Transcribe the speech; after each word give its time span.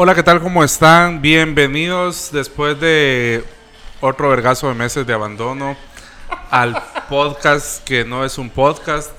Hola, 0.00 0.14
¿qué 0.14 0.22
tal? 0.22 0.40
¿Cómo 0.40 0.62
están? 0.62 1.20
Bienvenidos 1.20 2.30
después 2.30 2.78
de 2.78 3.42
otro 4.00 4.28
vergazo 4.28 4.68
de 4.68 4.74
meses 4.74 5.04
de 5.04 5.12
abandono 5.12 5.76
al 6.52 6.80
podcast 7.08 7.82
que 7.82 8.04
no 8.04 8.24
es 8.24 8.38
un 8.38 8.48
podcast, 8.48 9.10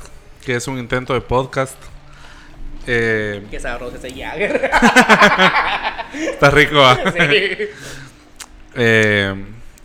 que 0.46 0.56
es 0.56 0.70
un 0.70 0.78
intento 0.78 1.14
de 1.14 1.20
podcast. 1.20 1.76
Eh, 2.88 3.46
Qué 3.52 3.60
sabroso 3.60 3.98
ese 3.98 4.10
Jagger. 4.10 4.72
está 6.14 6.50
rico. 6.50 6.80
¿ah? 6.80 6.98
sí. 7.12 7.58
Eh, 8.76 9.36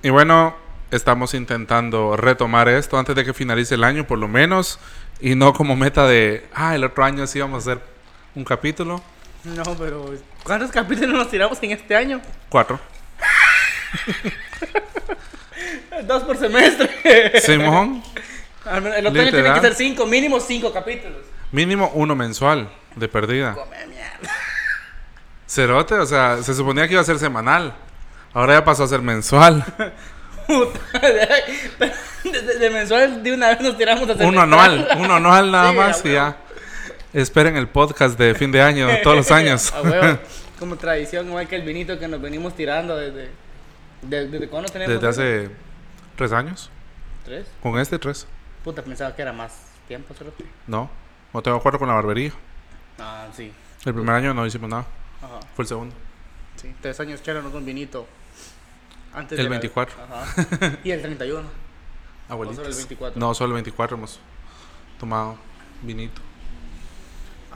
y 0.01 0.11
bueno, 0.11 0.55
estamos 0.93 1.35
intentando 1.35 2.17
retomar 2.17 2.69
esto 2.69 2.97
antes 3.01 3.17
de 3.17 3.25
que 3.25 3.35
finalice 3.35 3.75
el 3.75 3.83
año, 3.83 4.07
por 4.07 4.21
lo 4.21 4.29
menos. 4.29 4.79
Y 5.21 5.35
no 5.35 5.55
como 5.55 5.75
meta 5.75 6.07
de, 6.07 6.47
ah, 6.55 6.77
el 6.77 6.85
otro 6.85 7.03
año 7.03 7.27
sí 7.27 7.41
vamos 7.41 7.67
a 7.67 7.73
hacer 7.73 7.83
un 8.37 8.45
capítulo. 8.45 9.03
No, 9.45 9.63
pero 9.79 10.15
¿cuántos 10.43 10.71
capítulos 10.71 11.15
nos 11.15 11.31
tiramos 11.31 11.59
en 11.63 11.73
este 11.73 11.95
año? 11.95 12.21
Cuatro. 12.49 12.81
Dos 16.05 16.23
por 16.25 16.37
semestre. 16.37 17.41
Simón, 17.41 18.03
El 18.97 19.07
otro 19.07 19.21
año 19.23 19.31
tiene 19.31 19.55
que 19.55 19.61
ser 19.61 19.75
cinco, 19.75 20.07
mínimo 20.07 20.41
cinco 20.41 20.73
capítulos. 20.73 21.19
mínimo 21.53 21.91
uno 21.95 22.15
mensual 22.17 22.69
de 22.97 23.09
perdida. 23.09 23.55
Come 23.55 23.87
mierda. 23.87 24.35
Cerote, 25.47 25.95
o 25.95 26.07
sea, 26.07 26.43
se 26.43 26.55
suponía 26.55 26.87
que 26.87 26.95
iba 26.95 27.03
a 27.03 27.05
ser 27.05 27.19
semanal. 27.19 27.75
Ahora 28.33 28.55
ya 28.55 28.65
pasó 28.65 28.85
a 28.85 28.89
ser 28.89 29.01
mensual. 29.03 29.65
Puta. 30.47 30.99
De, 31.01 32.31
de- 32.31 32.59
de 32.59 32.71
mensual 32.71 33.23
de 33.23 33.33
una 33.33 33.49
vez 33.49 33.61
nos 33.61 33.79
tiramos 33.79 34.03
a 34.09 34.13
Uno 34.13 34.17
semestral. 34.17 34.43
anual, 34.43 34.89
uno 34.99 35.15
anual 35.17 35.51
nada 35.53 35.71
Sí, 35.71 35.77
más 35.77 36.05
y 36.05 36.13
ya. 36.13 36.37
Esperen 37.15 37.57
el 37.57 37.69
podcast 37.69 38.19
de 38.19 38.35
fin 38.35 38.51
de 38.53 38.61
año, 38.61 38.89
todos 39.03 39.17
los 39.17 39.31
años. 39.31 39.73
A 39.73 39.81
huevo. 39.83 40.19
Como 40.59 40.77
tradición, 40.77 41.27
igual 41.29 41.47
que 41.49 41.57
el 41.57 41.63
vinito 41.63 41.99
que 41.99 42.09
nos 42.09 42.21
venimos 42.21 42.55
tirando 42.55 42.97
desde. 42.97 43.31
¿Desde, 44.03 44.29
desde 44.29 44.49
cuándo 44.49 44.71
tenemos? 44.71 44.95
Desde 44.95 45.09
hace 45.09 45.51
tres 46.17 46.33
años. 46.33 46.71
¿Tres? 47.25 47.47
Con 47.63 47.79
este 47.79 47.99
tres. 47.99 48.27
Puta, 48.63 48.83
pensaba 48.83 49.15
que 49.15 49.23
era 49.23 49.33
más 49.33 49.53
tiempo, 49.89 50.13
solo. 50.15 50.33
No, 50.67 50.91
no 51.33 51.43
tengo 51.43 51.57
acuerdo 51.57 51.79
con 51.79 51.89
la 51.89 51.95
barbería. 51.95 52.33
Ah, 52.99 53.29
sí. 53.35 53.53
El 53.85 53.95
primer 53.95 54.15
año 54.15 54.35
no 54.35 54.45
hicimos 54.47 54.69
nada. 54.69 54.85
Ajá. 55.23 55.41
Fue 55.55 55.63
el 55.63 55.69
segundo. 55.69 55.95
Sí, 56.57 56.75
tres 56.81 56.99
años 57.01 57.21
echáramos 57.21 57.53
un 57.55 57.65
vinito. 57.65 58.07
Antes 59.15 59.39
El 59.39 59.45
de 59.45 59.51
la- 59.51 59.59
24. 59.61 59.95
Ajá. 60.03 60.77
Y 60.85 60.91
el 60.91 61.01
31. 61.01 61.43
Abuelitos. 62.29 62.57
solo 62.57 62.69
el 62.71 62.75
24? 62.77 63.21
No, 63.21 63.35
solo 63.35 63.49
el 63.49 63.53
24 63.55 63.97
hemos 63.97 64.19
tomado 64.99 65.37
vinito. 65.83 66.21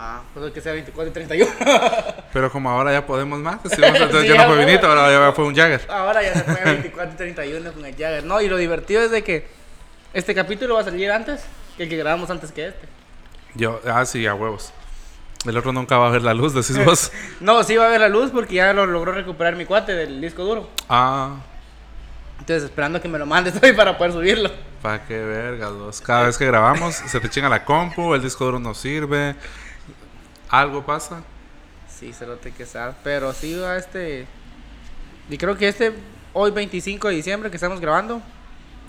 Ah, 0.01 0.21
pues 0.33 0.53
que 0.53 0.61
sea 0.61 0.73
24 0.75 1.11
y 1.11 1.13
31. 1.13 1.51
Pero 2.33 2.53
como 2.53 2.71
ahora 2.71 2.93
ya 2.93 3.05
podemos 3.05 3.41
más, 3.41 3.55
entonces 3.57 3.81
Sí, 3.81 4.29
ya 4.29 4.47
no 4.47 4.55
fue 4.55 4.65
vinito, 4.65 4.87
ahora 4.87 5.11
ya 5.11 5.33
fue 5.33 5.45
un 5.45 5.57
Jagger. 5.57 5.81
Ahora 5.91 6.23
ya 6.23 6.35
se 6.35 6.45
fue 6.45 6.61
24 6.65 7.13
y 7.15 7.17
31 7.17 7.73
con 7.73 7.85
el 7.85 7.93
Jagger. 7.97 8.25
No, 8.25 8.41
y 8.41 8.49
lo 8.49 8.57
divertido 8.57 9.03
es 9.03 9.11
de 9.11 9.25
que 9.25 9.49
este 10.15 10.35
capítulo 10.37 10.75
va 10.77 10.83
a 10.83 10.85
salir 10.85 11.11
antes 11.11 11.43
que 11.77 11.83
el 11.85 11.89
que 11.89 11.97
grabamos 11.97 12.31
antes 12.31 12.53
que 12.53 12.69
este. 12.69 12.87
Yo, 13.55 13.81
ah, 13.87 14.05
sí, 14.05 14.25
a 14.27 14.35
huevos. 14.35 14.73
El 15.45 15.57
otro 15.57 15.73
nunca 15.73 15.99
va 15.99 16.09
a 16.09 16.11
ver 16.11 16.23
la 16.23 16.35
luz, 16.35 16.53
decís 16.55 16.85
vos. 16.85 17.11
No, 17.41 17.63
sí 17.65 17.77
va 17.77 17.87
a 17.87 17.89
ver 17.89 18.01
la 18.01 18.09
luz 18.09 18.31
porque 18.31 18.55
ya 18.57 18.73
lo 18.73 18.87
logró 18.87 19.13
recuperar 19.13 19.57
mi 19.57 19.65
cuate 19.65 19.95
del 19.95 20.21
disco 20.21 20.45
duro. 20.45 20.69
Ah, 20.89 21.37
Entonces, 22.39 22.65
esperando 22.65 23.01
que 23.01 23.09
me 23.09 23.19
lo 23.19 23.27
mandes 23.27 23.55
hoy 23.63 23.73
para 23.73 23.97
poder 23.99 24.13
subirlo. 24.13 24.51
pa' 24.83 25.05
qué 25.07 25.19
vergas, 25.19 25.73
vos. 25.73 26.01
Cada 26.01 26.25
vez 26.27 26.39
que 26.39 26.47
grabamos, 26.47 26.95
se 26.95 27.19
te 27.21 27.29
chinga 27.31 27.49
la 27.49 27.65
compu, 27.65 28.15
el 28.15 28.23
disco 28.23 28.45
duro 28.45 28.59
no 28.61 28.75
sirve. 28.75 29.35
Algo 30.49 30.85
pasa. 30.85 31.23
Sí, 31.89 32.13
se 32.13 32.27
lo 32.27 32.37
te 32.37 32.53
que 32.53 32.65
sad. 32.65 32.95
Pero 33.03 33.33
sí 33.33 33.55
va 33.55 33.77
este. 33.77 34.27
Y 35.29 35.37
creo 35.37 35.57
que 35.57 35.69
este, 35.69 35.93
hoy 36.33 36.51
25 36.51 37.09
de 37.09 37.15
diciembre 37.15 37.51
que 37.51 37.57
estamos 37.57 37.81
grabando. 37.81 38.23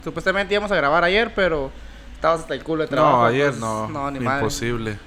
Supuestamente 0.04 0.54
íbamos 0.54 0.72
a 0.72 0.76
grabar 0.76 1.04
ayer, 1.04 1.34
pero 1.36 1.72
estabas 2.16 2.42
hasta 2.42 2.54
el 2.54 2.64
culo 2.64 2.84
de 2.84 2.90
trabajo. 2.90 3.18
No, 3.18 3.26
ayer 3.26 3.54
no. 3.56 3.90
No, 3.90 4.12
ni 4.12 4.20
madre. 4.20 4.40
imposible. 4.40 4.98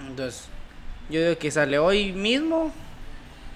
Entonces, 0.00 0.48
yo 1.08 1.20
digo 1.20 1.38
que 1.38 1.50
sale 1.50 1.78
hoy 1.78 2.12
mismo. 2.12 2.72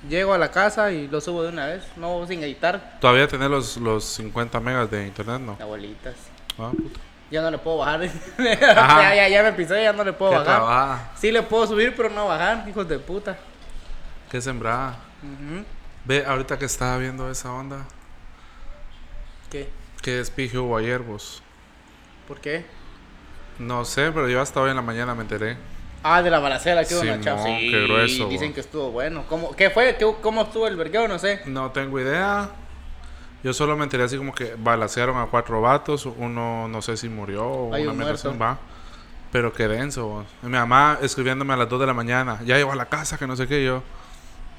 Llego 0.09 0.33
a 0.33 0.39
la 0.39 0.51
casa 0.51 0.91
y 0.93 1.09
lo 1.09 1.21
subo 1.21 1.43
de 1.43 1.51
una 1.51 1.67
vez. 1.67 1.85
No 1.97 2.27
sin 2.27 2.43
editar. 2.43 2.99
Todavía 3.01 3.29
tenés 3.29 3.51
los, 3.51 3.77
los 3.77 4.05
50 4.05 4.59
megas 4.61 4.91
de 4.91 5.07
internet, 5.07 5.41
¿no? 5.43 5.59
Abuelitas. 5.61 6.15
Ah, 6.59 6.71
puta. 6.71 7.01
Ya 7.31 7.41
no 7.43 7.51
le 7.51 7.59
puedo 7.59 7.79
bajar. 7.79 8.01
ya, 8.39 9.15
ya, 9.15 9.29
ya 9.29 9.43
me 9.43 9.53
pisé, 9.53 9.83
ya 9.85 9.93
no 9.93 10.03
le 10.03 10.13
puedo 10.13 10.33
Qué 10.33 10.39
bajar. 10.39 10.57
trabaja. 10.57 11.11
Sí 11.17 11.31
le 11.31 11.43
puedo 11.43 11.67
subir, 11.67 11.95
pero 11.97 12.11
no 12.11 12.27
bajar, 12.27 12.69
hijos 12.69 12.89
de 12.89 12.99
puta. 12.99 13.39
Qué 14.31 14.41
sembrada. 14.41 14.97
Ve, 16.05 16.25
ahorita 16.27 16.59
que 16.59 16.65
estaba 16.65 16.97
viendo 16.99 17.31
esa 17.31 17.53
onda, 17.53 17.85
¿Qué? 19.51 19.69
¿qué 20.03 20.17
despije 20.17 20.59
hubo 20.59 20.77
ayer, 20.77 21.01
vos? 21.01 21.43
¿Por 22.27 22.41
qué? 22.41 22.65
No 23.59 23.85
sé, 23.85 24.11
pero 24.13 24.29
yo 24.29 24.41
hasta 24.41 24.61
hoy 24.61 24.71
en 24.71 24.77
la 24.77 24.83
mañana 24.83 25.15
me 25.15 25.23
enteré. 25.23 25.57
Ah, 26.03 26.23
de 26.23 26.31
la 26.31 26.39
balacera 26.39 26.85
que 26.85 26.95
hubo 26.95 27.03
en 27.03 27.23
la. 27.25 27.45
Sí, 27.45 27.71
qué 27.71 27.83
grueso, 27.83 28.29
dicen 28.29 28.55
que 28.55 28.61
estuvo 28.61 28.91
bueno. 28.91 29.25
¿Cómo, 29.29 29.55
¿Qué 29.55 29.69
fue? 29.69 29.97
¿Qué, 29.97 30.11
¿Cómo 30.23 30.43
estuvo 30.43 30.67
el 30.67 30.77
vergueo? 30.77 31.07
No 31.07 31.19
sé. 31.19 31.43
No 31.45 31.71
tengo 31.71 32.01
idea. 32.01 32.49
Yo 33.43 33.55
solo 33.55 33.77
me 33.77 33.85
enteré 33.85 34.03
así 34.03 34.19
como 34.19 34.35
que 34.35 34.55
balacearon 34.59 35.17
a 35.17 35.27
cuatro 35.27 35.61
vatos. 35.61 36.07
Uno 36.07 36.69
no 36.69 36.83
sé 36.83 36.97
si 36.97 37.09
murió 37.09 37.47
o 37.47 37.75
Hay 37.75 37.83
una 37.85 37.93
un 37.93 37.99
muerto. 37.99 38.37
va. 38.39 38.59
Pero 39.33 39.53
qué 39.53 39.69
denso. 39.69 40.07
vos. 40.07 40.27
Y 40.43 40.47
Mi 40.47 40.53
mamá 40.53 40.99
escribiéndome 41.01 41.55
a 41.55 41.57
las 41.57 41.69
2 41.69 41.81
de 41.81 41.87
la 41.87 41.95
mañana. 41.95 42.41
Ya 42.45 42.57
llegó 42.57 42.73
a 42.73 42.77
la 42.77 42.87
casa, 42.87 43.17
que 43.17 43.27
no 43.27 43.37
sé 43.37 43.47
qué. 43.47 43.65
Yo 43.65 43.83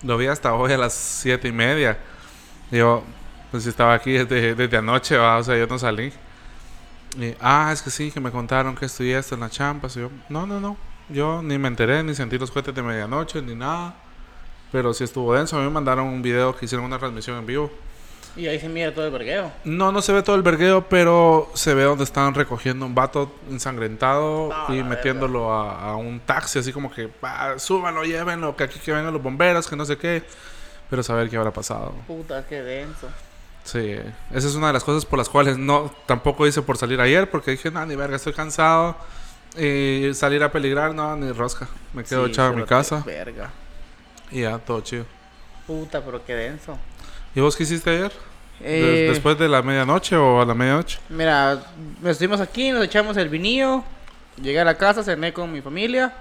lo 0.04 0.18
vi 0.18 0.28
hasta 0.28 0.54
hoy 0.54 0.72
a 0.74 0.78
las 0.78 0.94
siete 0.94 1.48
y 1.48 1.52
media. 1.52 1.98
Y 2.72 2.78
yo, 2.78 3.04
pues 3.52 3.66
estaba 3.68 3.94
aquí 3.94 4.14
desde, 4.14 4.56
desde 4.56 4.78
anoche, 4.78 5.18
va. 5.18 5.38
O 5.38 5.44
sea, 5.44 5.58
yo 5.58 5.68
no 5.68 5.78
salí. 5.78 6.12
Y, 7.20 7.36
ah, 7.42 7.70
es 7.74 7.82
que 7.82 7.90
sí, 7.90 8.12
que 8.12 8.20
me 8.20 8.32
contaron 8.32 8.76
que 8.76 8.88
y 9.00 9.12
esto 9.12 9.36
en 9.36 9.42
la 9.42 9.50
champas. 9.50 9.96
Y 9.98 10.00
yo, 10.00 10.10
no, 10.30 10.48
no, 10.48 10.60
no. 10.60 10.78
Yo 11.10 11.42
ni 11.44 11.58
me 11.58 11.68
enteré, 11.68 12.02
ni 12.04 12.16
sentí 12.16 12.38
los 12.38 12.50
cohetes 12.50 12.74
de 12.74 12.82
medianoche, 12.82 13.42
ni 13.42 13.54
nada. 13.54 13.94
Pero 14.72 14.94
sí 14.94 15.04
estuvo 15.04 15.34
denso. 15.34 15.58
A 15.58 15.60
mí 15.60 15.66
me 15.66 15.72
mandaron 15.72 16.08
un 16.08 16.22
video 16.22 16.56
que 16.56 16.66
hicieron 16.66 16.86
una 16.86 16.98
transmisión 16.98 17.38
en 17.38 17.46
vivo. 17.46 17.70
Y 18.36 18.48
ahí 18.48 18.60
se 18.60 18.70
mira 18.70 18.94
todo 18.94 19.06
el 19.06 19.12
vergueo. 19.12 19.52
No, 19.66 19.92
no 19.92 20.02
se 20.02 20.14
ve 20.14 20.24
todo 20.24 20.36
el 20.38 20.42
vergueo, 20.42 20.88
pero 20.88 21.52
se 21.54 21.74
ve 21.74 21.84
donde 21.84 22.06
están 22.06 22.34
recogiendo 22.34 22.86
un 22.86 22.96
vato 22.96 23.34
ensangrentado 23.50 24.50
Ah, 24.54 24.68
y 24.74 24.84
metiéndolo 24.84 25.54
a, 25.54 25.92
a 25.92 25.96
un 25.98 26.20
taxi, 26.22 26.60
así 26.60 26.72
como 26.72 26.90
que, 26.92 27.10
"Va, 27.24 27.60
súbanlo, 27.60 28.04
llévenlo, 28.06 28.56
que 28.56 28.64
aquí 28.64 28.80
que 28.80 28.94
vengan 28.94 29.12
los 29.14 29.22
bomberos, 29.22 29.68
que 29.68 29.76
no 29.76 29.84
sé 29.86 29.98
qué. 29.98 30.24
Pero 30.90 31.04
saber 31.04 31.30
qué 31.30 31.38
habrá 31.38 31.52
pasado. 31.52 31.94
Puta, 32.08 32.46
qué 32.48 32.62
denso. 32.62 33.08
Sí, 33.64 33.96
esa 34.32 34.48
es 34.48 34.56
una 34.56 34.68
de 34.68 34.74
las 34.74 34.84
cosas 34.84 35.06
por 35.06 35.20
las 35.20 35.30
cuales 35.30 35.58
no 35.58 35.92
tampoco 36.06 36.48
hice 36.48 36.62
por 36.62 36.78
salir 36.78 37.00
ayer, 37.00 37.30
porque 37.30 37.52
dije, 37.52 37.70
no, 37.72 37.86
ni 37.86 37.96
verga, 37.96 38.16
estoy 38.16 38.34
cansado. 38.34 38.96
Y 39.58 40.12
salir 40.14 40.42
a 40.44 40.52
peligrar, 40.52 40.94
no, 40.96 41.16
ni 41.18 41.32
rosca. 41.34 41.68
Me 41.94 42.04
quedo 42.06 42.26
Sí, 42.26 42.32
echado 42.32 42.52
en 42.54 42.60
mi 42.60 42.64
casa 42.66 43.04
Verga. 43.06 43.52
y 44.32 44.42
ya, 44.42 44.58
todo 44.60 44.80
chido. 44.82 45.06
Puta, 45.68 46.02
pero 46.04 46.26
qué 46.26 46.34
denso. 46.36 46.78
¿Y 47.36 47.40
vos 47.40 47.56
qué 47.56 47.64
hiciste 47.64 47.90
ayer? 47.90 48.12
Eh, 48.62 49.06
Des- 49.08 49.10
¿Después 49.16 49.38
de 49.40 49.48
la 49.48 49.62
medianoche 49.62 50.16
o 50.16 50.42
a 50.42 50.46
la 50.46 50.54
medianoche? 50.54 51.00
Mira, 51.10 51.60
estuvimos 52.06 52.40
aquí, 52.42 52.72
nos 52.72 52.84
echamos 52.84 53.18
el 53.18 53.30
vinillo. 53.30 53.84
Llegué 54.42 54.60
a 54.60 54.66
la 54.66 54.78
casa, 54.78 55.04
cené 55.04 55.34
con 55.34 55.52
mi 55.52 55.62
familia. 55.62 56.14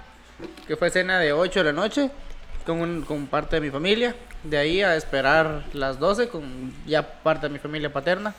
Que 0.66 0.76
fue 0.76 0.90
cena 0.90 1.18
de 1.18 1.32
8 1.32 1.60
de 1.60 1.64
la 1.66 1.72
noche. 1.72 2.10
Con, 2.64 2.80
un- 2.80 3.02
con 3.02 3.26
parte 3.26 3.56
de 3.56 3.60
mi 3.62 3.70
familia. 3.70 4.14
De 4.42 4.56
ahí 4.56 4.82
a 4.82 4.96
esperar 4.96 5.64
las 5.74 5.98
12 5.98 6.28
con 6.28 6.72
ya 6.86 7.02
parte 7.22 7.46
de 7.48 7.52
mi 7.52 7.58
familia 7.58 7.92
paterna. 7.92 8.34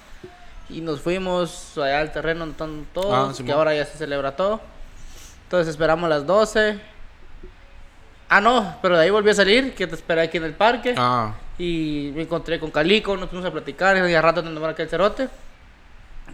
Y 0.69 0.79
nos 0.81 1.01
fuimos 1.01 1.77
allá 1.77 1.99
al 1.99 2.11
terreno 2.11 2.47
todos. 2.93 3.13
Ah, 3.13 3.27
que 3.31 3.35
Simón. 3.37 3.51
ahora 3.57 3.75
ya 3.75 3.85
se 3.85 3.97
celebra 3.97 4.35
todo. 4.35 4.61
Entonces 5.43 5.67
esperamos 5.69 6.09
las 6.09 6.25
12. 6.25 6.79
Ah, 8.33 8.39
no, 8.39 8.77
pero 8.81 8.97
de 8.97 9.03
ahí 9.03 9.09
volví 9.09 9.29
a 9.29 9.33
salir. 9.33 9.75
Que 9.75 9.85
te 9.87 9.95
esperé 9.95 10.21
aquí 10.21 10.37
en 10.37 10.45
el 10.45 10.53
parque. 10.53 10.95
Ah, 10.97 11.35
Y 11.57 12.13
me 12.15 12.21
encontré 12.21 12.61
con 12.61 12.71
Calico, 12.71 13.17
nos 13.17 13.29
fuimos 13.29 13.45
a 13.45 13.51
platicar, 13.51 13.97
y 14.09 14.15
a 14.15 14.21
rato 14.21 14.41
por 14.57 14.69
aquel 14.69 14.87
cerote. 14.87 15.27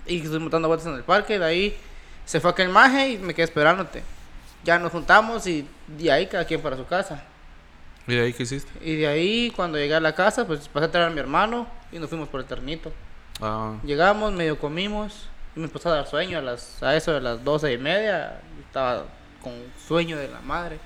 Y 0.05 0.21
estuvimos 0.21 0.51
dando 0.51 0.67
vueltas 0.67 0.87
en 0.87 0.93
el 0.93 1.03
parque, 1.03 1.39
de 1.39 1.45
ahí 1.45 1.77
se 2.23 2.39
fue 2.39 2.51
aquel 2.51 2.69
maje 2.69 3.13
y 3.13 3.17
me 3.17 3.33
quedé 3.33 3.45
esperándote. 3.45 4.03
Ya 4.63 4.77
nos 4.77 4.91
juntamos 4.91 5.47
y 5.47 5.67
de 5.87 6.11
ahí 6.11 6.27
cada 6.27 6.45
quien 6.45 6.61
para 6.61 6.77
su 6.77 6.85
casa. 6.85 7.23
¿y 8.05 8.13
de 8.13 8.21
ahí 8.21 8.33
qué 8.33 8.43
hiciste? 8.43 8.71
Y 8.87 8.97
de 8.97 9.07
ahí 9.07 9.51
cuando 9.55 9.79
llegué 9.79 9.95
a 9.95 9.99
la 9.99 10.13
casa, 10.13 10.45
pues 10.45 10.67
pasé 10.67 10.85
a 10.85 10.91
traer 10.91 11.07
a 11.07 11.09
mi 11.09 11.19
hermano 11.19 11.67
y 11.91 11.97
nos 11.97 12.09
fuimos 12.09 12.29
por 12.29 12.41
el 12.41 12.45
ternito. 12.45 12.93
Ah, 13.41 13.73
Llegamos, 13.83 14.31
medio 14.33 14.59
comimos 14.59 15.29
y 15.55 15.59
me 15.61 15.65
empezó 15.65 15.89
a 15.89 15.95
dar 15.95 16.07
sueño 16.07 16.37
a, 16.37 16.41
las, 16.41 16.83
a 16.83 16.95
eso 16.95 17.11
de 17.13 17.21
las 17.21 17.43
doce 17.43 17.73
y 17.73 17.77
media. 17.79 18.39
Estaba 18.67 19.05
con 19.41 19.53
sueño 19.87 20.15
de 20.17 20.27
la 20.27 20.41
madre. 20.41 20.77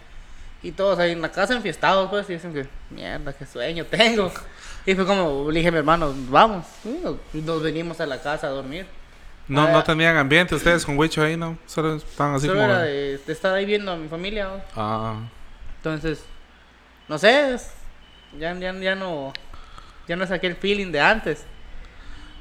Y 0.64 0.72
todos 0.72 1.00
ahí 1.00 1.12
en 1.12 1.22
la 1.22 1.32
casa 1.32 1.56
enfiestados, 1.56 2.10
pues, 2.10 2.30
y 2.30 2.34
dicen 2.34 2.54
que, 2.54 2.68
mierda, 2.90 3.34
qué 3.34 3.46
sueño 3.46 3.86
tengo. 3.86 4.32
Y 4.84 4.96
fue 4.96 5.06
como, 5.06 5.52
le 5.52 5.60
dije 5.60 5.68
a 5.70 5.72
mi 5.72 5.78
hermano, 5.78 6.12
vamos. 6.30 6.66
Y 7.36 7.38
nos, 7.42 7.62
venimos 7.62 8.02
a 8.02 8.08
la 8.08 8.20
casa 8.20 8.48
a 8.48 8.50
dormir. 8.50 8.88
No, 9.48 9.68
Ah, 9.68 9.72
no 9.72 9.84
tenían 9.84 10.18
ambiente 10.18 10.56
ustedes 10.56 10.84
con 10.84 10.98
Wicho 10.98 11.22
ahí, 11.22 11.38
¿no? 11.38 11.56
Solo 11.68 11.98
estaban 11.98 12.34
así 12.34 12.48
Solo 12.48 12.62
como... 12.62 12.72
era 12.74 12.82
de, 12.82 13.20
de 13.20 13.32
estar 13.34 13.54
ahí 13.54 13.64
viendo 13.66 13.92
a 13.92 13.96
mi 13.96 14.08
familia. 14.08 14.46
¿no? 14.46 14.62
Ah, 14.76 15.20
Entonces, 15.78 16.24
no 17.08 17.20
sé, 17.20 17.54
es- 17.54 17.70
ya, 18.40 18.56
ya, 18.58 18.74
ya 18.74 18.96
no, 18.96 19.32
ya 20.08 20.16
no 20.16 20.24
es 20.24 20.32
aquel 20.32 20.56
feeling 20.56 20.92
de 20.92 21.00
antes. 21.00 21.44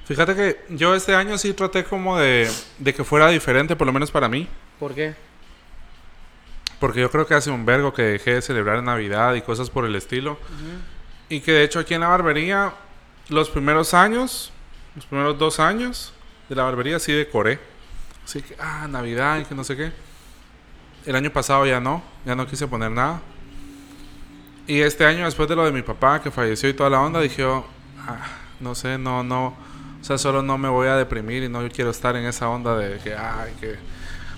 Fíjate 0.07 0.35
que 0.35 0.65
yo 0.71 0.95
este 0.95 1.15
año 1.15 1.37
sí 1.37 1.53
traté 1.53 1.85
como 1.85 2.19
de, 2.19 2.51
de 2.79 2.95
que 2.95 3.05
fuera 3.05 3.29
diferente, 3.29 3.77
por 3.77 3.87
lo 3.87 3.93
menos 3.93 4.11
para 4.11 4.31
mí. 4.31 4.49
¿Por 4.79 4.95
qué? 4.95 5.15
Porque 6.81 7.00
yo 7.00 7.11
creo 7.11 7.27
que 7.27 7.35
hace 7.35 7.50
un 7.50 7.67
vergo 7.67 7.93
que 7.93 8.03
dejé 8.03 8.35
de 8.35 8.43
celebrar 8.43 8.82
Navidad 8.82 9.35
y 9.35 9.43
cosas 9.43 9.69
por 9.69 9.85
el 9.85 9.94
estilo. 9.94 10.38
Y 11.29 11.41
que 11.41 11.53
de 11.53 11.65
hecho 11.65 11.79
aquí 11.79 11.94
en 11.94 12.00
la 12.00 12.09
barbería, 12.09 12.73
los 13.29 13.50
primeros 13.50 13.94
años, 13.94 14.50
los 14.97 15.05
primeros 15.06 15.38
dos 15.38 15.61
años 15.61 16.12
de 16.49 16.56
la 16.56 16.65
barbería 16.65 16.99
sí 16.99 17.12
decoré. 17.12 17.61
Así 18.25 18.43
que, 18.43 18.56
ah, 18.59 18.88
Navidad 18.88 19.38
y 19.41 19.44
que 19.44 19.55
no 19.55 19.62
sé 19.62 19.77
qué. 19.77 19.93
El 21.05 21.17
año 21.17 21.31
pasado 21.31 21.67
ya 21.67 21.81
no, 21.81 22.03
ya 22.25 22.35
no 22.35 22.47
quise 22.47 22.67
poner 22.67 22.91
nada. 22.91 23.21
Y 24.67 24.81
este 24.81 25.05
año, 25.05 25.25
después 25.25 25.49
de 25.49 25.56
lo 25.56 25.65
de 25.65 25.73
mi 25.73 25.83
papá 25.83 26.23
que 26.23 26.31
falleció 26.31 26.69
y 26.69 26.75
toda 26.75 26.88
la 26.91 27.00
onda, 27.00 27.21
dije, 27.21 27.43
yo, 27.43 27.67
ah, 28.06 28.26
no 28.59 28.75
sé, 28.75 28.99
no, 28.99 29.23
no. 29.23 29.49
O 30.00 30.05
sea, 30.05 30.17
solo 30.17 30.43
no 30.43 30.56
me 30.56 30.69
voy 30.69 30.88
a 30.88 30.97
deprimir 30.97 31.43
y 31.43 31.49
no 31.49 31.69
quiero 31.69 31.91
estar 31.91 32.17
en 32.17 32.25
esa 32.25 32.49
onda 32.49 32.76
de 32.76 32.99
que, 32.99 33.15
ay, 33.15 33.53
que. 33.61 33.76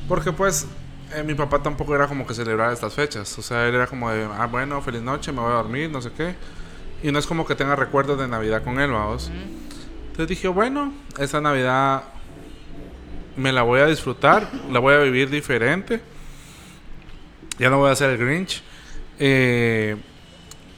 Porque 0.09 0.33
pues 0.33 0.67
eh, 1.15 1.23
mi 1.23 1.35
papá 1.35 1.63
tampoco 1.63 1.95
era 1.95 2.07
como 2.07 2.27
que 2.27 2.35
celebrara 2.35 2.73
estas 2.73 2.95
fechas. 2.95 3.39
O 3.39 3.43
sea, 3.43 3.67
él 3.67 3.75
era 3.75 3.87
como 3.87 4.11
de, 4.11 4.25
ah, 4.25 4.47
bueno, 4.47 4.81
feliz 4.83 5.03
noche, 5.03 5.33
me 5.33 5.41
voy 5.41 5.51
a 5.53 5.57
dormir, 5.57 5.91
no 5.91 6.01
sé 6.01 6.11
qué. 6.13 6.35
Y 7.03 7.11
no 7.13 7.19
es 7.19 7.27
como 7.27 7.47
que 7.47 7.55
tenga 7.55 7.77
recuerdos 7.77 8.19
de 8.19 8.29
Navidad 8.29 8.63
con 8.63 8.81
él, 8.81 8.91
vamos. 8.91 9.31
Entonces 10.03 10.29
dije, 10.29 10.49
bueno, 10.49 10.93
esta 11.19 11.41
Navidad 11.41 12.05
me 13.37 13.53
la 13.53 13.63
voy 13.63 13.81
a 13.81 13.87
disfrutar, 13.87 14.49
la 14.71 14.79
voy 14.79 14.95
a 14.95 14.99
vivir 14.99 15.31
diferente. 15.31 16.01
Ya 17.59 17.71
no 17.71 17.79
voy 17.79 17.91
a 17.91 17.93
hacer 17.93 18.11
el 18.11 18.19
Grinch. 18.19 18.63
Eh, 19.19 19.97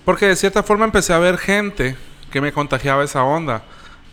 porque 0.05 0.27
de 0.27 0.37
cierta 0.37 0.63
forma 0.63 0.85
empecé 0.85 1.13
a 1.13 1.19
ver 1.19 1.39
gente 1.39 1.97
que 2.31 2.41
me 2.41 2.53
contagiaba 2.53 3.05
esa 3.05 3.23
onda 3.23 3.63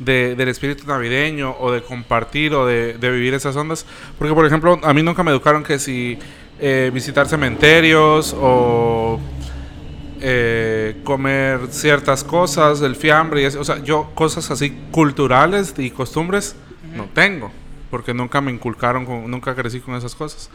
de- 0.04 0.36
del 0.36 0.50
espíritu 0.50 0.86
navideño 0.88 1.56
o 1.60 1.72
de 1.72 1.82
compartir 1.82 2.54
o 2.54 2.66
de, 2.66 2.94
de 2.98 3.12
vivir 3.12 3.34
esas 3.34 3.56
ondas. 3.56 3.86
Porque, 4.18 4.34
por 4.34 4.46
ejemplo, 4.46 4.80
a 4.84 4.94
mí 4.94 5.02
nunca 5.04 5.24
me 5.24 5.32
educaron 5.32 5.64
que 5.64 5.80
si 5.80 6.18
eh, 6.60 6.92
visitar 6.94 7.28
cementerios 7.28 8.36
o 8.40 9.20
eh, 10.20 10.98
comer 11.04 11.60
ciertas 11.70 12.24
cosas, 12.24 12.82
el 12.82 12.96
fiambre 12.96 13.42
y 13.42 13.46
eso. 13.46 13.60
O 13.60 13.64
sea, 13.64 13.82
yo 13.84 14.12
cosas 14.14 14.52
así 14.52 14.78
culturales 14.92 15.74
y 15.78 15.90
costumbres 15.92 16.56
no 16.96 17.06
tengo. 17.14 17.52
Porque 17.90 18.14
nunca 18.14 18.40
me 18.42 18.52
inculcaron, 18.52 19.06
con- 19.06 19.30
nunca 19.30 19.54
crecí 19.56 19.80
con 19.82 19.96
esas 19.96 20.16
cosas. 20.16 20.50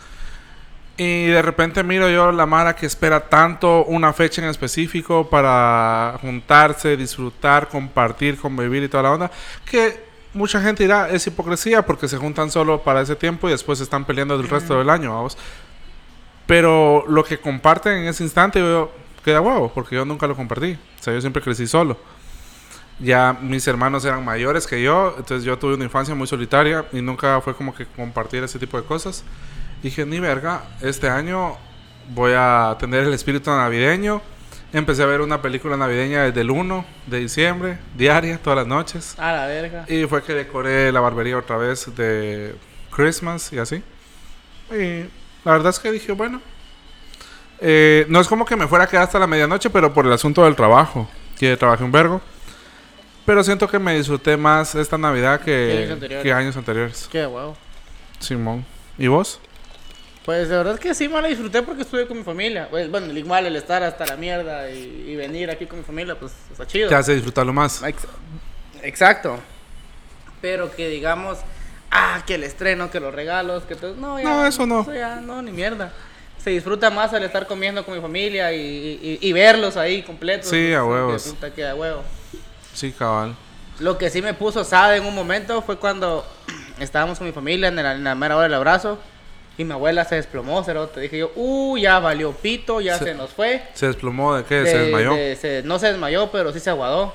Y 0.96 1.26
de 1.26 1.42
repente 1.42 1.82
miro 1.82 2.08
yo 2.08 2.32
la 2.32 2.46
Mara 2.46 2.74
que 2.74 2.86
espera 2.86 3.28
tanto 3.28 3.84
una 3.84 4.12
fecha 4.14 4.42
en 4.42 4.48
específico 4.48 5.28
para 5.28 6.16
juntarse, 6.22 6.96
disfrutar, 6.96 7.68
compartir, 7.68 8.38
convivir 8.38 8.82
y 8.82 8.88
toda 8.88 9.02
la 9.02 9.12
onda, 9.12 9.30
que 9.70 10.06
mucha 10.32 10.60
gente 10.60 10.84
dirá 10.84 11.10
es 11.10 11.26
hipocresía 11.26 11.84
porque 11.84 12.08
se 12.08 12.16
juntan 12.16 12.50
solo 12.50 12.82
para 12.82 13.02
ese 13.02 13.14
tiempo 13.14 13.48
y 13.48 13.52
después 13.52 13.78
se 13.78 13.84
están 13.84 14.04
peleando 14.06 14.38
del 14.38 14.48
resto 14.48 14.78
del 14.78 14.88
año, 14.88 15.14
vamos. 15.14 15.36
Pero 16.46 17.04
lo 17.08 17.24
que 17.24 17.38
comparten 17.38 17.98
en 17.98 18.06
ese 18.06 18.22
instante 18.22 18.60
yo 18.60 18.90
queda 19.24 19.40
huevo, 19.40 19.70
porque 19.74 19.96
yo 19.96 20.04
nunca 20.04 20.26
lo 20.26 20.36
compartí. 20.36 20.78
O 21.00 21.02
sea, 21.02 21.12
yo 21.12 21.20
siempre 21.20 21.42
crecí 21.42 21.66
solo. 21.66 21.98
Ya 22.98 23.36
mis 23.42 23.66
hermanos 23.66 24.04
eran 24.04 24.24
mayores 24.24 24.66
que 24.66 24.82
yo, 24.82 25.14
entonces 25.18 25.44
yo 25.44 25.58
tuve 25.58 25.74
una 25.74 25.84
infancia 25.84 26.14
muy 26.14 26.26
solitaria 26.26 26.86
y 26.92 27.02
nunca 27.02 27.40
fue 27.42 27.54
como 27.54 27.74
que 27.74 27.84
compartir 27.84 28.42
ese 28.44 28.58
tipo 28.58 28.80
de 28.80 28.86
cosas. 28.86 29.24
Dije, 29.82 30.06
ni 30.06 30.20
verga, 30.20 30.64
este 30.80 31.08
año 31.08 31.56
voy 32.08 32.32
a 32.34 32.76
tener 32.78 33.04
el 33.04 33.12
espíritu 33.12 33.50
navideño. 33.50 34.22
Empecé 34.72 35.02
a 35.02 35.06
ver 35.06 35.20
una 35.20 35.40
película 35.40 35.76
navideña 35.76 36.24
desde 36.24 36.40
el 36.40 36.50
1 36.50 36.84
de 37.06 37.18
diciembre, 37.18 37.78
diaria, 37.96 38.38
todas 38.38 38.58
las 38.58 38.66
noches. 38.66 39.14
A 39.18 39.32
la 39.32 39.46
verga. 39.46 39.84
Y 39.88 40.04
fue 40.06 40.22
que 40.22 40.34
decoré 40.34 40.90
la 40.92 41.00
barbería 41.00 41.38
otra 41.38 41.56
vez 41.56 41.94
de 41.96 42.54
Christmas 42.90 43.52
y 43.52 43.58
así. 43.58 43.82
Y 44.70 45.08
la 45.44 45.52
verdad 45.52 45.70
es 45.70 45.78
que 45.78 45.92
dije, 45.92 46.12
bueno, 46.12 46.40
eh, 47.60 48.06
no 48.08 48.20
es 48.20 48.28
como 48.28 48.44
que 48.44 48.56
me 48.56 48.66
fuera 48.66 48.84
a 48.84 48.88
quedar 48.88 49.04
hasta 49.04 49.18
la 49.18 49.26
medianoche, 49.26 49.70
pero 49.70 49.92
por 49.94 50.06
el 50.06 50.12
asunto 50.12 50.44
del 50.44 50.56
trabajo, 50.56 51.08
que 51.38 51.56
trabajé 51.56 51.84
un 51.84 51.92
vergo. 51.92 52.20
Pero 53.24 53.42
siento 53.42 53.68
que 53.68 53.78
me 53.78 53.96
disfruté 53.96 54.36
más 54.36 54.76
esta 54.76 54.96
Navidad 54.96 55.40
Que 55.40 55.88
años 55.90 56.22
que, 56.22 56.32
años 56.32 56.56
anteriores. 56.56 57.08
Qué 57.10 57.26
guau. 57.26 57.56
Simón. 58.20 58.64
¿Y 58.98 59.08
vos? 59.08 59.40
Pues 60.26 60.48
la 60.48 60.56
verdad 60.58 60.74
es 60.74 60.80
que 60.80 60.92
sí 60.94 61.08
me 61.08 61.22
la 61.22 61.28
disfruté 61.28 61.62
porque 61.62 61.82
estuve 61.82 62.06
con 62.08 62.18
mi 62.18 62.24
familia. 62.24 62.66
Pues, 62.68 62.90
bueno, 62.90 63.12
igual 63.16 63.46
el 63.46 63.54
estar 63.56 63.82
hasta 63.84 64.04
la 64.06 64.16
mierda 64.16 64.68
y, 64.70 65.04
y 65.06 65.14
venir 65.16 65.50
aquí 65.50 65.66
con 65.66 65.78
mi 65.78 65.84
familia, 65.84 66.16
pues 66.18 66.32
está 66.50 66.66
chido. 66.66 66.88
Te 66.88 66.96
hace 66.96 67.14
disfrutarlo 67.14 67.52
más. 67.52 67.80
Ex- 67.84 68.06
Exacto. 68.82 69.38
Pero 70.40 70.70
que 70.74 70.88
digamos, 70.88 71.38
ah, 71.90 72.22
que 72.26 72.34
el 72.34 72.42
estreno, 72.44 72.90
que 72.90 72.98
los 73.00 73.14
regalos, 73.14 73.62
que 73.64 73.76
todo. 73.76 73.94
No, 73.94 74.18
ya, 74.18 74.24
No, 74.28 74.46
eso 74.46 74.66
no. 74.66 74.92
ya, 74.92 75.16
no, 75.20 75.40
ni 75.42 75.52
mierda. 75.52 75.92
Se 76.42 76.50
disfruta 76.50 76.90
más 76.90 77.12
al 77.12 77.22
estar 77.24 77.46
comiendo 77.46 77.84
con 77.84 77.94
mi 77.94 78.00
familia 78.00 78.52
y, 78.52 78.58
y- 78.60 79.18
y 79.20 79.32
verlos 79.32 79.76
ahí 79.76 80.02
completos. 80.02 80.48
Sí, 80.50 80.72
a 80.74 80.84
huevos. 80.84 81.34
que 81.54 81.66
a 81.66 81.74
huevo. 81.74 82.02
Sí, 82.74 82.92
cabal. 82.92 83.34
Lo 83.78 83.96
que 83.96 84.10
sí 84.10 84.22
me 84.22 84.34
puso 84.34 84.64
sad 84.64 84.96
en 84.96 85.04
un 85.06 85.14
momento 85.14 85.62
fue 85.62 85.76
cuando 85.78 86.26
estábamos 86.80 87.18
con 87.18 87.26
mi 87.28 87.32
familia 87.32 87.68
en 87.68 87.76
la, 87.76 87.92
en 87.94 88.04
la 88.04 88.14
mera 88.16 88.36
hora 88.36 88.44
del 88.44 88.54
abrazo 88.54 88.98
y 89.58 89.64
mi 89.64 89.72
abuela 89.72 90.04
se 90.04 90.16
desplomó, 90.16 90.62
te 90.62 91.00
dije 91.00 91.18
yo, 91.18 91.32
uh, 91.34 91.76
ya 91.78 91.98
valió 91.98 92.32
pito, 92.32 92.80
ya 92.80 92.98
Se- 92.98 93.04
se, 93.04 93.14
nos 93.14 93.30
fue. 93.30 93.62
¿Se 93.74 93.86
desplomó 93.86 94.34
de 94.34 94.44
qué? 94.44 94.56
De- 94.56 94.70
¿Se 94.70 94.78
desmayó? 94.78 95.14
de- 95.14 95.36
se- 95.36 95.62
no 95.64 95.78
se 95.78 95.86
desmayó, 95.88 96.30
pero 96.30 96.52
sí 96.52 96.60
se 96.60 96.70
aguadó. 96.70 97.14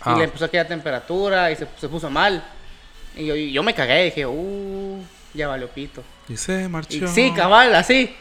Ah. 0.00 0.12
Y 0.14 0.18
le 0.18 0.24
empezó 0.24 0.44
a 0.44 0.48
quedar 0.48 0.66
temperatura 0.68 1.50
y 1.50 1.56
se, 1.56 1.66
se 1.78 1.88
puso 1.88 2.10
mal. 2.10 2.42
Y 3.16 3.26
yo, 3.26 3.34
y 3.36 3.52
yo 3.52 3.62
me 3.62 3.72
cagué, 3.74 4.04
dije, 4.04 4.26
uh, 4.26 5.02
ya 5.34 5.48
valió 5.48 5.68
pito. 5.68 6.02
Y 6.28 6.36
se 6.36 6.62
Y 6.64 6.68
marchó. 6.68 7.06
sí, 7.08 7.32
cabal, 7.34 7.74
así. 7.74 8.14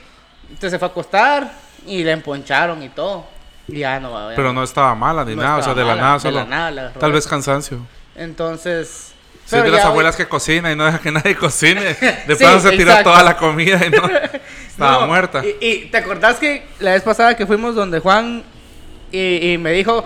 Entonces 0.44 0.72
se 0.72 0.80
fue 0.80 0.88
a 0.88 0.92
acostar 0.92 1.52
y 1.88 2.04
le 2.04 2.12
emponcharon 2.12 2.82
y 2.84 2.90
todo. 2.90 3.26
Y 3.68 3.80
ya 3.80 4.00
no 4.00 4.12
va 4.12 4.26
a 4.26 4.28
ver. 4.28 4.36
Pero 4.36 4.54
no 4.54 4.64
estaba 4.64 4.94
mala 4.94 5.26
ni 5.26 5.36
No 5.36 5.42
nada, 5.42 5.58
o 5.58 5.62
sea, 5.64 5.74
de 5.74 5.84
la 5.84 5.96
nada 5.96 6.14
de 6.14 6.20
solo. 6.20 6.38
la 6.38 6.46
nada 6.46 6.72
la. 6.72 6.94
Tal 6.94 7.12
vez 7.12 7.26
cansancio. 7.28 7.80
Entonces. 8.16 9.14
Pero 9.50 9.64
de 9.64 9.72
las 9.72 9.82
hoy- 9.86 9.88
abuelas 9.92 10.16
que 10.16 10.28
cocina 10.28 10.72
y 10.72 10.76
no 10.76 10.86
deja 10.86 11.00
que 11.00 11.12
nadie 11.12 11.36
cocine. 11.36 11.82
De 12.28 12.36
Sí, 12.36 12.46
se 12.46 12.70
exacto. 12.76 13.04
toda 13.12 13.24
la 13.24 13.38
comida 13.38 13.80
y 13.86 13.90
no. 13.92 14.04
Estaba 14.68 15.02
No, 15.02 15.08
muerta. 15.08 15.44
Y, 15.46 15.66
y 15.66 15.86
te 15.86 15.98
acordás 15.98 16.38
que 16.38 16.66
la 16.80 16.94
vez 16.94 17.04
pasada 17.04 17.36
que 17.38 17.46
fuimos 17.46 17.76
donde 17.76 18.00
Juan 18.00 18.44
y, 19.12 19.52
y 19.54 19.58
me 19.58 19.72
dijo 19.72 20.04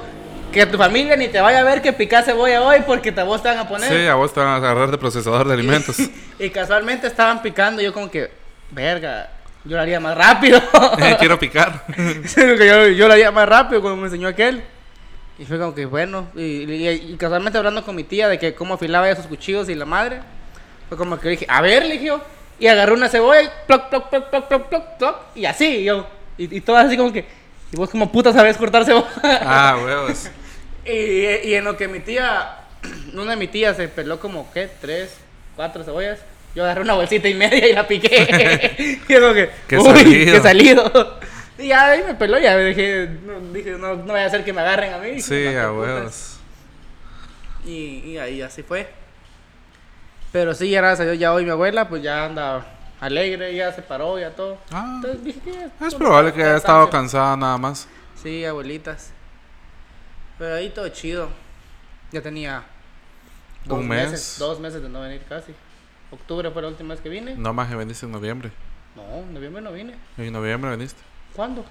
que 0.52 0.66
tu 0.66 0.78
familia 0.78 1.16
ni 1.16 1.28
te 1.28 1.40
vaya 1.42 1.60
a 1.60 1.64
ver 1.64 1.82
que 1.82 1.94
picás 1.94 2.26
cebolla 2.26 2.62
hoy 2.62 2.80
porque 2.86 3.12
te 3.12 3.22
vos 3.24 3.42
te 3.42 3.50
van 3.50 3.60
a 3.60 3.68
poner. 3.68 3.90
Sí, 3.90 4.08
a 4.08 4.16
vos 4.16 4.34
te 4.34 4.40
van 4.40 4.50
a 4.50 4.56
agarrar 4.58 4.92
de 4.92 4.98
procesador 4.98 5.48
de 5.48 5.54
alimentos. 5.56 5.98
Y 6.40 6.50
casualmente 6.50 7.08
estaban 7.08 7.42
picando 7.42 7.82
yo 7.82 7.94
como 7.94 8.10
que, 8.12 8.32
verga, 8.72 9.30
yo 9.64 9.76
lo 9.76 9.82
haría 9.82 10.00
más 10.00 10.16
rápido. 10.18 10.60
Eh, 11.00 11.16
Quiero 11.20 11.38
picar. 11.40 11.86
yo, 12.36 12.88
yo 12.88 13.08
lo 13.08 13.14
haría 13.14 13.32
más 13.32 13.48
rápido 13.48 13.82
como 13.82 13.96
me 13.96 14.06
enseñó 14.06 14.28
aquel. 14.28 14.64
Y 15.40 15.46
fue 15.46 15.58
como 15.58 15.74
que 15.74 15.86
bueno, 15.86 16.28
y, 16.36 16.42
y- 16.70 16.90
y 17.14 17.16
casualmente 17.18 17.58
hablando 17.58 17.84
con 17.86 17.96
mi 17.96 18.04
tía 18.04 18.28
de 18.28 18.38
que 18.38 18.54
cómo 18.54 18.74
afilaba 18.74 19.16
sus 19.16 19.26
cuchillos 19.26 19.70
y 19.70 19.76
la 19.76 19.86
madre, 19.86 20.20
fue 20.90 20.98
como 20.98 21.18
que 21.20 21.30
dije, 21.30 21.46
a 21.48 21.62
ver, 21.62 21.86
le 21.86 21.94
dije 21.94 22.06
yo, 22.08 22.22
y 22.60 22.68
agarré 22.68 22.92
una 22.94 23.08
cebolla 23.08 23.42
y 23.44 23.50
ploc, 23.66 23.88
ploc, 23.90 24.10
ploc, 24.10 24.30
ploc, 24.30 24.48
ploc, 24.50 24.68
ploc, 24.68 24.98
ploc, 24.98 25.16
y 25.36 25.46
así, 25.46 25.66
y 25.78 25.84
yo, 25.86 26.06
y, 26.38 26.58
y 26.58 26.62
todo 26.62 26.76
así 26.76 26.98
como 26.98 27.14
que, 27.14 27.26
y 27.72 27.78
vos 27.78 27.90
como 27.90 28.12
puta 28.12 28.34
sabes 28.34 28.58
cortar 28.58 28.84
cebolla. 28.84 29.08
Ah, 29.24 29.78
huevos. 29.82 30.30
y, 30.86 31.48
y 31.48 31.54
en 31.54 31.64
lo 31.64 31.78
que 31.78 31.88
mi 31.88 32.02
tía, 32.02 32.58
una 33.14 33.32
de 33.32 33.38
mis 33.38 33.50
tías 33.52 33.78
se 33.78 33.88
peló 33.88 34.20
como, 34.20 34.52
¿qué? 34.52 34.70
Tres, 34.82 35.16
cuatro 35.56 35.84
cebollas. 35.86 36.20
Yo 36.56 36.64
agarré 36.64 36.82
una 36.82 36.96
bolsita 36.96 37.30
y 37.30 37.36
media 37.36 37.66
y 37.70 37.74
la 37.74 37.88
piqué. 37.88 38.76
y 39.08 39.14
como 39.14 39.34
que, 39.34 39.52
Qué 39.68 39.78
uy, 39.78 39.86
salido. 39.86 40.34
qué 40.34 40.42
salido. 40.42 41.20
Y 41.60 41.68
ya 41.68 41.92
ahí 41.92 42.04
me 42.04 42.16
peló, 42.16 42.40
ya 42.40 42.58
dije, 42.58 43.10
no, 43.26 43.40
dije, 43.54 43.72
no, 43.72 43.96
no 43.96 44.14
vaya 44.14 44.26
a 44.26 44.30
ser 44.30 44.44
que 44.46 44.54
me 44.54 44.62
agarren 44.62 44.94
a 44.94 44.98
mí. 44.98 45.20
Sí, 45.22 45.44
"No, 45.46 45.52
qué 45.52 45.60
a 45.60 45.70
putas". 45.70 45.88
huevos. 45.88 46.40
Y, 47.66 48.12
y 48.12 48.18
ahí 48.18 48.42
así 48.42 48.64
fue. 48.64 48.90
Pero 50.32 50.54
sí, 50.54 50.72
gracias 50.72 51.02
a 51.02 51.04
Dios, 51.04 51.20
ya 51.20 51.34
hoy 51.34 51.44
mi 51.44 51.52
abuela, 51.52 51.90
pues 51.90 52.02
ya 52.02 52.26
anda 52.26 52.66
alegre, 53.02 53.54
ya 53.56 53.72
se 53.74 53.82
paró, 53.82 54.18
ya 54.20 54.32
todo. 54.32 54.58
Ah, 54.72 54.94
Entonces 54.96 55.24
dije 55.24 55.40
que 55.42 55.64
es 55.66 55.72
todo 55.80 55.98
probable 55.98 56.34
que 56.34 56.44
haya 56.44 56.58
estado 56.58 56.90
cansada 56.90 57.36
nada 57.36 57.58
más. 57.58 57.88
Sí, 58.22 58.46
abuelitas. 58.46 59.12
Pero 60.38 60.56
ahí 60.56 60.70
todo 60.70 60.88
chido. 60.90 61.30
Ya 62.12 62.22
tenía 62.22 62.64
dos 63.66 63.80
Un 63.80 63.88
mes. 63.88 64.12
meses, 64.12 64.36
dos 64.40 64.60
meses 64.60 64.82
de 64.82 64.90
no 64.90 65.02
venir 65.02 65.22
casi. 65.28 65.54
Octubre 66.12 66.50
fue 66.52 66.62
la 66.62 66.70
última 66.70 66.94
vez 66.94 67.02
que 67.02 67.10
vine. 67.10 67.36
No 67.36 67.54
más 67.54 67.68
que 67.70 67.76
veniste 67.76 68.06
en 68.06 68.12
noviembre. 68.14 68.52
No, 68.96 69.04
en 69.20 69.34
noviembre 69.34 69.62
no 69.62 69.72
vine. 69.72 69.96
En 70.18 70.32
noviembre 70.34 70.72
veniste. 70.72 71.02
¿Cuándo? 71.40 71.64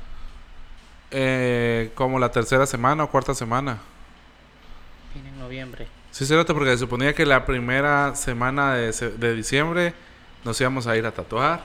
Eh, 1.10 1.90
como 1.94 2.18
la 2.18 2.30
tercera 2.32 2.64
semana 2.64 3.04
o 3.04 3.10
cuarta 3.10 3.34
semana. 3.34 3.76
Vine 5.14 5.28
en 5.28 5.38
noviembre. 5.38 5.86
Sí, 6.10 6.24
cierto, 6.24 6.54
porque 6.54 6.70
se 6.70 6.78
suponía 6.78 7.12
que 7.12 7.26
la 7.26 7.44
primera 7.44 8.14
semana 8.14 8.72
de, 8.76 8.90
de 8.90 9.34
diciembre 9.34 9.92
nos 10.42 10.58
íbamos 10.58 10.86
a 10.86 10.96
ir 10.96 11.04
a 11.04 11.10
tatuar. 11.10 11.60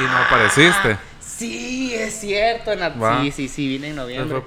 Y 0.00 0.02
no 0.02 0.16
apareciste. 0.16 0.96
Sí, 1.20 1.94
es 1.94 2.18
cierto. 2.18 2.72
en 2.72 2.80
la- 2.80 2.88
Va. 2.88 3.20
Sí, 3.22 3.30
sí, 3.30 3.46
sí, 3.46 3.68
vine 3.68 3.86
en 3.86 3.92
Eso 3.92 4.02
noviembre. 4.02 4.40
fue 4.40 4.44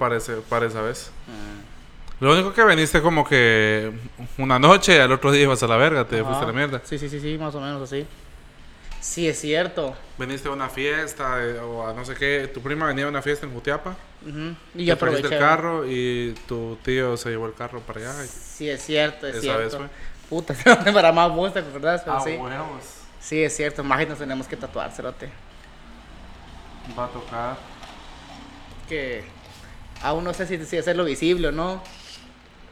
para, 0.50 0.68
esa 0.68 0.82
vez. 0.82 1.10
Ah. 1.30 1.62
Lo 2.20 2.34
único 2.34 2.52
que 2.54 2.66
viniste 2.66 3.02
como 3.02 3.24
que 3.26 3.94
una 4.38 4.60
noche 4.60 4.98
y 4.98 5.00
al 5.00 5.14
otro 5.14 5.32
día 5.32 5.44
ibas 5.44 5.64
a 5.64 5.68
la 5.68 5.78
verga, 5.78 6.04
te 6.06 6.18
Ajá. 6.20 6.26
fuiste 6.26 6.44
a 6.44 6.48
la 6.48 6.54
mierda. 6.54 6.82
Sí, 6.84 7.00
sí, 7.00 7.08
sí, 7.08 7.22
sí, 7.22 7.38
más 7.38 7.56
o 7.56 7.62
menos 7.62 7.82
así. 7.82 8.06
Sí, 9.04 9.28
es 9.28 9.42
cierto. 9.42 9.94
Viniste 10.18 10.48
a 10.48 10.52
una 10.52 10.70
fiesta 10.70 11.44
eh, 11.44 11.60
o 11.60 11.86
a 11.86 11.94
no 11.94 12.06
sé 12.06 12.16
qué. 12.16 12.50
Tu 12.54 12.62
prima 12.62 12.88
venía 12.88 13.04
a 13.04 13.10
una 13.10 13.22
fiesta 13.22 13.46
en 13.46 13.52
Jutiapa. 13.52 13.98
Y 14.76 14.86
yo 14.86 14.94
aproveché. 14.94 15.28
el 15.34 15.40
carro 15.40 15.86
y 15.86 16.34
tu 16.48 16.78
tío 16.82 17.18
se 17.18 17.30
llevó 17.30 17.48
el 17.48 17.54
carro 17.54 17.82
para 17.82 18.00
allá. 18.00 18.14
Sí, 18.26 18.70
es 18.70 18.82
cierto, 18.82 19.28
es 19.28 19.36
Esa 19.36 19.42
cierto. 19.42 19.60
vez 19.62 19.76
fue. 19.76 19.90
Puta, 20.30 20.56
para 20.94 21.12
más 21.12 21.30
vos, 21.30 21.52
¿te 21.52 21.60
acordás? 21.60 22.02
Pero 22.06 22.22
sí. 22.22 22.30
huevos. 22.32 22.84
Sí, 23.20 23.44
es 23.44 23.54
cierto. 23.54 23.84
Más 23.84 24.08
nos 24.08 24.20
tenemos 24.20 24.48
que 24.48 24.56
tatuar, 24.56 24.90
cerote. 24.94 25.30
Va 26.98 27.04
a 27.04 27.10
tocar. 27.10 27.58
Que 28.88 29.26
aún 30.02 30.24
no 30.24 30.34
sé 30.34 30.48
si, 30.48 30.64
si 30.66 30.78
hacerlo 30.78 31.04
visible 31.04 31.50
o 31.50 31.52
no. 31.52 31.84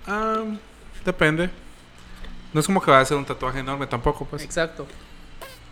Ah, 0.07 0.45
depende. 1.03 1.49
No 2.53 2.61
es 2.61 2.65
como 2.67 2.81
que 2.81 2.89
va 2.89 3.01
a 3.01 3.05
ser 3.05 3.17
un 3.17 3.25
tatuaje 3.25 3.59
enorme 3.59 3.85
tampoco, 3.85 4.23
pues. 4.23 4.43
Exacto. 4.43 4.87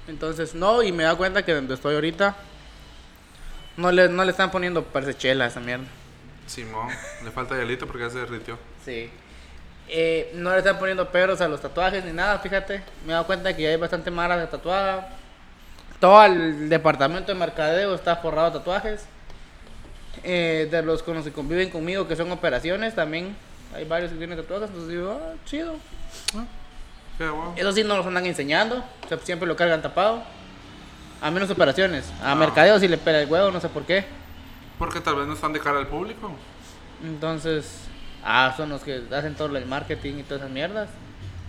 Entonces, 0.10 0.56
no, 0.56 0.82
y 0.82 0.92
me 0.92 1.04
da 1.04 1.16
cuenta 1.16 1.44
que 1.44 1.54
donde 1.54 1.76
estoy 1.76 1.96
ahorita 1.96 2.36
no 3.78 3.92
le, 3.92 4.10
no 4.10 4.26
le 4.26 4.32
están 4.32 4.52
poniendo 4.52 4.84
parece 4.84 5.16
chela 5.16 5.46
a 5.46 5.48
esa 5.48 5.60
mierda. 5.60 5.86
Simón, 6.48 6.90
le 7.24 7.32
falta 7.32 7.56
hielito 7.56 7.86
porque 7.86 8.04
ya 8.04 8.10
se 8.10 8.20
derritió. 8.20 8.58
Sí. 8.84 9.10
Eh, 9.88 10.32
no 10.36 10.52
le 10.52 10.60
están 10.60 10.78
poniendo 10.80 11.10
peros 11.10 11.42
a 11.42 11.48
los 11.48 11.62
tatuajes 11.62 12.04
ni 12.04 12.12
nada, 12.12 12.40
fíjate. 12.40 12.84
Me 13.06 13.12
he 13.12 13.14
dado 13.14 13.26
cuenta 13.26 13.56
que 13.56 13.64
ya 13.64 13.70
hay 13.70 13.78
bastante 13.78 14.12
mara 14.12 14.36
de 14.38 14.48
tatuada. 14.48 15.16
Todo 16.00 16.26
el 16.26 16.70
departamento 16.70 17.32
de 17.32 17.40
mercadeo 17.40 17.94
está 17.94 18.16
forrado 18.16 18.52
de 18.52 18.60
tatuajes. 18.60 19.06
Eh, 20.24 20.68
de 20.70 20.82
los 20.82 21.04
con 21.04 21.16
los 21.16 21.24
que 21.24 21.32
conviven 21.32 21.70
conmigo, 21.70 22.08
que 22.08 22.16
son 22.16 22.32
operaciones, 22.32 22.94
también 22.96 23.36
hay 23.74 23.86
varios 23.86 24.12
que 24.12 24.18
tienen 24.18 24.38
tatuajes. 24.38 24.70
Entonces 24.70 24.90
digo, 24.90 25.22
ah, 25.24 25.36
chido. 25.46 25.76
Guau. 27.28 27.54
Eso 27.56 27.72
sí, 27.74 27.84
no 27.84 27.98
los 27.98 28.06
andan 28.06 28.26
enseñando. 28.26 28.78
o 29.06 29.08
sea, 29.08 29.18
siempre 29.20 29.48
lo 29.48 29.56
cargan 29.56 29.82
tapado. 29.82 30.24
A 31.22 31.30
menos 31.32 31.50
operaciones. 31.50 32.10
A 32.24 32.32
Ah. 32.32 32.36
mercadeo 32.36 32.80
sí 32.80 32.88
le 32.88 32.98
pela 32.98 33.22
el 33.22 33.30
huevo, 33.30 33.52
no 33.52 33.60
sé 33.60 33.68
por 33.70 33.84
qué. 33.84 34.06
Porque 34.78 35.02
tal 35.02 35.16
vez 35.16 35.28
no 35.28 35.34
están 35.34 35.52
de 35.52 35.60
cara 35.60 35.78
al 35.80 35.88
público. 35.88 36.32
Entonces, 37.04 37.82
ah, 38.24 38.54
son 38.56 38.70
los 38.70 38.82
que 38.84 39.04
hacen 39.14 39.36
todo 39.36 39.56
el 39.58 39.66
marketing 39.66 40.20
y 40.20 40.24
todas 40.24 40.42
esas 40.44 40.52
mierdas. 40.52 40.90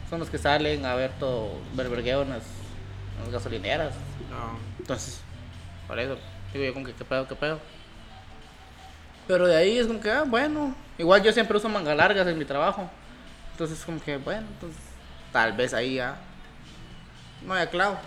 Son 0.09 0.19
los 0.19 0.29
que 0.29 0.39
salen 0.39 0.85
a 0.85 0.95
ver 0.97 1.13
todo 1.21 1.53
verbergueo 1.75 2.23
en 2.23 2.31
las, 2.31 2.43
en 2.43 3.25
las 3.25 3.31
gasolineras. 3.31 3.95
Ah, 4.33 4.57
Entonces, 4.81 5.21
por 5.87 6.01
eso, 6.01 6.17
digo 6.53 6.65
yo 6.65 6.75
como 6.75 6.87
que 6.87 6.93
qué 6.95 7.05
pedo, 7.05 7.29
qué 7.29 7.37
pedo. 7.37 7.61
Pero 9.29 9.47
de 9.47 9.57
ahí 9.57 9.79
es 9.79 9.87
como 9.87 10.01
que, 10.01 10.11
ah, 10.11 10.25
bueno. 10.27 10.75
Igual 10.99 11.23
yo 11.23 11.33
siempre 11.33 11.57
uso 11.57 11.69
manga 11.69 11.95
largas 11.95 12.27
en 12.27 12.37
mi 12.37 12.45
trabajo. 12.45 12.91
Entonces, 13.53 13.85
como 13.85 14.01
que, 14.03 14.17
bueno, 14.17 14.47
entonces, 14.55 14.81
tal 15.33 15.53
vez 15.53 15.75
ahí 15.75 15.97
ya. 15.97 16.17
No 17.47 17.55
haya 17.55 17.71
clavo. 17.71 17.99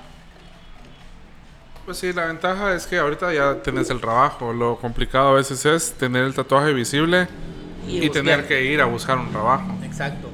Pues 1.85 1.97
sí, 1.97 2.13
la 2.13 2.25
ventaja 2.25 2.73
es 2.73 2.87
que 2.87 2.97
ahorita 2.97 3.33
ya 3.33 3.61
tienes 3.61 3.89
el 3.89 3.99
trabajo. 3.99 4.53
Lo 4.53 4.77
complicado 4.77 5.29
a 5.29 5.33
veces 5.33 5.65
es 5.65 5.93
tener 5.93 6.23
el 6.23 6.33
tatuaje 6.33 6.71
visible 6.71 7.27
y, 7.87 8.09
tener 8.09 8.47
que 8.47 8.63
ir 8.63 8.79
a 8.79 8.85
buscar 8.85 9.17
un 9.17 9.29
trabajo. 9.31 9.77
Exacto. 9.83 10.29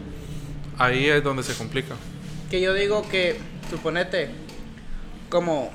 Ahí 0.78 1.08
es 1.08 1.24
donde 1.24 1.42
se 1.42 1.56
complica. 1.56 1.96
Que 2.52 2.62
yo 2.62 2.74
digo 2.74 3.08
que, 3.10 3.40
suponete, 3.70 4.30
como 5.30 5.72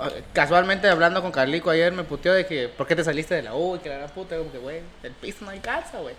eh, 0.00 0.24
casualmente 0.32 0.88
hablando 0.88 1.20
con 1.20 1.30
Carlico 1.30 1.68
ayer 1.68 1.92
me 1.92 2.04
puteó 2.04 2.32
de 2.32 2.46
que, 2.46 2.68
¿por 2.68 2.86
qué 2.86 2.96
te 2.96 3.04
saliste 3.04 3.34
de 3.34 3.42
la 3.42 3.54
U? 3.54 3.76
Y 3.76 3.80
que 3.80 3.90
la 3.90 3.96
gran 3.96 4.10
puta, 4.10 4.38
como 4.38 4.50
que, 4.50 4.58
güey, 4.58 4.80
el 5.02 5.12
piso 5.12 5.44
no 5.44 5.50
hay 5.50 5.60
casa, 5.60 5.98
güey. 6.00 6.14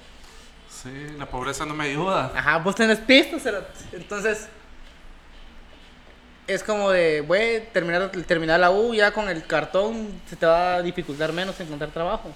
Sí, 0.71 0.89
la 1.17 1.25
pobreza 1.25 1.65
no 1.65 1.73
me 1.73 1.85
ayuda. 1.85 2.31
Ajá, 2.35 2.57
vos 2.57 2.75
tenés 2.75 2.99
cerote. 3.05 3.67
entonces 3.91 4.47
es 6.47 6.63
como 6.63 6.89
de, 6.89 7.21
güey, 7.21 7.65
terminar, 7.71 8.09
terminar 8.27 8.59
la 8.59 8.71
U 8.71 8.93
ya 8.93 9.11
con 9.11 9.29
el 9.29 9.45
cartón 9.45 10.09
se 10.29 10.35
te 10.35 10.45
va 10.45 10.75
a 10.75 10.81
dificultar 10.81 11.31
menos 11.33 11.59
encontrar 11.59 11.91
trabajo. 11.91 12.31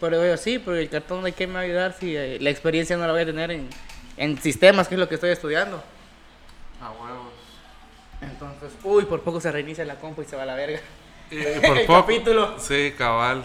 Pero 0.00 0.24
yo 0.26 0.36
sí, 0.36 0.58
pero 0.58 0.76
el 0.76 0.88
cartón 0.88 1.22
de 1.22 1.32
qué 1.32 1.46
me 1.46 1.54
va 1.54 1.60
a 1.60 1.62
ayudar 1.62 1.96
si 1.98 2.16
eh, 2.16 2.38
la 2.40 2.50
experiencia 2.50 2.96
no 2.96 3.06
la 3.06 3.12
voy 3.12 3.22
a 3.22 3.26
tener 3.26 3.50
en, 3.50 3.68
en 4.16 4.40
sistemas, 4.40 4.88
que 4.88 4.94
es 4.94 4.98
lo 4.98 5.08
que 5.08 5.14
estoy 5.14 5.30
estudiando. 5.30 5.82
A 6.80 6.90
huevos. 6.90 7.32
Entonces, 8.20 8.72
uy, 8.82 9.04
por 9.04 9.22
poco 9.22 9.40
se 9.40 9.52
reinicia 9.52 9.84
la 9.84 9.96
compu 9.96 10.22
y 10.22 10.24
se 10.24 10.36
va 10.36 10.42
a 10.42 10.46
la 10.46 10.54
verga. 10.54 10.80
Y 11.30 11.36
por 11.66 11.78
El 11.78 11.86
poco. 11.86 12.00
capítulo. 12.00 12.58
Sí, 12.58 12.94
cabal. 12.98 13.44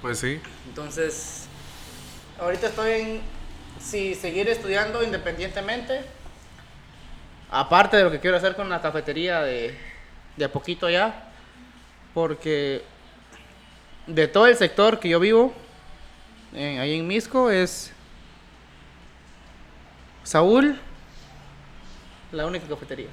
Pues 0.00 0.18
sí. 0.18 0.40
Entonces, 0.66 1.41
ahorita 2.42 2.66
estoy 2.68 2.90
en 3.00 3.20
si 3.80 4.14
seguir 4.14 4.48
estudiando 4.48 5.02
independientemente, 5.02 6.02
aparte 7.50 7.96
de 7.96 8.04
lo 8.04 8.10
que 8.10 8.20
quiero 8.20 8.36
hacer 8.36 8.54
con 8.56 8.68
la 8.68 8.80
cafetería 8.80 9.40
de, 9.40 9.76
de 10.36 10.44
a 10.44 10.52
poquito 10.52 10.88
ya, 10.88 11.30
porque 12.14 12.82
de 14.06 14.28
todo 14.28 14.46
el 14.46 14.56
sector 14.56 14.98
que 15.00 15.08
yo 15.08 15.20
vivo, 15.20 15.52
en- 16.54 16.78
ahí 16.80 16.98
en 16.98 17.06
Misco, 17.06 17.50
es 17.50 17.92
Saúl, 20.22 20.78
la 22.30 22.46
única 22.46 22.66
cafetería. 22.66 23.08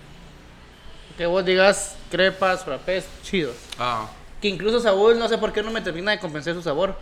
Que 1.17 1.25
vos 1.25 1.43
digas 1.43 1.95
crepas, 2.11 2.63
frappés, 2.63 3.07
chidos. 3.23 3.55
Ah, 3.77 4.07
Que 4.41 4.47
incluso 4.47 4.79
Saúl, 4.79 5.17
no 5.19 5.27
sé 5.27 5.37
por 5.37 5.51
qué 5.51 5.61
no 5.61 5.71
me 5.71 5.81
termina 5.81 6.11
de 6.11 6.19
convencer 6.19 6.53
su 6.53 6.61
sabor. 6.61 6.95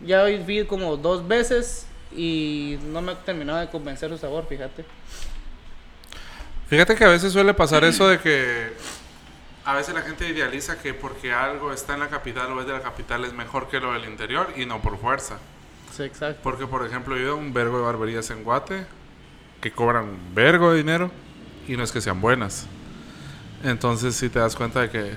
Ya 0.00 0.22
hoy 0.22 0.38
vi 0.38 0.64
como 0.64 0.96
dos 0.96 1.26
veces 1.26 1.86
y 2.14 2.78
no 2.86 3.02
me 3.02 3.12
ha 3.12 3.14
terminado 3.16 3.58
de 3.58 3.68
convencer 3.68 4.10
su 4.10 4.18
sabor, 4.18 4.46
fíjate. 4.48 4.84
Fíjate 6.68 6.94
que 6.96 7.04
a 7.04 7.08
veces 7.08 7.32
suele 7.32 7.54
pasar 7.54 7.84
eso 7.84 8.08
de 8.08 8.18
que 8.18 8.72
a 9.64 9.74
veces 9.74 9.94
la 9.94 10.02
gente 10.02 10.28
idealiza 10.28 10.78
que 10.78 10.94
porque 10.94 11.32
algo 11.32 11.72
está 11.72 11.94
en 11.94 12.00
la 12.00 12.08
capital 12.08 12.52
o 12.52 12.60
es 12.60 12.66
de 12.66 12.72
la 12.72 12.82
capital 12.82 13.24
es 13.24 13.32
mejor 13.32 13.68
que 13.68 13.80
lo 13.80 13.92
del 13.92 14.04
interior 14.04 14.52
y 14.56 14.66
no 14.66 14.82
por 14.82 14.98
fuerza. 14.98 15.38
Sí, 15.96 16.02
exacto. 16.02 16.40
Porque, 16.42 16.66
por 16.66 16.84
ejemplo, 16.84 17.16
yo 17.16 17.20
he 17.20 17.24
ido 17.24 17.32
a 17.32 17.36
un 17.36 17.52
vergo 17.52 17.78
de 17.78 17.84
barberías 17.84 18.30
en 18.30 18.44
Guate 18.44 18.86
que 19.60 19.72
cobran 19.72 20.04
un 20.04 20.34
vergo 20.34 20.72
de 20.72 20.78
dinero 20.78 21.10
y 21.66 21.76
no 21.76 21.82
es 21.82 21.92
que 21.92 22.00
sean 22.00 22.20
buenas. 22.20 22.66
Entonces, 23.64 24.14
si 24.14 24.28
te 24.28 24.38
das 24.38 24.54
cuenta 24.54 24.82
de 24.82 24.90
que 24.90 25.14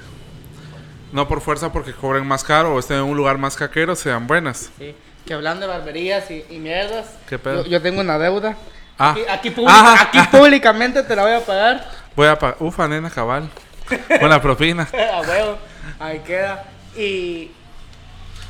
no 1.12 1.28
por 1.28 1.42
fuerza 1.42 1.72
porque 1.72 1.94
cobren 1.94 2.26
más 2.28 2.44
caro 2.44 2.74
o 2.76 2.80
estén 2.80 2.98
en 2.98 3.04
un 3.04 3.18
lugar 3.18 3.38
más 3.38 3.56
caquero 3.56 3.96
sean 3.96 4.28
buenas. 4.28 4.70
Sí. 4.78 4.96
Que 5.26 5.34
hablando 5.34 5.68
de 5.68 5.74
barberías 5.74 6.30
y, 6.32 6.46
y 6.50 6.58
mierdas, 6.60 7.06
¿Qué 7.28 7.38
pedo? 7.38 7.64
Yo, 7.64 7.70
yo 7.70 7.82
tengo 7.82 8.02
una 8.02 8.18
deuda. 8.18 8.56
Ah, 8.98 9.12
Aquí, 9.12 9.22
aquí, 9.30 9.56
aquí 9.68 10.20
públicamente 10.38 11.04
te 11.04 11.16
la 11.16 11.22
voy 11.24 11.34
a 11.34 11.40
pagar. 11.42 11.88
voy 12.16 12.28
a 12.28 12.38
pagar. 12.38 12.58
Ufa, 12.60 12.88
nena, 12.88 13.10
cabal. 13.10 13.50
Buena 14.20 14.42
propina. 14.42 14.88
a 15.14 15.22
huevo. 15.22 15.58
Ahí 16.00 16.20
queda. 16.20 16.66
Y 16.98 17.52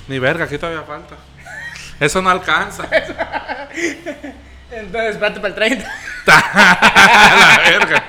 Ni 0.08 0.20
verga, 0.20 0.46
aquí 0.46 0.58
todavía 0.58 0.84
falta. 0.84 1.16
Eso 2.00 2.22
no 2.22 2.30
alcanza. 2.30 2.84
entonces, 4.72 5.12
espérate 5.12 5.40
para 5.40 5.48
el 5.50 5.56
30. 5.56 5.94
la 6.26 7.62
verga. 7.70 8.04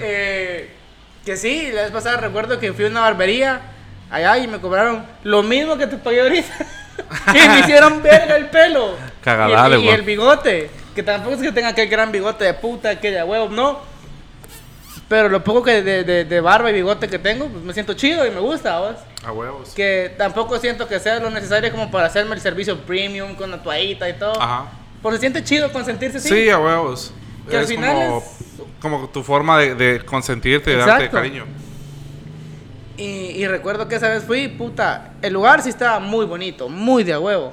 Eh, 0.00 0.70
que 1.24 1.36
sí, 1.36 1.70
la 1.72 1.82
vez 1.82 1.90
pasada 1.90 2.16
recuerdo 2.18 2.58
que 2.58 2.72
fui 2.72 2.84
a 2.84 2.88
una 2.88 3.00
barbería 3.00 3.60
allá 4.10 4.38
y 4.38 4.46
me 4.46 4.58
cobraron 4.60 5.04
lo 5.24 5.42
mismo 5.42 5.76
que 5.76 5.86
te 5.86 5.96
pagué 5.96 6.20
ahorita. 6.22 6.66
y 7.34 7.48
me 7.48 7.60
hicieron 7.60 8.02
verga 8.02 8.36
el 8.36 8.46
pelo. 8.46 8.96
Cagadale, 9.22 9.78
y, 9.78 9.80
el, 9.80 9.84
y 9.86 9.88
el 9.90 10.02
bigote. 10.02 10.70
Que 10.94 11.02
tampoco 11.02 11.36
es 11.36 11.42
que 11.42 11.52
tenga 11.52 11.68
aquel 11.68 11.88
gran 11.88 12.12
bigote 12.12 12.44
de 12.44 12.54
puta, 12.54 13.00
que 13.00 13.10
de 13.10 13.22
huevo, 13.22 13.48
no. 13.48 13.80
Pero 15.08 15.28
lo 15.28 15.42
poco 15.44 15.62
que 15.62 15.82
de, 15.82 16.04
de- 16.04 16.24
de 16.24 16.40
barba 16.40 16.70
y 16.70 16.74
bigote 16.74 17.08
que 17.08 17.18
tengo, 17.18 17.46
pues 17.48 17.62
me 17.64 17.72
siento 17.74 17.94
chido 17.94 18.26
y 18.26 18.30
me 18.30 18.40
gusta, 18.40 18.78
¿vos? 18.78 18.96
A 19.24 19.32
huevos. 19.32 19.70
Que 19.70 20.14
tampoco 20.18 20.58
siento 20.58 20.88
que 20.88 20.98
sea 21.00 21.18
lo 21.18 21.30
necesario 21.30 21.70
como 21.70 21.90
para 21.90 22.06
hacerme 22.06 22.34
el 22.34 22.40
servicio 22.40 22.78
premium 22.80 23.34
con 23.34 23.50
la 23.50 23.62
toallita 23.62 24.08
y 24.08 24.14
todo. 24.14 24.40
Ajá. 24.40 24.66
Pues 25.02 25.14
se 25.16 25.20
siente 25.20 25.44
chido 25.44 25.72
consentirse 25.72 26.18
así. 26.18 26.28
Sí, 26.28 26.50
a 26.50 26.58
huevos. 26.58 27.12
Que 27.48 27.56
al 27.56 27.62
es 27.64 27.68
final 27.68 27.94
como, 27.94 28.18
es- 28.18 28.41
como 28.80 29.08
tu 29.08 29.22
forma 29.22 29.58
de, 29.58 29.74
de 29.74 30.04
consentirte 30.04 30.72
y 30.72 30.76
darte 30.76 31.08
cariño. 31.10 31.44
Y, 32.96 33.02
y 33.04 33.46
recuerdo 33.46 33.88
que 33.88 33.96
esa 33.96 34.08
vez 34.08 34.24
fui, 34.24 34.48
puta, 34.48 35.12
el 35.22 35.32
lugar 35.32 35.62
sí 35.62 35.70
estaba 35.70 35.98
muy 35.98 36.26
bonito, 36.26 36.68
muy 36.68 37.04
de 37.04 37.12
a 37.14 37.18
huevo. 37.20 37.52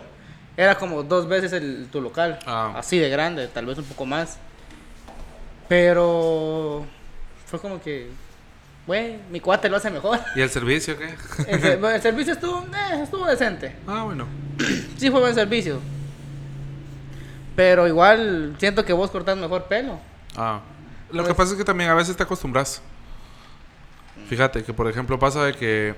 Era 0.57 0.75
como 0.75 1.03
dos 1.03 1.27
veces 1.27 1.53
el, 1.53 1.87
tu 1.91 2.01
local, 2.01 2.37
Ah. 2.45 2.73
así 2.77 2.97
de 2.99 3.09
grande, 3.09 3.47
tal 3.47 3.65
vez 3.65 3.77
un 3.77 3.85
poco 3.85 4.05
más. 4.05 4.37
Pero 5.67 6.85
fue 7.45 7.59
como 7.59 7.81
que, 7.81 8.09
güey, 8.85 9.17
mi 9.31 9.39
cuate 9.39 9.69
lo 9.69 9.77
hace 9.77 9.89
mejor. 9.89 10.19
¿Y 10.35 10.41
el 10.41 10.49
servicio 10.49 10.97
qué? 10.97 11.15
El, 11.47 11.83
el 11.85 12.01
servicio 12.01 12.33
estuvo, 12.33 12.61
eh, 12.63 13.01
estuvo 13.03 13.25
decente. 13.25 13.75
ah, 13.87 14.03
bueno. 14.03 14.27
Sí 14.97 15.09
fue 15.09 15.21
buen 15.21 15.33
servicio. 15.35 15.79
Pero 17.55 17.87
igual 17.87 18.55
siento 18.57 18.83
que 18.85 18.93
vos 18.93 19.09
cortás 19.11 19.37
mejor 19.37 19.63
pelo. 19.65 19.99
Ah. 20.35 20.59
Lo 21.11 21.17
Pues- 21.23 21.27
que 21.29 21.33
pasa 21.35 21.51
es 21.53 21.57
que 21.57 21.63
también 21.65 21.89
a 21.89 21.93
veces 21.95 22.15
te 22.15 22.23
acostumbras. 22.23 22.81
Fíjate 24.27 24.63
que, 24.63 24.73
por 24.73 24.87
ejemplo, 24.87 25.17
pasa 25.17 25.43
de 25.43 25.53
que 25.53 25.95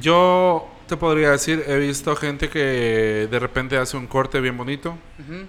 yo 0.00 0.68
te 0.86 0.96
podría 0.96 1.30
decir, 1.30 1.64
he 1.66 1.78
visto 1.78 2.14
gente 2.16 2.48
que 2.48 3.28
de 3.30 3.38
repente 3.38 3.76
hace 3.78 3.96
un 3.96 4.06
corte 4.06 4.40
bien 4.40 4.56
bonito, 4.56 4.90
Ujú. 5.18 5.46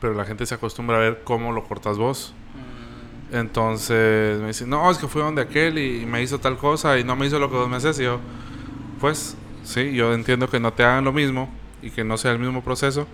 pero 0.00 0.14
la 0.14 0.24
gente 0.24 0.44
se 0.46 0.54
acostumbra 0.54 0.96
a 0.96 1.00
ver 1.00 1.20
cómo 1.24 1.52
lo 1.52 1.64
cortas 1.64 1.96
vos. 1.98 2.34
Mm, 2.54 3.36
Entonces 3.36 4.38
me 4.40 4.48
dicen, 4.48 4.68
no, 4.68 4.90
es 4.90 4.98
que 4.98 5.08
fui 5.08 5.22
donde 5.22 5.40
aquel 5.42 5.78
y 5.78 6.04
me 6.04 6.20
hizo 6.22 6.38
tal 6.38 6.58
cosa 6.58 6.98
y 6.98 7.04
no 7.04 7.16
me 7.16 7.26
hizo 7.26 7.38
lo 7.38 7.48
que 7.48 7.56
vos 7.56 7.68
me 7.68 7.76
haces. 7.76 7.98
Y 8.00 8.02
yo, 8.04 8.20
pues, 9.00 9.36
sí, 9.64 9.94
yo 9.94 10.12
entiendo 10.12 10.50
que 10.50 10.60
no 10.60 10.72
te 10.74 10.84
hagan 10.84 11.04
lo 11.04 11.12
mismo 11.12 11.48
y 11.80 11.90
que 11.90 12.04
no 12.04 12.18
sea 12.18 12.32
el 12.32 12.38
mismo 12.38 12.62
proceso, 12.62 13.06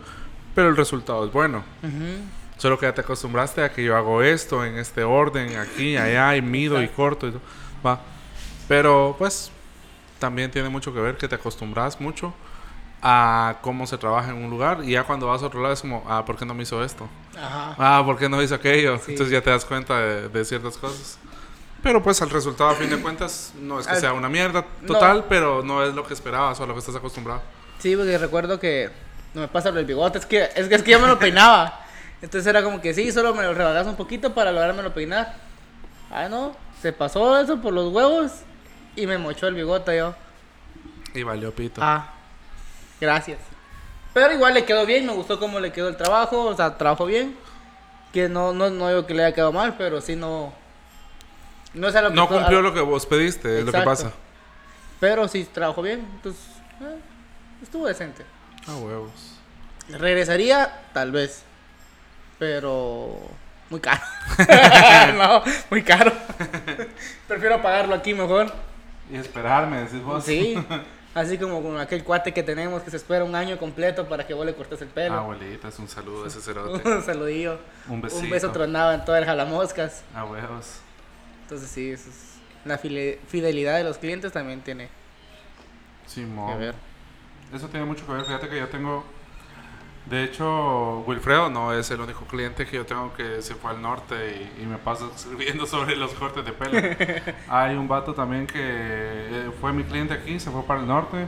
pero 0.57 0.69
el 0.71 0.77
resultado 0.77 1.25
es 1.25 1.33
bueno. 1.33 1.63
ujú. 1.83 2.38
Solo 2.59 2.79
que 2.79 2.87
ya 2.87 2.93
te 2.95 3.00
acostumbraste 3.00 3.62
a 3.62 3.73
que 3.73 3.83
yo 3.83 3.97
hago 3.97 4.23
esto 4.23 4.65
en 4.65 4.77
este 4.79 5.03
orden, 5.05 5.57
aquí, 5.57 5.97
allá, 5.97 6.37
y 6.37 6.43
mido 6.43 6.83
y 6.83 6.88
corto 6.88 7.29
y 7.29 7.31
todo. 7.31 7.41
Va. 7.87 8.00
Pero 8.67 9.15
pues 9.19 9.50
también 10.19 10.50
tiene 10.50 10.69
mucho 10.69 10.93
que 10.93 11.00
ver 11.00 11.17
que 11.17 11.29
te 11.29 11.37
acostumbras 11.37 12.00
mucho 12.00 12.35
a 13.00 13.59
cómo 13.62 13.87
se 13.87 13.97
trabaja 13.97 14.31
en 14.31 14.37
un 14.37 14.50
lugar 14.50 14.81
y 14.83 14.91
ya 14.93 15.05
cuando 15.05 15.29
vas 15.29 15.41
a 15.43 15.47
otro 15.47 15.61
lado 15.62 15.73
es 15.73 15.81
como, 15.81 16.05
ah, 16.09 16.25
¿por 16.25 16.37
qué 16.37 16.45
no 16.45 16.53
me 16.55 16.65
hizo 16.65 16.83
esto? 16.83 17.09
Ajá. 17.41 17.75
Ah, 17.79 18.03
¿por 18.05 18.19
qué 18.19 18.29
no 18.29 18.43
hizo 18.43 18.57
aquello? 18.57 18.99
Sí. 18.99 19.12
Entonces 19.12 19.33
ya 19.33 19.41
te 19.41 19.50
das 19.50 19.65
cuenta 19.65 19.97
de, 20.00 20.29
de 20.29 20.45
ciertas 20.45 20.77
cosas. 20.77 21.19
Pero 21.81 22.03
pues 22.03 22.21
el 22.23 22.31
resultado 22.31 22.71
a 22.71 22.75
fin 22.75 22.91
de 22.91 22.97
cuentas 22.99 23.53
no 23.61 23.79
es 23.79 23.87
que 23.87 23.93
Al- 23.95 24.00
sea 24.00 24.12
una 24.12 24.29
mierda 24.29 24.67
No. 24.83 24.87
total, 24.95 25.27
pero 25.29 25.62
no 25.62 25.85
es 25.85 25.95
lo 25.95 26.05
que 26.05 26.12
esperabas 26.12 26.59
o 26.59 26.65
a 26.65 26.67
lo 26.67 26.73
que 26.73 26.81
estás 26.81 26.97
acostumbrado. 26.97 27.41
Sí, 27.79 27.95
porque 27.95 28.19
recuerdo 28.19 28.59
que 28.59 28.91
no 29.33 29.43
me 29.43 29.49
pasa 29.49 29.69
lo 29.71 29.77
del 29.77 29.85
bigote, 29.87 30.19
es 30.19 30.27
que, 30.27 30.49
es 30.57 30.67
que, 30.69 30.75
es 30.75 30.83
que 30.83 30.91
yo 30.91 30.99
me 30.99 31.07
lo 31.07 31.17
peinaba. 31.21 31.85
Entonces 32.21 32.47
era 32.47 32.63
como 32.63 32.81
que 32.81 32.95
sí, 32.95 33.13
solo 33.13 33.35
me 33.35 33.45
lo 33.45 33.55
rebagas 33.55 33.87
un 33.87 33.97
poquito 33.97 34.35
para 34.35 34.51
logrármelo 34.51 34.93
peinar. 34.93 35.35
Ah, 36.11 36.29
no, 36.29 36.57
se 36.83 36.93
pasó 36.93 37.39
eso 37.39 37.61
por 37.61 37.73
los 37.73 37.93
huevos 37.93 38.33
y 38.97 39.07
me 39.07 39.19
mochó 39.19 39.47
el 39.47 39.55
bigote 39.55 39.97
yo. 39.97 40.15
Y 41.15 41.23
valió 41.23 41.55
pito. 41.55 41.81
Ah, 41.83 42.13
gracias. 43.01 43.39
Pero 44.13 44.33
igual 44.33 44.55
le 44.55 44.65
quedó 44.65 44.85
bien, 44.85 45.07
me 45.07 45.13
gustó 45.13 45.39
cómo 45.39 45.61
le 45.61 45.73
quedó 45.73 45.89
el 45.89 45.97
trabajo, 45.97 46.45
o 46.47 46.57
sea, 46.57 46.77
trabajó 46.77 47.07
bien. 47.07 47.37
Que 48.13 48.29
no, 48.29 48.53
no, 48.53 48.71
no 48.71 48.89
digo 48.89 49.07
que 49.07 49.15
le 49.15 49.25
haya 49.25 49.35
quedado 49.35 49.53
mal, 49.53 49.77
pero 49.77 50.01
sí 50.01 50.17
no. 50.17 50.53
No 51.75 51.91
lo 51.91 52.09
que 52.09 52.15
no 52.15 52.29
cumplió 52.29 52.63
lo 52.63 52.73
que 52.73 52.81
vos 52.81 53.07
pediste, 53.07 53.61
es 53.61 53.65
lo 53.65 53.73
que 53.73 53.83
pasa. 53.83 54.13
Pero 54.99 55.29
sí 55.29 55.45
trabajó 55.45 55.83
bien, 55.83 56.01
entonces. 56.17 56.43
eh, 56.81 56.99
estuvo 57.63 57.87
decente. 57.87 58.25
Ah, 58.67 58.77
huevos. 58.77 59.13
Regresaría, 59.89 60.83
tal 60.93 61.13
vez. 61.13 61.45
Pero. 62.38 63.16
Muy 63.71 63.80
caro. 63.80 64.00
no, 65.18 65.42
muy 65.71 65.83
caro. 65.83 66.12
Prefiero 67.26 67.61
pagarlo 67.61 67.95
aquí 67.95 68.14
mejor. 68.14 68.50
Y 69.12 69.16
esperarme, 69.16 69.83
decís 69.83 70.02
vos. 70.02 70.25
Sí. 70.25 70.57
Así 71.14 71.37
como 71.37 71.62
con 71.62 71.78
aquel 71.80 72.04
cuate 72.04 72.33
que 72.33 72.42
tenemos 72.42 72.83
que 72.83 72.90
se 72.90 72.97
espera 72.97 73.25
un 73.25 73.35
año 73.35 73.59
completo 73.59 74.09
para 74.09 74.26
que 74.26 74.35
vos 74.35 74.47
le 74.47 74.54
cortes 74.54 74.80
el 74.83 74.88
pelo. 74.88 75.14
Abuelita, 75.14 75.68
es 75.68 75.78
un 75.78 75.88
saludo 75.88 76.25
a 76.25 76.28
ese 76.28 76.40
cerote. 76.40 76.87
un 76.88 77.02
saludillo. 77.02 77.59
Un 77.88 78.00
besito. 78.00 78.23
Un 78.25 78.30
beso 78.30 78.52
tronado 78.52 78.92
en 78.92 79.04
todas 79.04 79.21
las 79.23 79.28
jalamoscas. 79.28 80.02
A 80.14 80.25
huevos. 80.25 80.78
Entonces 81.42 81.68
sí, 81.71 81.90
eso 81.90 82.09
es- 82.11 82.35
la 82.64 82.78
file- 82.78 83.18
fidelidad 83.28 83.76
de 83.78 83.85
los 83.85 83.99
clientes 83.99 84.33
también 84.33 84.61
tiene 84.61 84.88
Simón. 86.07 86.52
que 86.52 86.59
ver. 86.66 86.75
Eso 87.52 87.68
tiene 87.68 87.87
mucho 87.87 88.07
que 88.07 88.12
ver. 88.12 88.25
Fíjate 88.25 88.49
que 88.49 88.59
yo 88.59 88.68
tengo. 88.68 89.04
De 90.09 90.25
hecho, 90.25 91.00
Wilfredo 91.07 91.50
no 91.50 91.73
es 91.75 91.91
el 91.91 92.00
único 92.00 92.25
cliente 92.25 92.65
que 92.65 92.77
yo 92.77 92.87
tengo 92.87 93.12
que 93.15 93.43
se 93.43 93.55
fue 93.55 93.73
al 93.73 93.83
norte 93.83 94.50
y, 94.59 94.62
y 94.62 94.67
me 94.67 94.79
pasa 94.79 95.05
escribiendo 95.15 95.67
sobre 95.67 95.97
los 95.97 96.12
cortes 96.15 96.45
de 96.45 96.53
pelo. 96.53 96.79
Hay 97.49 97.75
un 97.77 97.87
vato 97.88 98.15
también 98.15 98.47
que 98.47 98.59
eh, 98.61 99.50
fue 99.61 99.73
mi 99.73 99.85
cliente 99.85 100.15
aquí, 100.15 100.41
se 100.41 100.50
fue 100.50 100.62
para 100.62 100.81
el 100.81 100.87
norte 100.87 101.27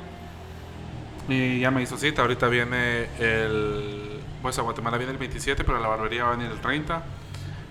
y 1.28 1.60
ya 1.60 1.70
me 1.70 1.82
hizo 1.82 1.96
cita. 1.96 2.22
Ahorita 2.22 2.48
viene 2.48 3.08
el. 3.18 4.20
Pues 4.42 4.58
a 4.58 4.62
Guatemala 4.62 4.96
viene 4.96 5.12
el 5.12 5.18
27, 5.18 5.64
pero 5.64 5.76
a 5.76 5.80
la 5.80 5.88
barbería 5.88 6.24
va 6.24 6.32
a 6.32 6.36
venir 6.36 6.50
el 6.50 6.60
30. 6.60 7.02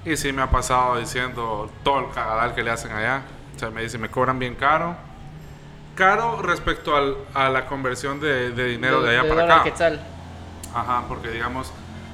Y 0.06 0.15
sí 0.15 0.32
me 0.32 0.43
ha 0.43 0.52
pasado 0.52 0.98
diciendo 1.00 1.69
todo 1.84 2.00
el 2.08 2.10
cagadal 2.13 2.54
que 2.54 2.63
le 2.63 2.72
hacen 2.72 2.91
allá. 2.91 3.24
O 3.56 3.60
sea, 3.60 3.72
me 3.72 3.82
dice, 3.82 3.98
me 3.98 4.10
cobran 4.10 4.38
bien 4.38 4.54
caro. 4.56 4.95
Caro 5.95 6.41
respecto 6.41 6.95
al- 6.95 7.17
a 7.34 7.50
la 7.50 7.65
conversión 7.65 8.19
de, 8.22 8.52
de 8.52 8.65
dinero 8.65 9.02
de, 9.02 9.17
allá 9.17 9.28
para 9.28 9.41
dólar 9.41 9.58
acá. 9.58 9.63
quetzal. 9.63 10.00
Ajá, 10.73 11.03
porque 11.08 11.29
digamos, 11.29 11.71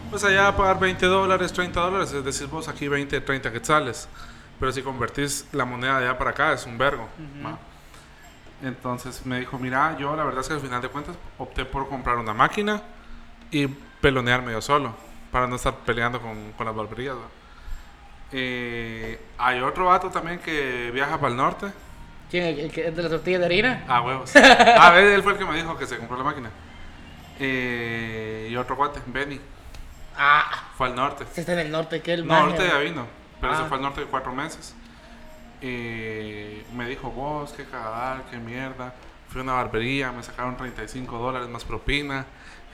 pues 0.09 0.23
allá 0.23 0.55
pagar 0.55 0.79
20 0.79 1.05
dólares, 1.05 1.51
30 1.51 1.79
dólares, 1.79 2.13
es 2.13 2.23
decir, 2.23 2.47
vos 2.47 2.67
aquí 2.67 2.87
20, 2.87 3.21
30 3.21 3.51
quetzales. 3.51 4.07
Pero 4.59 4.71
si 4.71 4.81
convertís 4.81 5.47
la 5.51 5.65
moneda 5.65 5.99
de 5.99 6.07
allá 6.07 6.17
para 6.17 6.31
acá 6.31 6.53
es 6.53 6.65
un 6.65 6.77
vergo. 6.77 7.09
Ujú. 7.17 7.47
¿va? 7.47 7.57
Entonces 8.63 9.25
me 9.25 9.39
dijo, 9.39 9.59
mira, 9.59 9.97
yo 9.97 10.15
la 10.15 10.23
verdad 10.23 10.41
es 10.41 10.47
que 10.47 10.53
al 10.53 10.61
final 10.61 10.81
de 10.81 10.87
cuentas 10.89 11.15
opté 11.37 11.65
por 11.65 11.89
comprar 11.89 12.17
una 12.17 12.33
máquina 12.33 12.81
y 13.51 13.67
pelonearme 13.67 14.53
yo 14.53 14.61
solo, 14.61 14.95
para 15.31 15.47
no 15.47 15.55
estar 15.57 15.73
peleando 15.85 16.21
con, 16.21 16.53
con 16.53 16.65
las 16.65 16.75
barberías. 16.75 17.15
Eh, 18.31 19.19
hay 19.37 19.59
otro 19.61 19.85
vato 19.85 20.09
también 20.09 20.39
que 20.39 20.89
viaja 20.93 21.19
para 21.19 21.31
el 21.31 21.37
norte. 21.37 21.67
¿Quién? 22.31 22.45
¿El, 22.45 22.59
el 22.59 22.79
es 22.79 22.95
de 22.95 23.01
las 23.01 23.11
tortillas 23.11 23.39
de 23.39 23.45
harina? 23.45 23.83
Ah, 23.87 24.01
huevos. 24.01 24.35
A 24.35 24.91
ver, 24.91 25.03
él 25.13 25.21
fue 25.21 25.33
el 25.33 25.37
que 25.37 25.45
me 25.45 25.55
dijo 25.55 25.77
que 25.77 25.85
se 25.85 25.97
compró 25.97 26.17
la 26.17 26.23
máquina. 26.23 26.49
Eh, 27.39 28.47
y 28.51 28.55
otro 28.55 28.75
guate, 28.75 29.01
Benny, 29.07 29.39
Ah, 30.17 30.69
fue 30.77 30.87
al 30.87 30.95
norte. 30.95 31.25
se 31.33 31.41
está 31.41 31.53
en 31.53 31.59
el 31.59 31.71
norte, 31.71 32.01
que 32.01 32.13
el 32.13 32.25
No, 32.25 32.33
ahorita 32.35 32.65
ya 32.65 32.77
vino, 32.77 33.05
pero 33.41 33.53
Ah. 33.53 33.57
se 33.57 33.63
fue 33.65 33.77
al 33.77 33.83
norte 33.83 34.01
de 34.01 34.07
cuatro 34.07 34.31
meses. 34.33 34.73
Y 35.61 36.61
me 36.73 36.87
dijo, 36.87 37.09
vos, 37.11 37.51
qué 37.53 37.65
cagadal, 37.65 38.23
qué 38.31 38.37
mierda. 38.37 38.93
Fui 39.29 39.39
a 39.41 39.43
una 39.43 39.53
barbería, 39.53 40.11
me 40.11 40.21
sacaron 40.23 40.55
35 40.55 41.17
dólares 41.17 41.49
más 41.49 41.63
propina. 41.65 42.25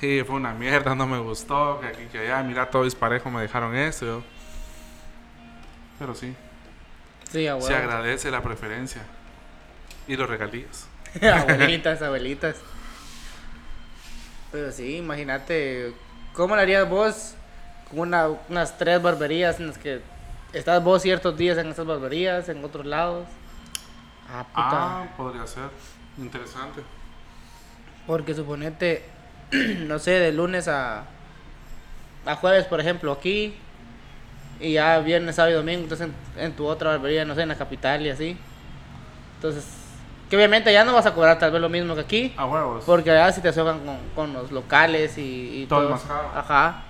Y 0.02 0.22
fue 0.24 0.36
una 0.36 0.54
mierda, 0.54 0.94
no 0.96 1.06
me 1.08 1.20
gustó, 1.20 1.80
que 1.80 1.88
aquí, 1.88 2.06
que 2.12 2.20
allá, 2.20 2.42
mira, 2.44 2.70
todo 2.70 2.84
disparejo, 2.84 3.30
me 3.30 3.42
dejaron 3.42 3.76
eso. 3.76 4.06
yo. 4.06 4.24
Pero 6.00 6.16
sí, 6.16 6.36
Sí, 7.26 7.44
se 7.44 7.50
abuelo. 7.50 7.76
agradece 7.78 8.30
la 8.32 8.42
preferencia. 8.42 9.04
Y 10.08 10.16
los 10.18 10.28
regalías. 10.30 10.88
abuelitas, 11.22 12.02
abuelitas. 12.02 12.56
Pero 14.52 14.72
sí, 14.72 14.98
imagínate, 14.98 15.94
¿cómo 16.34 16.56
lo 16.56 16.62
harías 16.62 16.90
vos 16.90 17.36
con 17.90 18.00
una, 18.00 18.28
unas 18.50 18.78
tres 18.78 19.02
barberías 19.02 19.60
en 19.60 19.68
las 19.68 19.78
que 19.78 20.02
estás 20.54 20.84
vos 20.84 21.02
ciertos 21.02 21.38
días 21.38 21.58
en 21.58 21.68
esas 21.68 21.86
barberías, 21.86 22.50
en 22.50 22.64
otros 22.64 22.86
lados? 22.86 23.28
Ah, 24.30 24.46
puta. 24.54 24.78
Ah, 24.78 25.06
podría 25.18 25.46
ser. 25.48 25.70
Interesante. 26.18 26.84
Porque 28.06 28.34
suponete, 28.34 29.04
no 29.88 30.00
sé, 30.00 30.12
de 30.12 30.32
lunes 30.32 30.68
a, 30.68 31.06
a 32.26 32.36
jueves, 32.36 32.66
por 32.66 32.80
ejemplo, 32.80 33.12
aquí, 33.12 33.54
y 34.60 34.74
ya 34.74 35.00
viernes, 35.00 35.36
sábado 35.36 35.54
y 35.54 35.58
domingo, 35.58 35.84
entonces 35.84 36.10
en, 36.38 36.44
en 36.44 36.56
tu 36.56 36.66
otra 36.68 36.92
barbería, 36.92 37.26
no 37.26 37.36
sé, 37.36 37.42
en 37.42 37.50
la 37.50 37.58
capital 37.58 38.06
y 38.06 38.10
así. 38.10 38.38
Entonces, 39.36 39.66
que 40.32 40.38
obviamente 40.38 40.72
ya 40.72 40.84
no 40.86 40.94
vas 40.94 41.06
a 41.06 41.14
cobrar 41.14 41.38
tal 41.38 41.52
vez 41.52 41.62
lo 41.62 41.68
mismo 41.70 41.94
que 41.94 42.00
aquí, 42.02 42.34
A 42.38 42.46
huevos. 42.46 42.86
porque 42.86 43.12
allá 43.12 43.32
sí 43.34 43.42
te 43.42 43.50
asocan 43.50 43.80
con, 43.86 43.98
con 44.16 44.34
los 44.34 44.50
locales 44.52 45.18
y, 45.18 45.62
y 45.64 45.66
Todo 45.68 45.82
es 45.82 45.86
todo. 45.88 45.92
más 45.92 46.04
caro. 46.04 46.30
Ajá. 46.34 46.84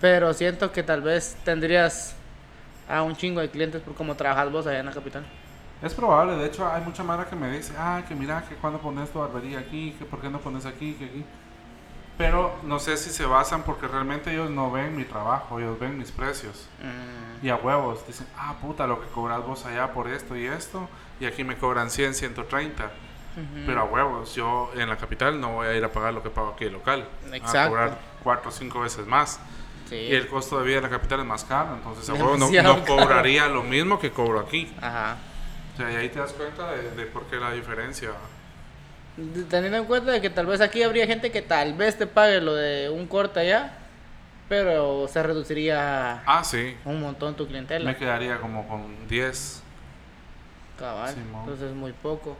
Pero 0.00 0.34
siento 0.34 0.70
que 0.70 0.82
tal 0.82 1.00
vez 1.00 1.36
tendrías 1.44 2.14
a 2.88 3.02
un 3.02 3.16
chingo 3.16 3.40
de 3.40 3.48
clientes 3.50 3.80
por 3.80 3.94
cómo 3.94 4.14
trabajas 4.14 4.52
vos 4.52 4.66
allá 4.66 4.80
en 4.80 4.86
la 4.86 4.92
capital. 4.92 5.24
Es 5.82 5.94
probable, 5.94 6.36
de 6.36 6.46
hecho 6.46 6.66
hay 6.70 6.82
mucha 6.82 7.02
mara 7.02 7.24
que 7.24 7.36
me 7.36 7.50
dice, 7.50 7.72
ah, 7.78 8.02
que 8.06 8.14
mira, 8.14 8.44
que 8.48 8.54
cuando 8.56 8.78
pones 8.80 9.10
tu 9.10 9.18
barbería 9.18 9.58
aquí, 9.58 9.94
que 9.98 10.04
por 10.04 10.20
qué 10.20 10.28
no 10.30 10.38
pones 10.38 10.64
aquí, 10.66 10.92
que 10.94 11.04
aquí. 11.06 11.24
Pero 12.18 12.54
no 12.62 12.78
sé 12.78 12.96
si 12.96 13.10
se 13.10 13.26
basan 13.26 13.62
porque 13.62 13.86
realmente 13.88 14.32
ellos 14.32 14.50
no 14.50 14.70
ven 14.70 14.96
mi 14.96 15.04
trabajo, 15.04 15.58
ellos 15.60 15.78
ven 15.78 15.98
mis 15.98 16.10
precios. 16.10 16.66
Mm, 16.82 17.44
Y 17.46 17.50
a 17.50 17.56
huevos, 17.56 18.06
dicen, 18.06 18.26
ah, 18.38 18.54
puta, 18.60 18.86
lo 18.86 19.00
que 19.02 19.06
cobras 19.08 19.44
vos 19.44 19.66
allá 19.66 19.92
por 19.92 20.08
esto 20.08 20.34
y 20.36 20.46
esto, 20.46 20.88
y 21.20 21.26
aquí 21.26 21.44
me 21.44 21.56
cobran 21.56 21.90
100, 21.90 22.14
130. 22.14 22.84
ujú. 22.84 23.44
Pero 23.66 23.80
a 23.82 23.84
huevos, 23.84 24.34
yo 24.34 24.70
en 24.76 24.88
la 24.88 24.96
capital 24.96 25.38
no 25.38 25.52
voy 25.56 25.66
a 25.66 25.74
ir 25.74 25.84
a 25.84 25.92
pagar 25.92 26.14
lo 26.14 26.22
que 26.22 26.30
pago 26.30 26.48
aquí 26.54 26.70
local. 26.70 27.06
A 27.30 27.36
Exacto. 27.36 27.68
cobrar 27.68 27.98
cuatro 28.24 28.48
o 28.48 28.52
cinco 28.52 28.80
veces 28.80 29.06
más. 29.06 29.38
Sí. 29.90 29.96
Y 29.96 30.14
el 30.14 30.26
costo 30.26 30.58
de 30.58 30.64
vida 30.66 30.78
en 30.78 30.84
la 30.84 30.90
capital 30.90 31.20
es 31.20 31.26
más 31.26 31.44
caro, 31.44 31.74
entonces 31.74 32.08
a 32.08 32.14
huevos 32.14 32.38
no, 32.38 32.50
no 32.50 32.52
caro. 32.84 32.84
cobraría 32.86 33.46
lo 33.48 33.62
mismo 33.62 33.98
que 34.00 34.10
cobro 34.10 34.40
aquí. 34.40 34.74
Ajá. 34.80 35.18
O 35.74 35.76
sea, 35.76 35.92
y 35.92 35.96
ahí 35.96 36.08
te 36.08 36.18
das 36.18 36.32
cuenta 36.32 36.72
de, 36.72 36.92
de 36.92 37.04
por 37.06 37.24
qué 37.26 37.36
la 37.36 37.50
diferencia. 37.52 38.10
Teniendo 39.48 39.78
en 39.78 39.84
cuenta 39.86 40.12
de 40.12 40.20
que 40.20 40.28
tal 40.30 40.46
vez 40.46 40.60
aquí 40.60 40.82
habría 40.82 41.06
gente 41.06 41.30
que 41.32 41.40
tal 41.42 41.72
vez 41.74 41.96
te 41.96 42.06
pague 42.06 42.40
lo 42.40 42.54
de 42.54 42.90
un 42.90 43.06
corte 43.06 43.40
allá, 43.40 43.78
pero 44.48 45.08
se 45.08 45.22
reduciría 45.22 46.22
Ah, 46.26 46.44
sí. 46.44 46.76
un 46.84 47.00
montón 47.00 47.34
tu 47.34 47.46
clientela. 47.46 47.84
Me 47.90 47.96
quedaría 47.96 48.38
como 48.38 48.68
con 48.68 49.08
10. 49.08 49.62
Cabal. 50.78 51.14
Simón. 51.14 51.40
Entonces 51.40 51.70
es 51.70 51.74
muy 51.74 51.92
poco. 51.92 52.36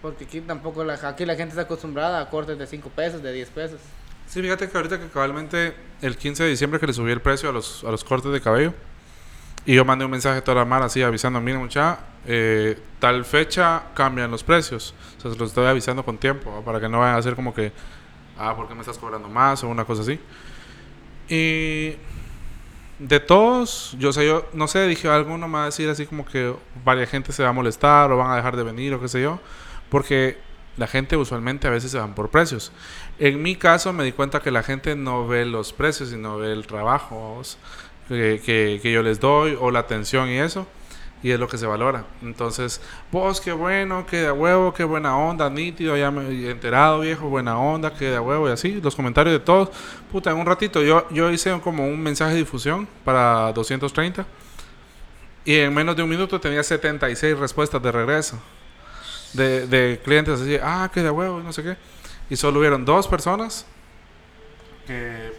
Porque 0.00 0.24
aquí 0.24 0.40
tampoco 0.40 0.82
la, 0.82 0.94
aquí 0.94 1.26
la 1.26 1.34
gente 1.34 1.50
está 1.50 1.62
acostumbrada 1.62 2.20
a 2.20 2.30
cortes 2.30 2.58
de 2.58 2.66
5 2.66 2.88
pesos, 2.88 3.22
de 3.22 3.30
10 3.32 3.50
pesos. 3.50 3.80
Sí, 4.26 4.40
fíjate 4.40 4.68
que 4.70 4.76
ahorita 4.76 4.98
que 4.98 5.08
cabalmente 5.08 5.74
el 6.00 6.16
15 6.16 6.44
de 6.44 6.48
diciembre 6.50 6.80
que 6.80 6.86
le 6.86 6.94
subí 6.94 7.12
el 7.12 7.20
precio 7.20 7.50
a 7.50 7.52
los, 7.52 7.84
a 7.84 7.90
los 7.90 8.02
cortes 8.02 8.32
de 8.32 8.40
cabello, 8.40 8.72
Y 9.66 9.74
yo 9.74 9.84
mandé 9.84 10.04
un 10.04 10.10
mensaje 10.10 10.38
a 10.38 10.44
toda 10.44 10.58
la 10.58 10.64
mar 10.64 10.82
así 10.82 11.02
avisando, 11.02 11.40
mira 11.40 11.58
mucha, 11.58 11.98
eh, 12.26 12.78
tal 12.98 13.24
fecha 13.24 13.84
cambian 13.94 14.30
los 14.30 14.42
precios. 14.42 14.94
O 15.18 15.20
sea, 15.20 15.30
se 15.32 15.38
los 15.38 15.48
estoy 15.50 15.66
avisando 15.66 16.04
con 16.04 16.18
tiempo 16.18 16.62
para 16.64 16.80
que 16.80 16.88
no 16.88 17.00
vayan 17.00 17.16
a 17.16 17.18
hacer 17.18 17.34
como 17.34 17.54
que, 17.54 17.72
ah, 18.38 18.54
¿por 18.56 18.68
qué 18.68 18.74
me 18.74 18.80
estás 18.80 18.98
cobrando 18.98 19.28
más? 19.28 19.62
O 19.62 19.68
una 19.68 19.84
cosa 19.84 20.02
así. 20.02 20.18
Y 21.28 21.96
de 22.98 23.20
todos, 23.20 23.96
yo 23.98 24.12
sé, 24.12 24.26
yo 24.26 24.46
no 24.52 24.68
sé, 24.68 24.86
dije, 24.86 25.08
alguno 25.08 25.48
me 25.48 25.54
va 25.54 25.62
a 25.62 25.66
decir 25.66 25.88
así 25.88 26.06
como 26.06 26.24
que 26.26 26.54
varias 26.84 27.08
gente 27.08 27.32
se 27.32 27.42
va 27.42 27.48
a 27.48 27.52
molestar 27.52 28.12
o 28.12 28.18
van 28.18 28.30
a 28.30 28.36
dejar 28.36 28.56
de 28.56 28.62
venir 28.62 28.92
o 28.94 29.00
qué 29.00 29.08
sé 29.08 29.22
yo, 29.22 29.40
porque 29.88 30.38
la 30.76 30.86
gente 30.86 31.16
usualmente 31.16 31.66
a 31.66 31.70
veces 31.70 31.90
se 31.90 31.98
van 31.98 32.14
por 32.14 32.30
precios. 32.30 32.72
En 33.18 33.42
mi 33.42 33.56
caso 33.56 33.92
me 33.92 34.04
di 34.04 34.12
cuenta 34.12 34.40
que 34.40 34.50
la 34.50 34.62
gente 34.62 34.96
no 34.96 35.26
ve 35.26 35.46
los 35.46 35.72
precios, 35.72 36.10
sino 36.10 36.38
ve 36.38 36.52
el 36.52 36.66
trabajo 36.66 37.40
que, 38.16 38.40
que, 38.44 38.80
que 38.82 38.92
yo 38.92 39.02
les 39.02 39.20
doy 39.20 39.56
o 39.58 39.70
la 39.70 39.80
atención 39.80 40.28
y 40.28 40.38
eso. 40.38 40.66
Y 41.22 41.30
es 41.30 41.38
lo 41.38 41.48
que 41.48 41.58
se 41.58 41.66
valora. 41.66 42.06
Entonces, 42.22 42.80
vos, 43.12 43.42
qué 43.42 43.52
bueno, 43.52 44.06
qué 44.06 44.22
de 44.22 44.32
huevo, 44.32 44.72
qué 44.72 44.84
buena 44.84 45.18
onda, 45.18 45.50
nítido, 45.50 45.94
ya 45.94 46.10
me 46.10 46.22
he 46.22 46.50
enterado, 46.50 47.00
viejo, 47.00 47.28
buena 47.28 47.58
onda, 47.58 47.92
qué 47.92 48.06
de 48.06 48.18
huevo, 48.18 48.48
y 48.48 48.52
así. 48.52 48.80
Los 48.80 48.96
comentarios 48.96 49.34
de 49.34 49.40
todos. 49.40 49.68
Puta, 50.10 50.30
en 50.30 50.38
un 50.38 50.46
ratito 50.46 50.82
yo, 50.82 51.06
yo 51.10 51.30
hice 51.30 51.58
como 51.60 51.86
un 51.86 52.00
mensaje 52.00 52.32
de 52.32 52.38
difusión 52.38 52.88
para 53.04 53.52
230. 53.52 54.26
Y 55.44 55.56
en 55.56 55.74
menos 55.74 55.94
de 55.94 56.02
un 56.02 56.08
minuto 56.08 56.40
tenía 56.40 56.62
76 56.62 57.38
respuestas 57.38 57.82
de 57.82 57.92
regreso. 57.92 58.40
De, 59.34 59.66
de 59.66 60.00
clientes 60.02 60.40
así, 60.40 60.56
ah, 60.62 60.90
qué 60.92 61.02
de 61.02 61.10
huevo, 61.10 61.40
no 61.40 61.52
sé 61.52 61.62
qué. 61.62 61.76
Y 62.30 62.36
solo 62.36 62.60
hubieron 62.60 62.84
dos 62.84 63.06
personas 63.06 63.66
que 64.86 65.32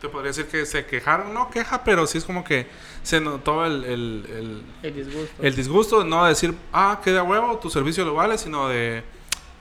te 0.00 0.08
podría 0.08 0.28
decir 0.28 0.46
que 0.46 0.66
se 0.66 0.84
quejaron, 0.86 1.32
no 1.32 1.50
queja, 1.50 1.82
pero 1.84 2.06
sí 2.06 2.18
es 2.18 2.24
como 2.24 2.44
que 2.44 2.66
se 3.02 3.20
notó 3.20 3.64
el, 3.64 3.84
el, 3.84 4.26
el, 4.28 4.62
El 4.82 4.94
disgusto. 4.94 5.42
el 5.42 5.56
disgusto 5.56 5.98
de 6.02 6.08
no 6.08 6.24
decir, 6.26 6.54
ah, 6.72 7.00
qué 7.02 7.12
de 7.12 7.20
huevo, 7.20 7.58
tu 7.58 7.70
servicio 7.70 8.04
lo 8.04 8.14
vale, 8.14 8.36
sino 8.38 8.68
de, 8.68 9.02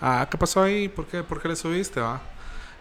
ah, 0.01 0.27
¿qué 0.29 0.37
pasó 0.37 0.63
ahí? 0.63 0.89
¿Por 0.89 1.05
qué, 1.05 1.23
¿Por 1.23 1.41
qué 1.41 1.47
le 1.47 1.55
subiste? 1.55 1.99
Va? 1.99 2.21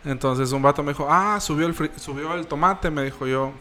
Entonces 0.04 0.52
un 0.52 0.62
vato 0.62 0.82
me 0.82 0.92
dijo, 0.92 1.06
ah, 1.08 1.40
subió 1.40 1.66
el, 1.66 1.74
subió 1.98 2.34
el 2.34 2.46
tomate, 2.46 2.90
me 2.90 3.04
dijo 3.04 3.26
yo. 3.26 3.52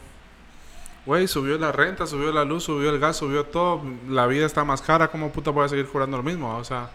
Güey, 1.05 1.27
subió 1.27 1.57
la 1.57 1.71
renta, 1.71 2.07
subió 2.07 2.31
la 2.31 2.45
luz, 2.45 2.63
subió 2.63 2.89
el 2.89 2.99
gas, 2.99 3.17
subió 3.17 3.45
todo. 3.45 3.81
La 4.09 4.25
vida 4.25 4.45
está 4.45 4.63
más 4.63 4.81
cara, 4.81 5.09
¿cómo 5.09 5.31
puta 5.31 5.51
voy 5.51 5.65
a 5.65 5.69
seguir 5.69 5.87
cobrando 5.87 6.17
lo 6.17 6.23
mismo? 6.23 6.55
O 6.55 6.63
sea, 6.63 6.89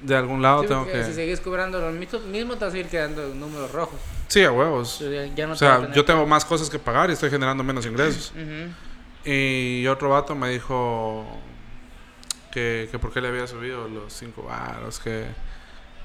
de 0.00 0.16
algún 0.16 0.42
lado 0.42 0.62
Sí, 0.62 0.68
tengo 0.68 0.86
que... 0.86 1.04
Si 1.04 1.14
seguís 1.14 1.40
cobrando 1.40 1.80
lo 1.80 1.90
mismo, 1.92 2.18
mismo 2.20 2.56
te 2.56 2.64
vas 2.64 2.74
a 2.74 2.78
ir 2.78 2.86
quedando 2.86 3.26
números 3.34 3.72
rojos. 3.72 3.98
Sí, 4.28 4.42
a 4.44 4.52
huevos. 4.52 5.00
Ya- 5.34 5.46
no 5.46 5.52
O 5.52 5.56
sea, 5.56 5.92
yo 5.92 6.04
tengo 6.04 6.26
más 6.26 6.44
cosas 6.44 6.68
que 6.68 6.78
pagar 6.78 7.10
y 7.10 7.12
estoy 7.14 7.30
generando 7.30 7.62
menos 7.64 7.86
ingresos. 7.86 8.32
Ujú. 8.32 9.30
Y 9.30 9.86
otro 9.86 10.10
vato 10.10 10.34
me 10.34 10.50
dijo 10.50 11.26
que, 12.50 12.88
que 12.90 12.98
por 12.98 13.12
qué 13.12 13.20
le 13.20 13.28
había 13.28 13.46
subido 13.46 13.88
los 13.88 14.12
5 14.12 14.42
baros, 14.42 14.98
que, 15.00 15.26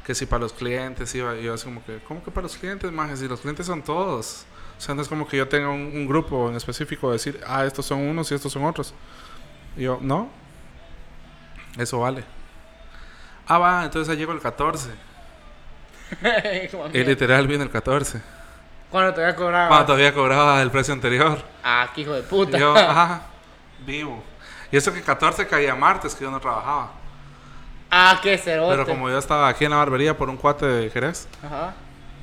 que 0.06 0.16
si 0.16 0.26
para 0.26 0.42
los 0.42 0.54
clientes 0.54 1.14
iba. 1.16 1.36
Y 1.36 1.44
yo 1.44 1.54
así 1.54 1.66
como 1.66 1.84
que, 1.86 2.00
¿cómo 2.08 2.24
que 2.24 2.32
para 2.32 2.44
los 2.44 2.56
clientes, 2.56 2.92
más 2.92 3.20
Si 3.20 3.28
los 3.28 3.42
clientes 3.42 3.66
son 3.66 3.84
todos. 3.84 4.46
O 4.78 4.82
sea, 4.82 4.96
no 4.96 5.02
es 5.02 5.10
como 5.10 5.28
que 5.28 5.36
yo 5.36 5.48
tenga 5.50 5.70
un, 5.70 5.92
un 5.94 6.08
grupo 6.08 6.50
en 6.50 6.56
específico 6.56 7.08
de 7.08 7.14
decir, 7.14 7.42
ah, 7.46 7.66
estos 7.66 7.86
son 7.86 8.00
unos 8.00 8.32
y 8.32 8.36
estos 8.36 8.52
son 8.54 8.64
otros. 8.64 8.94
Y 9.76 9.82
yo, 9.84 10.00
no. 10.02 10.30
Eso 11.78 12.00
vale. 12.00 12.24
Ah, 13.50 13.58
va, 13.58 13.84
entonces 13.84 14.08
ya 14.14 14.18
llegó 14.18 14.32
el 14.32 14.40
14. 14.40 14.90
Como 16.72 16.88
Y 16.88 16.90
mierda. 16.92 17.10
literal 17.10 17.48
viene 17.48 17.64
el 17.64 17.70
14. 17.70 18.22
¿Cuándo 18.90 19.14
te 19.14 19.22
voy 19.22 19.30
a 19.30 19.36
cobrar? 19.36 19.68
Cuando 19.68 19.86
todavía 19.86 20.14
cobraba 20.14 20.62
el 20.62 20.72
precio 20.72 20.94
anterior. 20.94 21.40
Ah, 21.64 21.90
qué 21.94 22.02
hijo 22.02 22.14
de 22.14 22.24
puta. 22.24 22.58
Y 22.58 22.60
yo, 22.60 22.76
ajá, 22.78 23.22
vivo. 23.86 24.24
Y 24.72 24.78
eso 24.78 24.94
que 24.94 25.02
14 25.02 25.48
caía 25.48 25.76
martes, 25.76 26.16
que 26.16 26.24
yo 26.24 26.32
no 26.32 26.40
trabajaba. 26.40 26.92
ah, 27.92 28.20
qué 28.22 28.38
cerote. 28.38 28.72
Pero 28.72 28.86
como 28.88 29.10
yo 29.10 29.18
estaba 29.18 29.48
aquí 29.48 29.66
en 29.66 29.72
la 29.72 29.78
barbería 29.78 30.16
por 30.18 30.30
un 30.30 30.38
cuate 30.38 30.66
de 30.66 30.90
Jerez, 30.90 31.28
Ajá. 31.44 31.74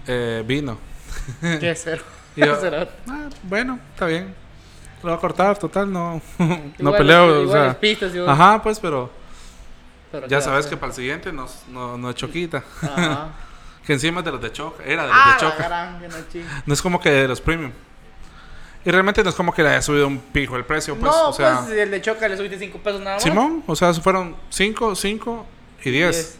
eh, 0.07 0.43
vino. 0.47 0.79
Qué 1.41 1.75
cero. 1.75 2.03
Y 2.37 2.45
yo, 2.45 2.55
Cerote. 2.57 2.93
"Ah, 3.09 3.29
bueno, 3.45 3.79
está 3.95 4.07
bien. 4.07 4.35
Lo 5.03 5.11
voy 5.11 5.19
a 5.19 5.21
cortar, 5.21 5.57
total, 5.59 5.91
no, 5.93 6.21
no 6.39 6.47
Igual- 6.79 6.97
peleo. 6.97 7.49
o 7.49 7.53
sea. 7.53 7.79
pistas, 7.79 8.13
Ajá, 8.27 8.61
pues, 8.63 8.79
pero 8.79 9.11
pero 10.13 10.27
ya 10.29 10.41
sabes 10.41 10.67
que 10.67 10.71
hacer. 10.71 10.79
para 10.79 10.91
el 10.93 10.97
siguiente 10.97 11.33
no, 11.33 11.47
no, 11.69 11.97
no 11.99 12.11
es 12.11 12.17
choquita. 12.17 12.63
Ajá. 12.83 13.29
que 13.87 13.93
encima 13.93 14.21
es 14.21 14.25
de 14.25 14.33
los 14.33 14.41
de 14.41 14.53
choca, 14.53 14.83
era 14.85 15.03
de 15.03 15.09
los 15.09 15.17
Ah, 15.19 15.33
de 15.35 15.41
choca. 15.47 15.69
gran, 15.69 16.01
que 16.01 16.09
no. 16.09 16.15
No 16.67 16.75
es 16.75 16.83
como 16.83 17.01
que 17.01 17.11
de 17.11 17.29
los 17.29 17.41
premium. 17.41 17.71
Y 18.85 18.91
realmente 18.91 19.23
no 19.25 19.31
es 19.31 19.35
como 19.35 19.53
que 19.53 19.63
le 19.65 19.71
haya 19.71 19.83
subido 19.83 20.07
un 20.07 20.19
pico 20.19 20.57
el 20.57 20.65
precio, 20.65 20.95
pues, 20.97 21.11
no, 21.13 21.29
o 21.31 21.33
sea. 21.33 21.63
pues 21.67 21.77
el 21.77 21.91
de 21.91 22.01
Choca 22.01 22.29
le 22.29 22.37
subiste 22.37 22.57
5 22.57 22.79
pesos 22.79 23.01
nada 23.01 23.17
más. 23.17 23.23
Simón, 23.23 23.65
o 23.67 23.75
sea, 23.75 23.93
fueron 23.95 24.37
5, 24.49 24.95
5 24.95 25.47
y 25.85 25.91
10. 25.91 26.15
Diez. 26.15 26.39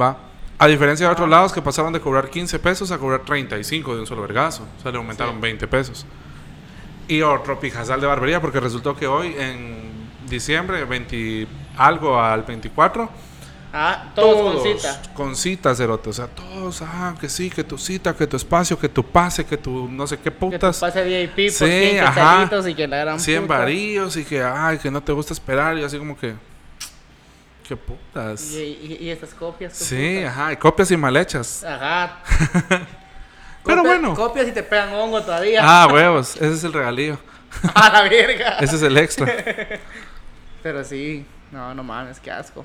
Va. 0.00 0.16
A 0.58 0.66
diferencia 0.68 1.06
de 1.06 1.10
Ah. 1.10 1.12
otros 1.14 1.28
lados 1.28 1.52
que 1.52 1.60
pasaron 1.60 1.92
de 1.92 2.00
cobrar 2.00 2.30
15 2.30 2.60
pesos 2.60 2.92
a 2.92 2.98
cobrar 2.98 3.22
35 3.24 3.94
de 3.94 4.00
un 4.00 4.06
solo 4.06 4.22
vergazo. 4.22 4.64
O 4.78 4.82
sea, 4.82 4.92
le 4.92 4.98
aumentaron 4.98 5.34
Sí. 5.34 5.40
20 5.40 5.66
pesos. 5.66 6.06
Y 7.08 7.22
otro 7.22 7.58
pijazal 7.58 8.00
de 8.00 8.06
barbería 8.06 8.40
porque 8.40 8.60
resultó 8.60 8.94
que 8.96 9.06
hoy 9.08 9.34
en 9.36 10.08
diciembre, 10.28 10.84
20 10.84 11.48
algo 11.76 12.20
al 12.20 12.42
24, 12.42 13.08
Ah, 13.78 14.10
todos, 14.14 14.54
con 14.54 14.62
cita. 14.72 15.02
con 15.12 15.36
cita, 15.36 15.74
cerote. 15.74 16.08
O 16.08 16.12
sea, 16.12 16.28
todos, 16.28 16.80
ah, 16.82 17.14
que 17.20 17.28
sí, 17.28 17.50
que 17.50 17.62
tu 17.62 17.76
cita, 17.76 18.16
que 18.16 18.26
tu 18.26 18.36
espacio, 18.36 18.78
que 18.78 18.88
tu 18.88 19.04
pase, 19.04 19.44
que 19.44 19.58
tu 19.58 19.86
no 19.90 20.06
sé 20.06 20.16
qué 20.16 20.24
Que 20.24 20.30
te 20.30 20.36
putas. 20.38 20.78
pase 20.78 21.04
VIP 21.04 21.34
por 21.58 21.68
Sí, 21.68 21.90
100 21.90 22.00
ajá. 22.04 22.14
quetzalitos 22.14 22.68
y 22.68 22.74
que 22.74 22.88
la 22.88 22.96
gran 22.98 23.20
100 23.20 23.42
puta. 23.42 23.58
varillos 23.58 24.16
y 24.16 24.24
que, 24.24 24.42
ay, 24.42 24.78
que 24.78 24.90
no 24.90 25.02
te 25.02 25.12
gusta 25.12 25.34
esperar. 25.34 25.76
Y 25.76 25.84
así 25.84 25.98
como 25.98 26.16
que, 26.16 26.34
qué 27.68 27.76
putas. 27.76 28.50
Y, 28.52 28.56
y, 29.00 29.04
y 29.06 29.10
estas 29.10 29.34
copias. 29.34 29.74
Sí, 29.76 30.22
ajá, 30.24 30.52
y 30.54 30.56
copias 30.56 30.90
y 30.90 30.96
mal 30.96 31.14
hechas. 31.14 31.62
Ajá. 31.62 32.20
Pero 33.64 33.82
bueno. 33.82 34.14
Copias 34.14 34.48
y 34.48 34.52
te 34.52 34.62
pegan 34.62 34.94
hongo 34.94 35.20
todavía. 35.22 35.60
Ah, 35.62 35.86
huevos, 35.92 36.36
ese 36.36 36.52
es 36.54 36.64
el 36.64 36.72
regalío. 36.72 37.18
A 37.74 37.90
la 37.90 38.02
verga. 38.02 38.58
Ese 38.60 38.76
es 38.76 38.82
el 38.82 38.96
extra. 38.96 39.32
Pero 40.62 40.82
sí, 40.84 41.26
no, 41.52 41.74
no 41.74 41.82
mames, 41.82 42.20
qué 42.20 42.30
asco. 42.30 42.64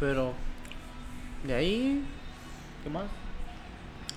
Pero, 0.00 0.32
de 1.44 1.54
ahí, 1.54 2.04
¿qué 2.82 2.90
más? 2.90 3.04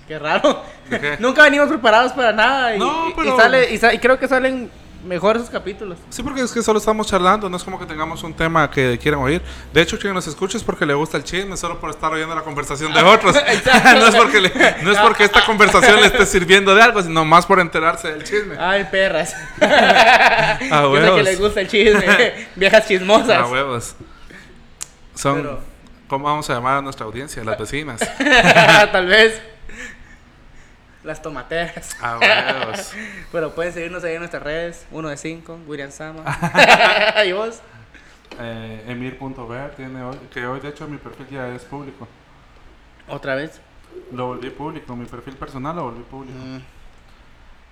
Qué 0.06 0.18
raro. 0.18 0.62
Nunca 1.20 1.42
venimos 1.44 1.68
preparados 1.68 2.12
para 2.12 2.32
nada. 2.32 2.74
Y, 2.74 2.78
No, 2.78 3.10
y 3.10 3.12
pero- 3.14 3.36
sale, 3.36 3.72
y, 3.72 3.78
sa- 3.78 3.92
y 3.94 3.98
creo 3.98 4.18
que 4.18 4.26
salen 4.28 4.70
mejor 5.04 5.36
esos 5.36 5.48
capítulos. 5.50 5.96
Sí, 6.10 6.22
porque 6.22 6.40
es 6.42 6.50
que 6.52 6.62
solo 6.62 6.78
estamos 6.78 7.06
charlando, 7.06 7.48
no 7.48 7.56
es 7.56 7.62
como 7.64 7.78
que 7.78 7.86
tengamos 7.86 8.22
un 8.24 8.34
tema 8.34 8.70
que 8.70 8.98
quieran 9.00 9.20
oír. 9.20 9.40
De 9.72 9.80
hecho, 9.80 9.98
quien 9.98 10.12
nos 10.12 10.26
escucha 10.26 10.56
es 10.58 10.64
porque 10.64 10.84
le 10.84 10.94
gusta 10.94 11.16
el 11.16 11.24
chisme, 11.24 11.56
solo 11.56 11.78
por 11.80 11.90
estar 11.90 12.12
oyendo 12.12 12.34
la 12.34 12.42
conversación 12.42 12.92
de 12.92 13.02
otros. 13.02 13.36
Exacto. 13.46 14.00
no, 14.00 14.06
es 14.08 14.14
porque 14.16 14.40
le- 14.40 14.52
no 14.82 14.90
es 14.92 14.98
porque 14.98 15.24
esta 15.24 15.44
conversación 15.46 16.00
le 16.00 16.06
esté 16.08 16.26
sirviendo 16.26 16.74
de 16.74 16.82
algo, 16.82 17.02
sino 17.02 17.24
más 17.24 17.46
por 17.46 17.60
enterarse 17.60 18.10
del 18.12 18.24
chisme. 18.24 18.56
Ay, 18.58 18.86
perras. 18.90 19.34
A 19.60 20.58
Yo 20.82 20.94
sé 20.96 21.00
que 21.02 21.04
huevos. 21.10 21.22
les 21.22 21.40
gusta 21.40 21.60
el 21.60 21.68
chisme. 21.68 22.46
Viejas 22.56 22.86
chismosas. 22.88 23.30
A 23.38 23.46
huevos. 23.46 23.94
Son, 25.14 25.36
Pero- 25.42 25.60
¿cómo 26.08 26.24
vamos 26.26 26.48
a 26.50 26.54
llamar 26.54 26.78
a 26.78 26.82
nuestra 26.82 27.06
audiencia? 27.06 27.42
Las 27.44 27.58
vecinas. 27.58 28.00
Tal 28.92 29.06
vez. 29.06 29.40
Las 31.08 31.22
tomateras. 31.22 31.96
A 32.02 32.18
huevos. 32.18 32.92
Pero 33.32 33.54
pueden 33.54 33.72
seguirnos 33.72 34.04
ahí 34.04 34.12
en 34.12 34.18
nuestras 34.18 34.42
redes. 34.42 34.86
Uno 34.90 35.08
de 35.08 35.16
cinco, 35.16 35.58
William 35.66 35.90
Sama. 35.90 36.22
¿Y 37.26 37.32
vos? 37.32 37.62
Eh, 38.38 38.84
Emir.ver 38.88 39.74
tiene 39.74 40.02
hoy, 40.02 40.18
que 40.30 40.46
hoy 40.46 40.60
de 40.60 40.68
hecho 40.68 40.86
mi 40.86 40.98
perfil 40.98 41.26
ya 41.30 41.48
es 41.48 41.62
público. 41.62 42.06
Otra 43.08 43.36
vez. 43.36 43.58
Lo 44.12 44.26
volví 44.26 44.50
público, 44.50 44.94
mi 44.94 45.06
perfil 45.06 45.34
personal 45.36 45.76
lo 45.76 45.84
volví 45.84 46.02
público. 46.02 46.38
Mm. 46.38 46.60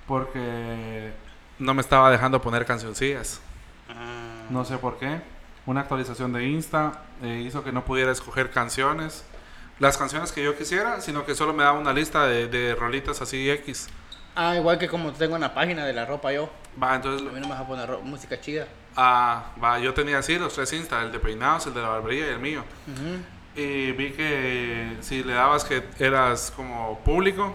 Porque 0.07 1.13
no 1.59 1.75
me 1.75 1.83
estaba 1.83 2.11
dejando 2.11 2.41
poner 2.41 2.65
cancioncillas. 2.65 3.43
Ah. 3.91 4.47
No 4.49 4.65
sé 4.65 4.79
por 4.79 4.99
qué. 4.99 5.21
Una 5.67 5.83
actualización 5.83 6.33
de 6.33 6.49
Insta 6.49 7.03
eh, 7.23 7.43
hizo 7.47 7.63
que 7.63 7.71
no 7.71 7.85
pudiera 7.85 8.13
escoger 8.13 8.51
canciones. 8.51 9.27
Las 9.79 9.97
canciones 9.99 10.33
que 10.33 10.43
yo 10.43 10.57
quisiera, 10.57 11.01
sino 11.01 11.27
que 11.27 11.35
solo 11.35 11.53
me 11.53 11.63
daba 11.63 11.79
una 11.79 11.93
lista 11.93 12.27
de, 12.27 12.49
de 12.49 12.75
rolitas 12.75 13.21
así 13.21 13.51
X. 13.51 13.89
Ah, 14.35 14.57
igual 14.57 14.79
que 14.79 14.89
como 14.89 15.13
tengo 15.13 15.35
en 15.37 15.43
la 15.43 15.55
página 15.55 15.85
de 15.85 15.93
la 15.93 16.05
ropa 16.07 16.33
yo. 16.33 16.51
Va, 16.83 16.95
entonces, 16.95 17.27
A 17.27 17.33
mí 17.33 17.41
no 17.41 17.47
me 17.49 17.53
vas 17.55 17.61
a 17.63 17.67
poner 17.67 17.91
música 18.03 18.41
chida. 18.41 18.67
ah, 18.97 19.53
va, 19.63 19.79
yo 19.79 19.93
tenía 19.95 20.19
así 20.19 20.39
los 20.39 20.55
tres 20.55 20.73
Insta, 20.73 21.03
el 21.03 21.13
de 21.13 21.19
peinados, 21.19 21.67
el 21.67 21.75
de 21.75 21.83
la 21.83 21.89
barbería 21.89 22.27
y 22.27 22.31
el 22.31 22.39
mío. 22.39 22.65
Ujú. 22.87 23.61
Y 23.61 23.93
vi 23.93 24.13
que 24.13 24.97
si 25.01 25.23
le 25.25 25.33
dabas 25.35 25.65
que 25.65 25.83
eras 25.99 26.53
como 26.55 26.99
público 27.01 27.55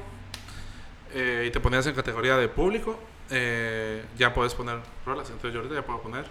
eh, 1.14 1.46
y 1.48 1.52
te 1.52 1.60
ponías 1.60 1.86
en 1.88 1.94
categoría 1.96 2.38
de 2.38 2.48
público, 2.48 3.00
eh, 3.30 4.04
ya 4.18 4.34
puedes 4.34 4.54
poner 4.56 4.80
rolas. 5.06 5.28
Entonces 5.30 5.54
yo 5.54 5.60
ahorita 5.60 5.76
ya 5.76 5.86
puedo 5.86 6.02
poner 6.02 6.26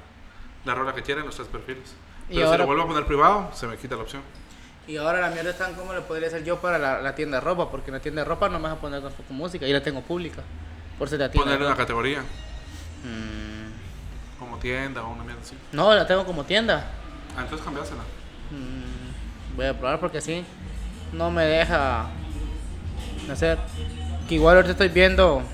la 0.65 0.75
rola 0.75 0.95
que 0.95 1.03
quiera 1.03 1.21
en 1.21 1.27
los 1.27 1.37
tres 1.37 1.49
perfiles. 1.49 1.95
Y 2.29 2.35
Pero 2.35 2.39
si 2.39 2.43
ahora- 2.47 2.59
lo 2.59 2.67
vuelvo 2.67 2.83
a 2.83 2.87
poner 2.89 3.07
privado, 3.07 3.51
se 3.55 3.67
me 3.67 3.77
quita 3.77 3.97
la 3.97 4.03
opción. 4.03 4.23
Y 4.91 4.97
ahora 4.97 5.21
la 5.21 5.31
mierda 5.31 5.51
está 5.51 5.69
en 5.69 5.77
cómo 5.77 5.93
le 5.93 6.01
podría 6.01 6.27
hacer 6.27 6.43
yo 6.43 6.61
para 6.61 6.77
la, 6.77 7.01
la 7.01 7.15
tienda 7.15 7.37
de 7.39 7.45
ropa. 7.45 7.71
Porque 7.71 7.91
en 7.91 7.95
la 7.95 8.01
tienda 8.01 8.23
de 8.23 8.29
ropa 8.29 8.49
no 8.49 8.59
me 8.59 8.65
vas 8.65 8.73
a 8.73 8.81
poner 8.81 9.01
tampoco 9.01 9.33
música. 9.33 9.65
Y 9.65 9.73
la 9.73 9.81
tengo 9.81 10.01
pública. 10.01 10.43
Por 10.99 11.09
ser 11.09 11.21
la 11.21 11.31
tienda 11.31 11.45
Ponerle 11.45 11.67
una 11.69 11.77
categoría. 11.77 12.23
Mm. 13.05 14.59
tienda 14.61 15.05
o 15.05 15.13
una 15.13 15.23
mierda 15.23 15.43
así. 15.43 15.55
No, 15.71 15.95
la 15.95 16.09
tengo 16.09 16.27
como 16.27 16.43
tienda. 16.43 16.91
Ah, 17.37 17.43
entonces 17.43 17.65
cambiásela. 17.65 18.03
Mm, 18.51 19.57
voy 19.57 19.67
a 19.67 19.79
probar 19.79 20.01
porque 20.01 20.21
sí. 20.21 20.45
No 21.13 21.31
me 21.31 21.45
deja 21.45 22.09
hacer. 23.31 23.59
Que 24.29 24.35
igual 24.35 24.57
ahorita 24.57 24.73
estoy 24.73 24.89
viendo 24.89 25.45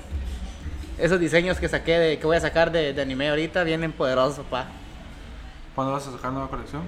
esos 0.97 1.19
diseños 1.19 1.59
que 1.59 1.69
saqué 1.69 1.99
de, 1.99 2.17
que 2.17 2.25
voy 2.25 2.37
a 2.37 2.41
sacar 2.41 2.71
de, 2.71 2.91
de 2.91 3.01
anime 3.03 3.29
ahorita 3.29 3.63
vienen 3.63 3.91
poderosos, 3.91 4.47
pa. 4.47 4.65
¿Cuándo 5.75 5.93
vas 5.93 6.07
a 6.07 6.11
sacar 6.11 6.31
nueva 6.31 6.49
colección? 6.49 6.81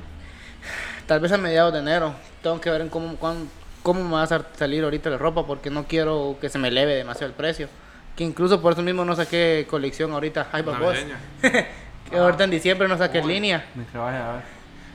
Tal 1.09 1.19
vez 1.19 1.31
a 1.31 1.37
mediados 1.37 1.73
de 1.73 1.79
enero. 1.79 2.13
Tengo 2.43 2.61
que 2.61 2.69
ver 2.69 2.81
en 2.81 2.89
cómo, 2.89 3.15
cuán- 3.15 3.49
cómo 3.81 4.03
me 4.03 4.11
va 4.11 4.21
a 4.23 4.27
sal- 4.27 4.45
salir 4.55 4.83
ahorita 4.83 5.09
la 5.09 5.17
ropa 5.17 5.43
porque 5.45 5.71
no 5.71 5.85
quiero 5.85 6.37
que 6.39 6.49
se 6.49 6.59
me 6.59 6.67
eleve 6.67 6.93
demasiado 6.93 7.25
el 7.27 7.33
precio. 7.33 7.67
Que 8.15 8.23
incluso 8.23 8.61
por 8.61 8.73
eso 8.73 8.83
mismo 8.83 9.03
no 9.03 9.15
saqué 9.15 9.65
colección 9.67 10.11
ahorita. 10.11 10.49
Ay. 10.51 10.61
Navideña. 10.63 11.17
que 12.09 12.15
ahorita 12.15 12.43
en 12.43 12.51
diciembre 12.51 12.87
no 12.87 12.95
saqué 12.95 13.21
Uy, 13.21 13.33
línea. 13.33 13.65
Ni 13.73 13.85
que 13.85 13.97
vaya 13.97 14.29
a 14.29 14.33
ver. 14.33 14.43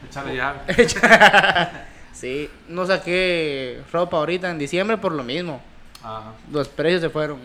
Échale 0.09 0.37
ya. 0.37 1.87
sí, 2.13 2.49
no 2.69 2.87
saqué 2.87 3.83
ropa 3.93 4.19
ahorita 4.19 4.51
en 4.51 4.59
diciembre 4.59 4.99
por 4.99 5.11
lo 5.13 5.25
mismo. 5.25 5.61
Ajá. 6.03 6.33
Los 6.53 6.69
precios 6.69 7.01
se 7.01 7.11
fueron. 7.11 7.39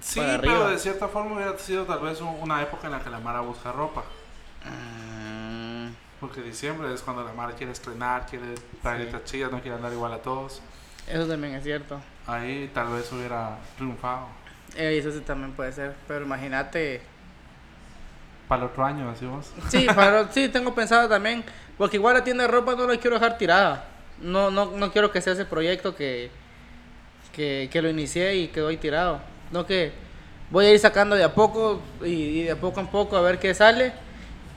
Sí, 0.00 0.20
pero 0.40 0.68
de 0.70 0.78
cierta 0.78 1.08
forma 1.08 1.34
hubiera 1.34 1.58
sido 1.58 1.84
tal 1.84 1.98
vez 1.98 2.20
un- 2.20 2.36
una 2.40 2.62
época 2.62 2.86
en 2.86 2.92
la 2.92 3.00
que 3.00 3.10
la 3.10 3.18
Mara 3.18 3.40
busca 3.40 3.72
ropa. 3.72 4.04
Mm, 4.64 5.47
Porque 6.20 6.40
diciembre 6.42 6.92
es 6.92 7.00
cuando 7.02 7.22
la 7.22 7.32
Mara 7.32 7.52
quiere 7.54 7.72
estrenar, 7.72 8.26
quiere 8.26 8.46
traer 8.82 9.02
Sí. 9.02 9.06
estas 9.06 9.24
chillas, 9.24 9.52
no 9.52 9.60
quiere 9.60 9.76
andar 9.76 9.92
igual 9.92 10.12
a 10.12 10.18
todos. 10.18 10.60
Eso 11.06 11.26
también 11.26 11.54
es 11.54 11.62
cierto. 11.64 12.00
Ahí 12.26 12.70
tal 12.74 12.88
vez 12.88 13.10
hubiera 13.12 13.56
triunfado. 13.76 14.26
Eh, 14.76 14.98
eso 14.98 15.10
sí 15.12 15.20
también 15.20 15.52
puede 15.52 15.72
ser. 15.72 15.94
Pero 16.06 16.24
imagínate. 16.24 17.00
Para 18.48 18.62
el 18.64 18.68
otro 18.68 18.84
año, 18.84 19.08
así 19.10 19.26
vos. 19.26 19.52
Sí, 19.68 19.86
para, 19.94 20.30
sí, 20.32 20.48
tengo 20.48 20.74
pensado 20.74 21.08
también. 21.08 21.44
Porque 21.76 21.96
igual 21.96 22.14
la 22.14 22.24
tienda 22.24 22.44
de 22.44 22.48
ropa 22.50 22.74
no 22.74 22.86
la 22.86 22.96
quiero 22.98 23.18
dejar 23.18 23.38
tirada. 23.38 23.84
No, 24.20 24.50
no, 24.50 24.72
no 24.72 24.90
quiero 24.92 25.12
que 25.12 25.20
sea 25.20 25.34
ese 25.34 25.44
proyecto 25.44 25.94
que, 25.94 26.30
que, 27.32 27.68
que 27.70 27.80
lo 27.80 27.88
inicié 27.88 28.34
y 28.34 28.48
quedó 28.48 28.68
ahí 28.68 28.76
tirado. 28.76 29.20
No 29.52 29.64
que 29.64 29.92
voy 30.50 30.66
a 30.66 30.72
ir 30.72 30.78
sacando 30.80 31.14
de 31.14 31.22
a 31.24 31.34
poco 31.34 31.80
y, 32.02 32.06
y 32.40 32.42
de 32.42 32.56
poco 32.56 32.80
en 32.80 32.88
poco 32.88 33.16
a 33.16 33.20
ver 33.20 33.38
qué 33.38 33.54
sale. 33.54 33.92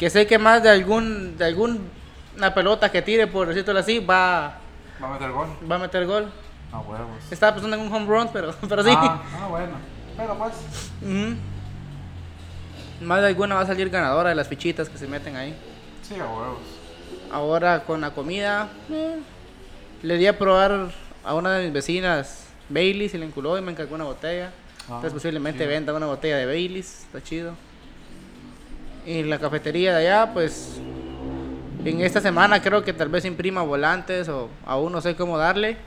Que 0.01 0.09
sé 0.09 0.25
que 0.25 0.39
más 0.39 0.63
de 0.63 0.69
algún 0.71 1.37
de 1.37 1.45
algún 1.45 1.87
una 2.35 2.51
pelota 2.55 2.89
que 2.89 3.03
tire, 3.03 3.27
por 3.27 3.47
decirlo 3.47 3.79
así, 3.79 3.99
va, 3.99 4.57
Va 4.99 5.09
a 5.09 5.13
meter 5.13 5.31
gol. 5.31 5.47
va 5.71 5.75
a 5.75 5.77
meter 5.77 6.07
gol. 6.07 6.31
A 6.71 6.79
huevos. 6.79 7.31
Estaba 7.31 7.51
pensando 7.53 7.77
en 7.77 7.83
un 7.83 7.93
home 7.93 8.07
run, 8.07 8.29
pero, 8.33 8.51
pero 8.67 8.83
sí. 8.83 8.89
Ah, 8.95 9.21
ah, 9.39 9.47
bueno. 9.47 9.73
Pero 10.17 10.35
pues. 10.39 10.53
Más 12.99 13.21
de 13.21 13.27
alguna 13.27 13.53
va 13.53 13.61
a 13.61 13.67
salir 13.67 13.91
ganadora 13.91 14.29
de 14.29 14.35
las 14.35 14.47
fichitas 14.47 14.89
que 14.89 14.97
se 14.97 15.05
meten 15.05 15.35
ahí. 15.35 15.55
Sí, 16.01 16.15
a 16.15 16.25
huevos. 16.25 16.57
Ahora 17.31 17.83
con 17.83 18.01
la 18.01 18.09
comida, 18.09 18.69
eh, 18.89 19.19
le 20.01 20.17
di 20.17 20.25
a 20.25 20.35
probar 20.35 20.89
a 21.23 21.35
una 21.35 21.53
de 21.53 21.65
mis 21.65 21.73
vecinas 21.73 22.47
Baileys 22.69 23.13
y 23.13 23.19
le 23.19 23.27
enculó 23.27 23.55
y 23.55 23.61
me 23.61 23.71
encargó 23.71 23.93
una 23.93 24.05
botella. 24.05 24.51
Ah, 24.89 24.95
Entonces 24.95 25.13
posiblemente 25.13 25.67
venda 25.67 25.93
una 25.93 26.07
botella 26.07 26.37
de 26.37 26.47
Baileys, 26.47 27.01
está 27.03 27.21
chido. 27.21 27.53
Y 29.05 29.23
la 29.23 29.39
cafetería 29.39 29.95
de 29.97 30.07
allá, 30.07 30.31
pues 30.33 30.73
en 31.83 32.01
esta 32.01 32.21
semana 32.21 32.61
creo 32.61 32.83
que 32.83 32.93
tal 32.93 33.09
vez 33.09 33.25
imprima 33.25 33.61
volantes 33.63 34.29
o 34.29 34.49
aún 34.65 34.91
no 34.91 35.01
sé 35.01 35.15
cómo 35.15 35.37
darle. 35.37 35.77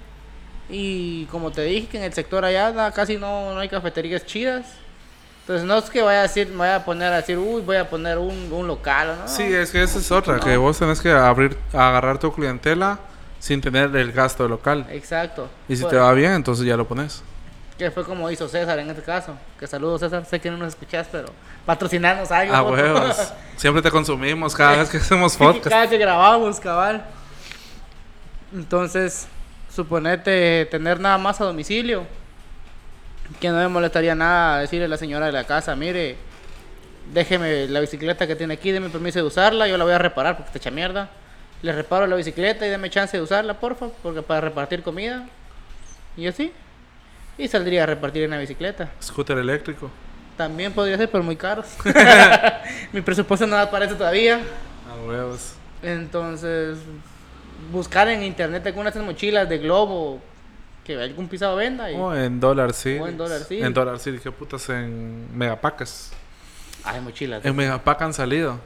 Y 0.69 1.27
como 1.27 1.51
te 1.51 1.63
dije 1.63 1.87
que 1.89 1.99
en 1.99 2.05
el 2.05 2.13
sector 2.13 2.45
allá 2.45 2.73
na- 2.73 2.91
casi 2.91 3.17
no, 3.17 3.53
no 3.55 3.61
hay 3.61 3.69
cafeterías 3.69 4.25
chidas. 4.25 4.65
Entonces 5.43 5.67
no 5.67 5.77
es 5.77 5.91
que 5.91 6.01
vaya 6.01 6.21
a 6.21 6.23
decir, 6.23 6.49
me 6.49 6.57
vaya 6.57 6.77
a 6.77 6.85
poner 6.85 7.13
a 7.13 7.17
decir, 7.17 7.37
uy, 7.37 7.61
voy 7.61 7.77
a 7.77 7.89
poner 7.89 8.17
un, 8.17 8.51
un 8.51 8.67
local, 8.67 9.15
¿no? 9.21 9.29
Sí, 9.29 9.43
es 9.43 9.71
que 9.71 9.83
esa 9.83 9.99
es 9.99 10.11
otra, 10.11 10.41
que 10.41 10.57
vos 10.57 10.79
tenés 10.79 11.01
que 11.03 11.13
abrir, 11.13 11.55
agarrar 11.73 12.19
tu 12.19 12.33
clientela 12.33 12.99
sin 13.41 13.61
tener 13.61 13.95
el 13.95 14.11
gasto 14.11 14.49
local. 14.49 14.87
Exacto. 14.91 15.49
Y 15.69 15.77
si 15.77 15.85
te 15.85 15.97
va 15.97 16.11
bien, 16.15 16.33
entonces 16.33 16.65
ya 16.65 16.79
lo 16.79 16.89
pones. 16.89 17.23
Que 17.79 17.91
fue 17.91 18.05
como 18.05 18.31
hizo 18.31 18.49
César 18.49 18.79
en 18.79 18.91
este 18.91 19.03
caso. 19.03 19.37
Que 19.59 19.67
saludos 19.67 20.01
César, 20.01 20.25
sé 20.25 20.41
que 20.41 20.51
no 20.51 20.57
nos 20.57 20.69
escuchas, 20.69 21.09
pero 21.11 21.29
patrocinarnos 21.67 22.31
algo. 22.31 22.55
A 22.55 22.63
por 22.63 22.79
huevos. 22.79 23.33
Siempre 23.57 23.83
te 23.83 23.91
consumimos 23.91 24.55
cada 24.55 24.77
vez 24.77 24.89
que 24.89 24.99
hacemos 24.99 25.37
podcast. 25.39 25.69
Cada 25.69 25.89
que 25.89 25.99
grabamos, 25.99 26.61
cabal. 26.61 27.05
Entonces, 28.53 29.27
suponete 29.75 30.67
tener 30.67 31.01
nada 31.01 31.19
más 31.19 31.41
a 31.41 31.45
domicilio. 31.45 32.07
Que 33.41 33.49
no 33.49 33.57
me 33.57 33.69
molestaría 33.69 34.15
nada 34.15 34.61
decirle 34.61 34.85
a 34.85 34.89
la 34.89 34.99
señora 34.99 35.27
de 35.27 35.33
la 35.33 35.45
casa, 35.45 35.75
mire, 35.75 36.17
déjeme 37.13 37.67
la 37.69 37.81
bicicleta 37.81 38.27
que 38.27 38.37
tiene 38.37 38.55
aquí, 38.55 38.71
deme 38.71 38.91
permiso 38.91 39.19
de 39.19 39.25
usarla, 39.25 39.67
yo 39.67 39.77
la 39.79 39.85
voy 39.85 39.95
a 39.95 39.99
reparar 39.99 40.37
porque 40.37 40.49
está 40.49 40.59
hecha 40.59 40.71
mierda. 40.71 41.09
Le 41.63 41.73
reparo 41.73 42.07
la 42.07 42.17
bicicleta 42.17 42.67
y 42.67 42.71
deme 42.71 42.91
chance 42.91 43.17
de 43.17 43.23
usarla, 43.23 43.59
porfa, 43.59 43.89
porque 44.03 44.23
para 44.23 44.43
repartir 44.43 44.83
comida. 44.83 45.27
Y 46.17 46.27
así. 46.27 46.53
Y 47.37 47.49
saldría 47.49 47.83
a 47.83 47.87
repartir 47.87 48.23
en 48.23 48.31
la 48.31 48.39
bicicleta. 48.39 48.91
Scooter 49.03 49.39
eléctrico. 49.39 49.91
También 50.37 50.73
podría 50.73 50.97
ser, 50.97 51.11
pero 51.11 51.23
muy 51.23 51.37
caros. 51.37 51.67
Mi 52.93 53.01
presupuesto 53.01 53.47
no 53.47 53.57
da 53.57 53.71
para 53.71 53.87
eso 53.87 53.97
todavía. 53.97 54.41
A 54.91 55.07
huevos. 55.07 55.55
Entonces, 55.83 56.79
buscar 57.71 58.09
en 58.09 58.23
internet 58.23 58.67
algunas 58.67 58.95
de 58.95 59.01
esas 59.01 59.07
mochilas 59.07 59.49
de 59.49 59.59
globo 59.59 60.21
que 60.85 61.01
algún 61.01 61.29
pisado 61.29 61.57
venda. 61.57 61.91
Y... 61.91 61.95
O 61.97 62.15
en 62.15 62.41
Dollar 62.41 62.73
City. 62.73 62.99
O 62.99 63.07
en 63.09 63.17
Dollar 63.17 63.41
City. 63.41 63.63
En 63.63 63.75
Dollar 63.75 63.99
City, 63.99 64.19
qué 64.23 64.31
putas 64.31 64.69
en 64.69 65.37
Megapacas. 65.37 66.13
Hay 66.85 67.01
mochilas. 67.01 67.45
En 67.45 67.57
Megapack 67.57 68.03
han 68.03 68.13
salido. 68.13 68.61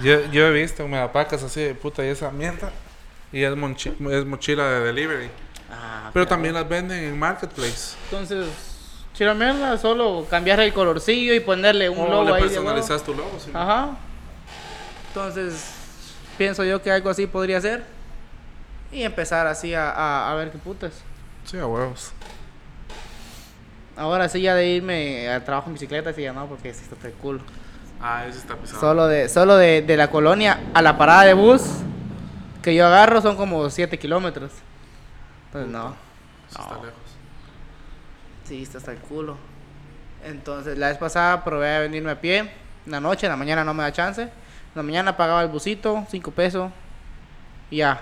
Yo, 0.00 0.30
yo 0.32 0.46
he 0.46 0.52
visto 0.52 0.86
Megapacas 0.88 1.42
así 1.42 1.60
de 1.60 1.74
puta 1.74 2.04
y 2.04 2.08
esa 2.08 2.30
mierda. 2.30 2.72
Y 3.32 3.44
es 3.44 3.56
mochila 3.56 4.68
de 4.68 4.80
delivery. 4.80 5.30
Ah, 5.80 6.10
Pero 6.12 6.26
claro. 6.26 6.28
también 6.28 6.54
las 6.54 6.68
venden 6.68 7.04
en 7.04 7.18
Marketplace. 7.18 7.96
Entonces, 8.04 8.46
chila 9.14 9.34
mierda, 9.34 9.78
solo 9.78 10.26
cambiar 10.28 10.60
el 10.60 10.72
colorcillo 10.72 11.32
y 11.34 11.40
ponerle 11.40 11.88
un 11.88 11.98
o 11.98 12.08
logo 12.08 12.24
le 12.24 12.34
ahí. 12.34 12.42
personalizas 12.42 13.02
tu 13.02 13.14
logo. 13.14 13.38
sí. 13.42 13.50
Ajá. 13.54 13.96
Entonces, 15.08 15.72
pienso 16.38 16.64
yo 16.64 16.80
que 16.82 16.90
algo 16.92 17.10
así 17.10 17.26
podría 17.26 17.60
ser. 17.60 17.84
Y 18.92 19.02
empezar 19.04 19.46
así 19.46 19.72
a, 19.74 19.90
a, 19.90 20.30
a 20.32 20.34
ver 20.34 20.50
qué 20.50 20.58
putas. 20.58 20.92
Sí, 21.44 21.56
a 21.58 21.66
huevos. 21.66 22.12
Ahora 23.96 24.28
sí 24.28 24.40
ya 24.40 24.54
de 24.54 24.66
irme 24.68 25.28
al 25.28 25.44
trabajo 25.44 25.68
en 25.68 25.74
bicicleta, 25.74 26.12
sí 26.12 26.22
ya 26.22 26.32
no, 26.32 26.46
porque 26.46 26.72
sí 26.72 26.84
está 26.90 27.06
el 27.06 27.12
culo. 27.14 27.40
Ah, 28.00 28.24
ese 28.28 28.38
está 28.38 28.56
pisado. 28.56 28.80
Solo 28.80 29.06
de, 29.06 29.28
solo 29.28 29.56
de, 29.56 29.82
de 29.82 29.96
la 29.96 30.10
colonia 30.10 30.60
a 30.74 30.80
la 30.82 30.96
parada 30.96 31.24
de 31.24 31.34
bus 31.34 31.62
que 32.62 32.74
yo 32.74 32.86
agarro 32.86 33.20
son 33.20 33.36
como 33.36 33.68
7 33.68 33.98
kilómetros. 33.98 34.50
Entonces 35.50 35.72
no. 35.72 35.96
Sí 36.48 36.56
está 36.60 36.74
lejos. 36.74 36.92
Sí, 38.44 38.62
está 38.62 38.78
hasta 38.78 38.92
el 38.92 38.98
culo. 38.98 39.36
Entonces 40.24 40.78
la 40.78 40.88
vez 40.88 40.98
pasada 40.98 41.42
probé 41.42 41.74
a 41.76 41.80
venirme 41.80 42.12
a 42.12 42.20
pie. 42.20 42.38
En 42.86 42.92
la 42.92 43.00
noche, 43.00 43.26
en 43.26 43.30
la 43.32 43.36
mañana 43.36 43.64
no 43.64 43.74
me 43.74 43.82
da 43.82 43.92
chance. 43.92 44.22
En 44.22 44.30
la 44.74 44.82
mañana 44.82 45.16
pagaba 45.16 45.42
el 45.42 45.48
busito, 45.48 46.06
5 46.08 46.30
pesos. 46.30 46.70
Y 47.70 47.78
ya. 47.78 48.00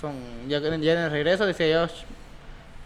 Son, 0.00 0.14
ya, 0.48 0.60
ya 0.60 0.68
en 0.68 0.84
el 0.84 1.10
regreso 1.10 1.44
decía 1.44 1.68
yo, 1.68 1.86
"Sh, 1.86 2.04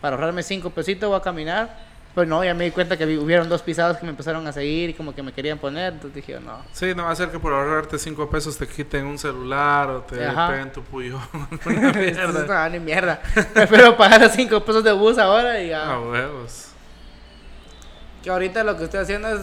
para 0.01 0.17
ahorrarme 0.17 0.43
5 0.43 0.71
pesitos 0.71 1.09
voy 1.09 1.19
a 1.19 1.23
caminar. 1.23 1.77
Pero 2.15 2.27
no, 2.27 2.45
ya 2.45 2.53
me 2.53 2.65
di 2.65 2.71
cuenta 2.73 2.99
que 2.99 3.07
hubieron 3.17 3.49
dos 3.49 3.63
pisados 3.63 3.97
que 3.97 4.05
me 4.05 4.11
empezaron 4.11 4.47
a 4.47 4.53
seguir 4.53 4.91
y 4.91 4.95
como 4.95 5.15
que 5.15 5.23
me 5.23 5.33
querían 5.33 5.59
poner. 5.59 5.95
Entonces 5.95 6.15
dije, 6.15 6.39
no. 6.41 6.59
Sí, 6.73 6.95
no 6.95 7.05
va 7.05 7.11
a 7.11 7.17
ser 7.17 7.31
que 7.31 7.39
por 7.39 7.55
ahorrarte 7.55 7.99
5 7.99 8.29
pesos 8.29 8.59
te 8.59 8.67
quiten 8.67 9.07
un 9.07 9.19
celular 9.19 9.89
o 9.89 10.01
te 10.03 10.23
Ajá. 10.27 10.49
peguen 10.49 10.73
tu 10.73 10.83
puyo. 10.83 11.19
Entonces, 11.65 12.47
no, 12.47 12.69
ni 12.69 12.81
mierda. 12.81 13.21
Prefiero 13.55 13.97
pagar 13.97 14.21
los 14.21 14.33
5 14.33 14.63
pesos 14.63 14.85
de 14.85 14.93
bus 14.93 15.17
ahora 15.17 15.63
y 15.63 15.71
ya. 15.71 15.91
A 15.91 16.01
huevos. 16.01 16.69
Que 18.23 18.29
ahorita 18.29 18.63
lo 18.63 18.77
que 18.77 18.85
estoy 18.85 19.01
haciendo 19.01 19.29
es, 19.29 19.41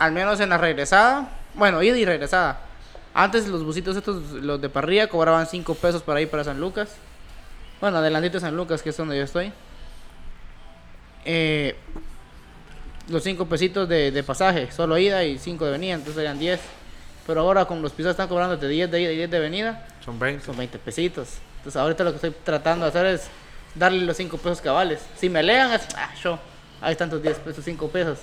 al 0.00 0.12
menos 0.12 0.40
en 0.40 0.48
la 0.48 0.58
regresada, 0.58 1.28
bueno, 1.54 1.82
ida 1.82 1.96
y 1.96 2.04
regresada. 2.04 2.62
Antes 3.14 3.46
los 3.46 3.64
busitos 3.64 3.96
estos, 3.96 4.22
los 4.32 4.60
de 4.60 4.68
parrilla, 4.68 5.08
cobraban 5.08 5.46
5 5.46 5.74
pesos 5.76 6.02
para 6.02 6.20
ir 6.20 6.28
para 6.28 6.42
San 6.42 6.58
Lucas. 6.60 6.96
Bueno, 7.80 7.98
adelantito 7.98 8.34
de 8.34 8.40
San 8.40 8.56
Lucas, 8.56 8.82
que 8.82 8.90
es 8.90 8.96
donde 8.96 9.16
yo 9.16 9.22
estoy. 9.22 9.52
Eh, 11.24 11.76
los 13.08 13.22
5 13.22 13.46
pesitos 13.46 13.88
de, 13.88 14.10
de 14.10 14.22
pasaje, 14.22 14.70
solo 14.70 14.98
ida 14.98 15.24
y 15.24 15.38
5 15.38 15.64
de 15.64 15.70
venida, 15.72 15.94
entonces 15.94 16.16
serían 16.16 16.38
10. 16.38 16.60
Pero 17.26 17.40
ahora 17.40 17.64
con 17.64 17.82
los 17.82 17.92
pisos 17.92 18.10
están 18.10 18.28
cobrando 18.28 18.56
de 18.56 18.68
10 18.68 18.90
de 18.90 19.00
ida 19.02 19.12
y 19.12 19.16
10 19.16 19.30
de 19.30 19.38
venida, 19.40 19.86
Son 20.04 20.18
20. 20.18 20.44
son 20.44 20.56
20 20.56 20.78
pesitos. 20.78 21.28
Entonces 21.58 21.80
ahorita 21.80 22.04
lo 22.04 22.10
que 22.10 22.16
estoy 22.16 22.34
tratando 22.44 22.84
de 22.84 22.90
hacer 22.90 23.06
es 23.06 23.28
darle 23.74 24.04
los 24.04 24.16
5 24.16 24.36
pesos 24.38 24.60
cabales. 24.60 25.00
Si 25.16 25.28
me 25.28 25.42
lean 25.42 25.72
es, 25.72 25.82
ah, 25.96 26.10
yo, 26.22 26.38
ahí 26.80 26.92
están 26.92 27.10
tus 27.10 27.22
10 27.22 27.38
pesos, 27.38 27.64
5 27.64 27.88
pesos. 27.88 28.18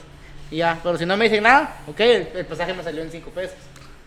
Y 0.52 0.58
ya, 0.58 0.80
pero 0.84 0.98
si 0.98 1.06
no 1.06 1.18
me 1.18 1.26
dicen 1.26 1.44
nada, 1.44 1.78
ok, 1.88 2.00
el, 2.00 2.28
el 2.36 2.46
pasaje 2.46 2.74
me 2.74 2.84
salió 2.84 3.02
en 3.02 3.12
5 3.12 3.30
pesos. 3.32 3.58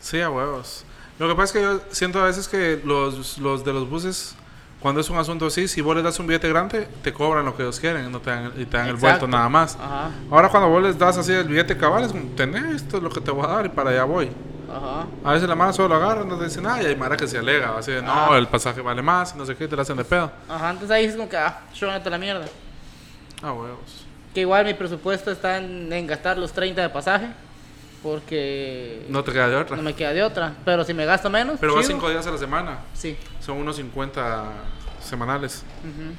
Sí, 0.01 0.21
a 0.21 0.31
huevos. 0.31 0.85
Lo 1.19 1.29
que 1.29 1.35
pasa 1.35 1.45
es 1.45 1.53
que 1.53 1.61
yo 1.63 1.81
siento 1.91 2.21
a 2.21 2.25
veces 2.27 2.47
que 2.47 2.81
los, 2.85 3.39
los 3.39 3.65
de 3.65 3.73
los 3.73 3.89
buses 3.91 4.37
cuando 4.81 5.01
es 5.01 5.11
un 5.11 5.19
asunto 5.19 5.47
así, 5.47 5.67
si 5.67 5.81
vos 5.81 5.95
les 5.97 6.05
das 6.05 6.19
un 6.21 6.27
billete 6.27 6.49
grande, 6.49 6.87
te 7.03 7.13
cobran 7.13 7.45
lo 7.45 7.57
que 7.57 7.63
ellos 7.63 7.81
quieren 7.81 8.11
no 8.13 8.21
te 8.21 8.31
dan, 8.31 8.53
y 8.57 8.65
te 8.65 8.77
dan 8.77 8.89
el 8.89 8.97
vuelto 8.97 9.27
nada 9.27 9.49
más. 9.49 9.77
Ajá, 9.77 10.11
Ahora 10.31 10.49
cuando 10.49 10.69
vos 10.69 10.83
les 10.83 10.97
das 10.99 11.17
así 11.19 11.33
el 11.33 11.49
billete 11.49 11.77
cabal, 11.77 12.05
es 12.05 12.13
como, 12.13 12.25
tenés, 12.37 12.77
esto 12.83 12.99
es 12.99 13.03
lo 13.03 13.11
que 13.11 13.21
te 13.21 13.31
voy 13.31 13.45
a 13.45 13.49
dar 13.49 13.67
y 13.67 13.71
para 13.71 13.91
allá 13.91 14.05
voy. 14.05 14.31
ajá. 14.71 15.07
A 15.25 15.33
veces 15.33 15.49
la 15.49 15.55
mano 15.57 15.73
solo 15.73 15.89
lo 15.89 15.95
agarra, 15.97 16.25
no 16.25 16.39
te 16.39 16.45
dice 16.45 16.61
nada 16.61 16.83
y 16.83 16.87
hay 16.87 16.95
Mara 16.97 17.17
que 17.17 17.27
se 17.27 17.39
alega, 17.39 17.77
así 17.77 17.91
de, 17.91 18.03
no, 18.03 18.13
Ajá. 18.13 18.39
el 18.39 18.47
pasaje 18.47 18.81
vale 18.81 19.03
más, 19.03 19.35
y 19.35 19.39
no 19.39 19.45
sé 19.47 19.57
qué, 19.57 19.67
te 19.67 19.75
la 19.75 19.83
hacen 19.83 19.97
de 19.97 20.05
pedo. 20.05 20.31
Ajá, 20.49 20.71
entonces 20.71 20.91
ahí 20.91 21.07
es 21.07 21.17
como 21.17 21.29
que, 21.29 21.37
ah, 21.37 21.61
yo 21.75 21.91
a 21.91 21.99
la 21.99 22.19
mierda. 22.19 22.45
Ah, 23.43 23.53
huevos. 23.53 24.05
Que 24.35 24.41
igual 24.43 24.65
mi 24.65 24.75
presupuesto 24.75 25.31
está 25.33 25.57
en, 25.59 25.93
en 25.93 26.07
gastar 26.07 26.39
los 26.39 26.53
30 26.53 26.83
de 26.83 26.89
pasaje. 26.91 27.29
Porque 28.03 29.05
No 29.09 29.25
te 29.25 29.33
queda 29.33 29.49
de 29.49 29.57
otra. 29.57 29.77
no 29.77 29.83
me 29.83 29.95
queda 29.95 30.13
de 30.13 30.23
otra. 30.23 30.55
Pero 30.65 30.85
si 30.85 30.95
me 30.95 31.05
gasto 31.05 31.29
menos, 31.31 31.59
Pero 31.61 31.75
vas 31.75 31.85
chido. 31.87 31.97
cinco 31.99 32.11
días 32.11 32.27
a 32.27 32.31
la 32.31 32.39
semana, 32.39 32.79
Sí. 32.95 33.17
son 33.41 33.59
unos 33.59 33.77
50 33.77 34.53
semanales. 35.03 35.65
ujú. 35.83 36.15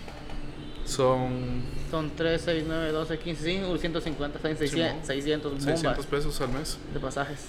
Son 0.89 1.63
Son 1.91 2.09
3, 2.15 2.41
6, 2.43 2.63
9, 2.67 2.91
12, 2.91 3.17
15, 3.19 3.43
sí, 3.43 3.61
150, 3.79 4.39
son 4.39 4.57
600, 4.57 5.07
600 5.07 5.51
bombas 5.53 5.65
600 5.65 6.05
pesos 6.07 6.41
al 6.41 6.49
mes. 6.49 6.77
de 6.93 6.99
pasajes. 6.99 7.45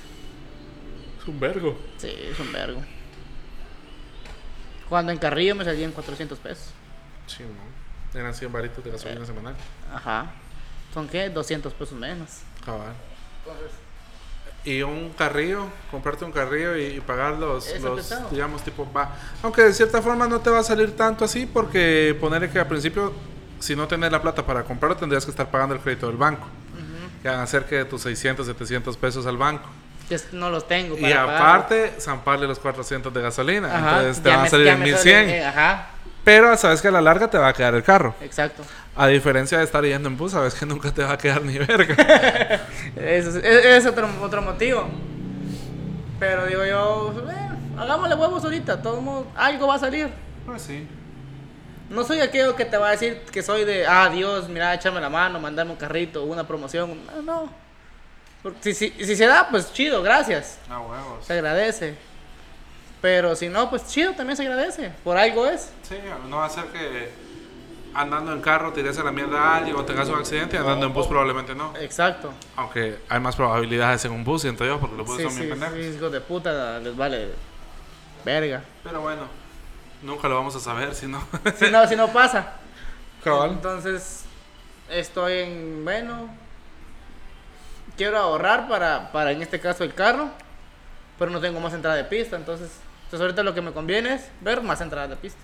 Es 1.21 1.27
un 1.29 1.39
vergo. 1.41 1.79
Sí, 1.99 2.09
es 2.31 2.39
un 2.39 2.53
vergo. 2.53 2.83
Cuando 4.89 5.13
en 5.13 5.19
Carrillo 5.19 5.55
me 5.55 5.65
salían 5.65 5.93
400 5.93 6.39
pesos. 6.39 6.71
Sí, 7.27 7.43
¿no? 7.45 8.19
Eran 8.19 8.35
100 8.35 8.53
varitos 8.53 8.83
de 8.83 8.91
gasolina 8.91 9.25
semanal. 9.25 9.55
Ajá. 9.93 10.33
¿Son 10.93 11.07
qué? 11.09 11.29
200 11.31 11.73
pesos 11.75 11.97
menos. 11.99 12.41
Cabal. 12.65 12.93
Y 14.65 14.83
un 14.83 15.11
carrillo, 15.17 15.67
comprarte 15.91 16.25
un 16.25 16.33
carrillo 16.33 16.77
y, 16.77 16.83
y 16.97 17.01
pagar 17.01 17.33
los, 17.39 17.67
los, 17.81 18.31
digamos, 18.31 18.63
tipo, 18.63 18.87
va. 18.93 19.15
Aunque 19.43 19.63
de 19.63 19.73
cierta 19.73 20.03
forma 20.03 20.27
no 20.29 20.41
te 20.41 20.51
va 20.51 20.59
a 20.59 20.63
salir 20.63 20.95
tanto 20.95 21.25
así 21.25 21.47
porque 21.47 22.15
ponerle 22.21 22.51
que 22.51 22.59
al 22.59 22.67
principio, 22.67 23.13
si 23.59 23.75
no 23.75 23.89
tenés 23.89 24.13
la 24.13 24.21
plata 24.21 24.45
para 24.45 24.63
comprarlo, 24.65 24.97
tendrías 24.99 25.25
que 25.25 25.31
estar 25.31 25.51
pagando 25.51 25.75
el 25.75 25.81
crédito 25.81 26.09
del 26.09 26.17
banco. 26.19 26.45
Ujú. 26.75 27.23
Que 27.23 27.29
van 27.31 27.41
a 27.41 27.47
tus 27.89 28.03
600, 28.03 28.47
700 28.47 28.97
pesos 28.99 29.25
al 29.27 29.39
banco. 29.39 29.67
No 30.33 30.51
los 30.51 30.67
tengo. 30.67 30.99
Y 30.99 31.03
para 31.03 31.23
aparte, 31.23 31.95
zamparle 32.01 32.47
los 32.49 32.59
400 32.59 33.15
de 33.15 33.23
gasolina. 33.23 33.69
Ajá, 33.75 33.99
Entonces 34.01 34.23
te 34.23 34.29
ya 34.29 34.37
van 34.37 34.47
a 34.47 34.49
salir 34.51 34.67
en 34.67 34.79
me 34.81 34.85
1100. 34.87 35.05
sale- 35.27 35.39
eh, 35.39 35.45
ajá, 35.45 35.87
Pero 36.25 36.57
sabes 36.57 36.83
que 36.83 36.89
a 36.89 36.91
la 36.91 37.01
larga 37.01 37.29
te 37.31 37.39
va 37.39 37.49
a 37.49 37.53
quedar 37.53 37.75
el 37.75 37.83
carro. 37.83 38.15
exacto. 38.21 38.63
A 38.97 39.07
diferencia 39.07 39.57
de 39.59 39.65
estar 39.65 39.83
yendo 39.85 40.09
en 40.09 40.17
bus, 40.17 40.33
sabes 40.33 40.53
que 40.55 40.67
nunca 40.67 40.93
te 40.93 41.03
va 41.03 41.13
a 41.13 41.19
quedar 41.19 41.43
ni 41.43 41.57
verga. 41.59 41.95
Eso 42.97 43.31
es, 43.31 43.37
es- 43.37 43.65
es 43.65 43.87
otro, 43.87 44.09
otro 44.21 44.43
motivo. 44.43 44.89
Pero 46.19 46.47
digo 46.47 46.65
yo, 46.67 47.15
eh, 47.31 47.49
hagámosle 47.79 48.15
huevos 48.17 48.45
ahorita, 48.45 48.83
todo 48.83 49.01
modo, 49.01 49.27
algo 49.37 49.69
va 49.69 49.77
a 49.77 49.79
salir. 49.79 50.09
pues 50.45 50.63
sí. 50.63 50.87
No 51.89 52.05
soy 52.05 52.21
aquello 52.21 52.55
que 52.55 52.65
te 52.67 52.77
va 52.77 52.89
a 52.89 52.91
decir 52.93 53.23
que 53.33 53.43
soy 53.43 53.65
de, 53.65 53.87
ah, 53.87 54.11
Dios, 54.11 54.49
mira, 54.49 54.75
échame 54.75 55.01
la 55.01 55.09
mano, 55.09 55.41
mandame 55.41 55.71
un 55.71 55.77
carrito, 55.77 56.25
una 56.25 56.47
promoción. 56.47 56.99
No, 57.17 57.23
no. 58.43 58.53
Si, 58.61 58.75
si, 58.75 58.91
si 58.91 59.17
se 59.17 59.27
da, 59.27 59.49
pues 59.51 59.73
chido, 59.73 60.03
gracias. 60.03 60.59
A 60.69 60.79
huevos. 60.81 61.25
Se 61.27 61.33
agradece. 61.33 61.95
Pero 63.01 63.35
si 63.35 63.49
no, 63.49 63.71
pues 63.71 63.87
chido, 63.87 64.13
también 64.13 64.37
se 64.37 64.43
agradece. 64.43 64.93
Por 65.05 65.17
algo 65.17 65.47
es. 65.47 65.71
Sí, 65.83 65.97
no 66.29 66.39
va 66.39 66.47
a 66.47 66.51
ser 66.51 66.65
que 66.67 67.11
andando 67.95 68.33
en 68.33 68.41
carro 68.41 68.73
tires 68.73 68.97
a 68.99 69.03
la 69.03 69.11
mierda 69.11 69.41
a 69.41 69.57
alguien 69.57 69.75
o 69.75 69.85
tengas 69.85 70.09
un 70.09 70.17
accidente 70.17 70.57
y 70.57 70.59
andando 70.61 70.87
en 70.87 70.93
bus 70.93 71.07
probablemente 71.07 71.55
no. 71.55 71.75
Exacto. 71.79 72.33
Aunque 72.57 72.99
hay 73.09 73.19
más 73.21 73.35
probabilidades 73.37 74.05
en 74.05 74.13
un 74.13 74.23
bus, 74.23 74.43
siento 74.43 74.65
yo, 74.65 74.79
porque 74.79 74.97
los 74.97 75.07
buses 75.07 75.23
Sí, 75.23 75.29
son 75.29 75.33
sí, 75.33 75.47
bien 75.47 75.59
pendejos. 75.59 75.79
sí, 75.87 75.97
hijos 75.97 76.13
de 76.13 76.21
puta, 76.21 76.79
les 76.79 76.97
vale 76.97 77.31
verga. 78.25 78.63
Pero 78.85 79.01
bueno, 79.01 79.23
nunca 80.03 80.29
lo 80.29 80.35
vamos 80.37 80.55
a 80.57 80.61
saber 80.61 80.95
si 80.95 81.07
no. 81.07 81.23
Si 81.59 81.71
no, 81.71 81.87
si 81.89 81.97
no 81.97 82.09
pasa. 82.09 82.53
Cabal. 83.25 83.51
Entonces, 83.53 84.25
estoy 84.91 85.39
en, 85.41 85.85
bueno, 85.85 86.29
quiero 87.97 88.19
ahorrar 88.19 88.69
para, 88.69 89.11
para 89.11 89.33
en 89.33 89.43
este 89.43 89.59
caso 89.59 89.85
el 89.85 89.95
carro, 89.95 90.29
pero 91.19 91.31
no 91.31 91.41
tengo 91.41 91.61
más 91.61 91.73
entrada 91.75 91.97
de 91.97 92.05
pista, 92.05 92.37
entonces, 92.37 92.71
entonces 93.11 93.21
ahorita 93.23 93.43
lo 93.43 93.55
que 93.55 93.61
me 93.61 93.73
conviene 93.73 94.15
es 94.15 94.23
ver 94.41 94.63
más 94.63 94.81
entradas 94.81 95.11
de 95.11 95.17
pista. 95.17 95.41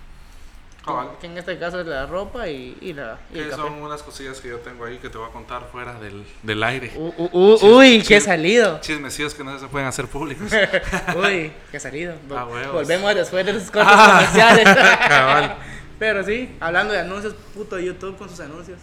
Cabal. 0.85 1.09
Que 1.21 1.27
en 1.27 1.37
este 1.37 1.59
caso 1.59 1.81
es 1.81 1.87
la 1.89 2.07
ropa 2.07 2.47
y, 2.49 2.79
y 2.81 2.93
la, 2.93 3.19
y 3.35 3.41
el 3.41 3.51
café. 3.51 3.61
son 3.63 3.73
unas 3.83 4.05
cosillas 4.05 4.41
que 4.41 4.51
yo 4.51 4.61
tengo 4.61 4.85
ahí 4.85 4.99
que 4.99 5.09
te 5.11 5.19
voy 5.19 5.29
a 5.29 5.33
contar 5.33 5.69
fuera 5.73 5.99
del, 5.99 6.25
del 6.45 6.63
aire. 6.63 6.93
Uh, 6.95 7.13
uh, 7.33 7.57
Chis- 7.59 7.63
uy, 7.65 8.03
qué 8.07 8.21
salido. 8.21 8.79
Chismecillos 8.81 9.35
que 9.35 9.43
no 9.43 9.59
se 9.59 9.67
pueden 9.67 9.89
hacer 9.89 10.07
públicos. 10.07 10.49
Uy, 11.17 11.53
qué 11.73 11.81
salido. 11.81 12.15
Ah. 12.31 12.45
Volvemos 12.73 13.13
después 13.17 13.45
de 13.45 13.53
los 13.55 13.65
cortes 13.73 13.93
Ah, 13.97 14.13
comerciales. 14.29 14.65
cabal. 15.09 15.57
Pero 15.99 16.23
sí, 16.23 16.55
hablando 16.61 16.93
de 16.93 17.01
anuncios, 17.01 17.35
puto 17.53 17.81
YouTube 17.81 18.17
con 18.17 18.29
sus 18.31 18.39
anuncios. 18.39 18.79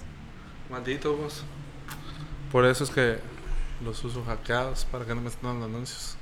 Maldito 0.70 1.16
vos. 1.16 1.44
Por 2.52 2.66
eso 2.66 2.84
es 2.84 2.90
que 2.90 3.20
los 3.82 4.04
uso 4.04 4.26
hackeados 4.26 4.84
para 4.92 5.06
que 5.06 5.16
no 5.16 5.22
me 5.22 5.30
estén 5.30 5.48
dando 5.50 5.68
anuncios. 5.68 6.18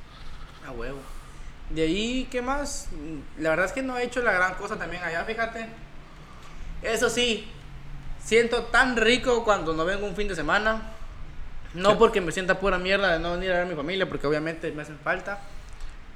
A 0.68 0.70
huevo. 0.72 1.00
De 1.74 1.84
ahí, 1.84 2.28
¿qué 2.32 2.42
más? 2.42 2.88
La 3.38 3.50
verdad 3.52 3.66
es 3.66 3.72
que 3.72 3.82
no 3.82 3.98
he 3.98 4.04
hecho 4.04 4.22
la 4.22 4.32
gran 4.34 4.56
cosa 4.56 4.76
también 4.78 5.04
allá, 5.04 5.24
fíjate. 5.24 5.68
Eso 6.82 7.10
sí, 7.10 7.50
siento 8.24 8.64
tan 8.64 8.98
rico 8.98 9.44
cuando 9.44 9.74
no 9.74 9.86
vengo 9.86 10.06
un 10.08 10.16
fin 10.16 10.28
de 10.28 10.36
semana. 10.36 10.82
No 11.74 11.92
¿Qué? 11.92 11.96
porque 11.96 12.22
me 12.22 12.32
sienta 12.34 12.60
pura 12.60 12.78
mierda 12.78 13.14
de 13.14 13.20
no 13.20 13.32
venir 13.34 13.52
a 13.52 13.56
ver 13.56 13.64
a 13.64 13.66
mi 13.70 13.76
familia, 13.76 14.08
porque 14.10 14.28
obviamente 14.28 14.72
me 14.72 14.82
hacen 14.82 14.98
falta. 15.02 15.40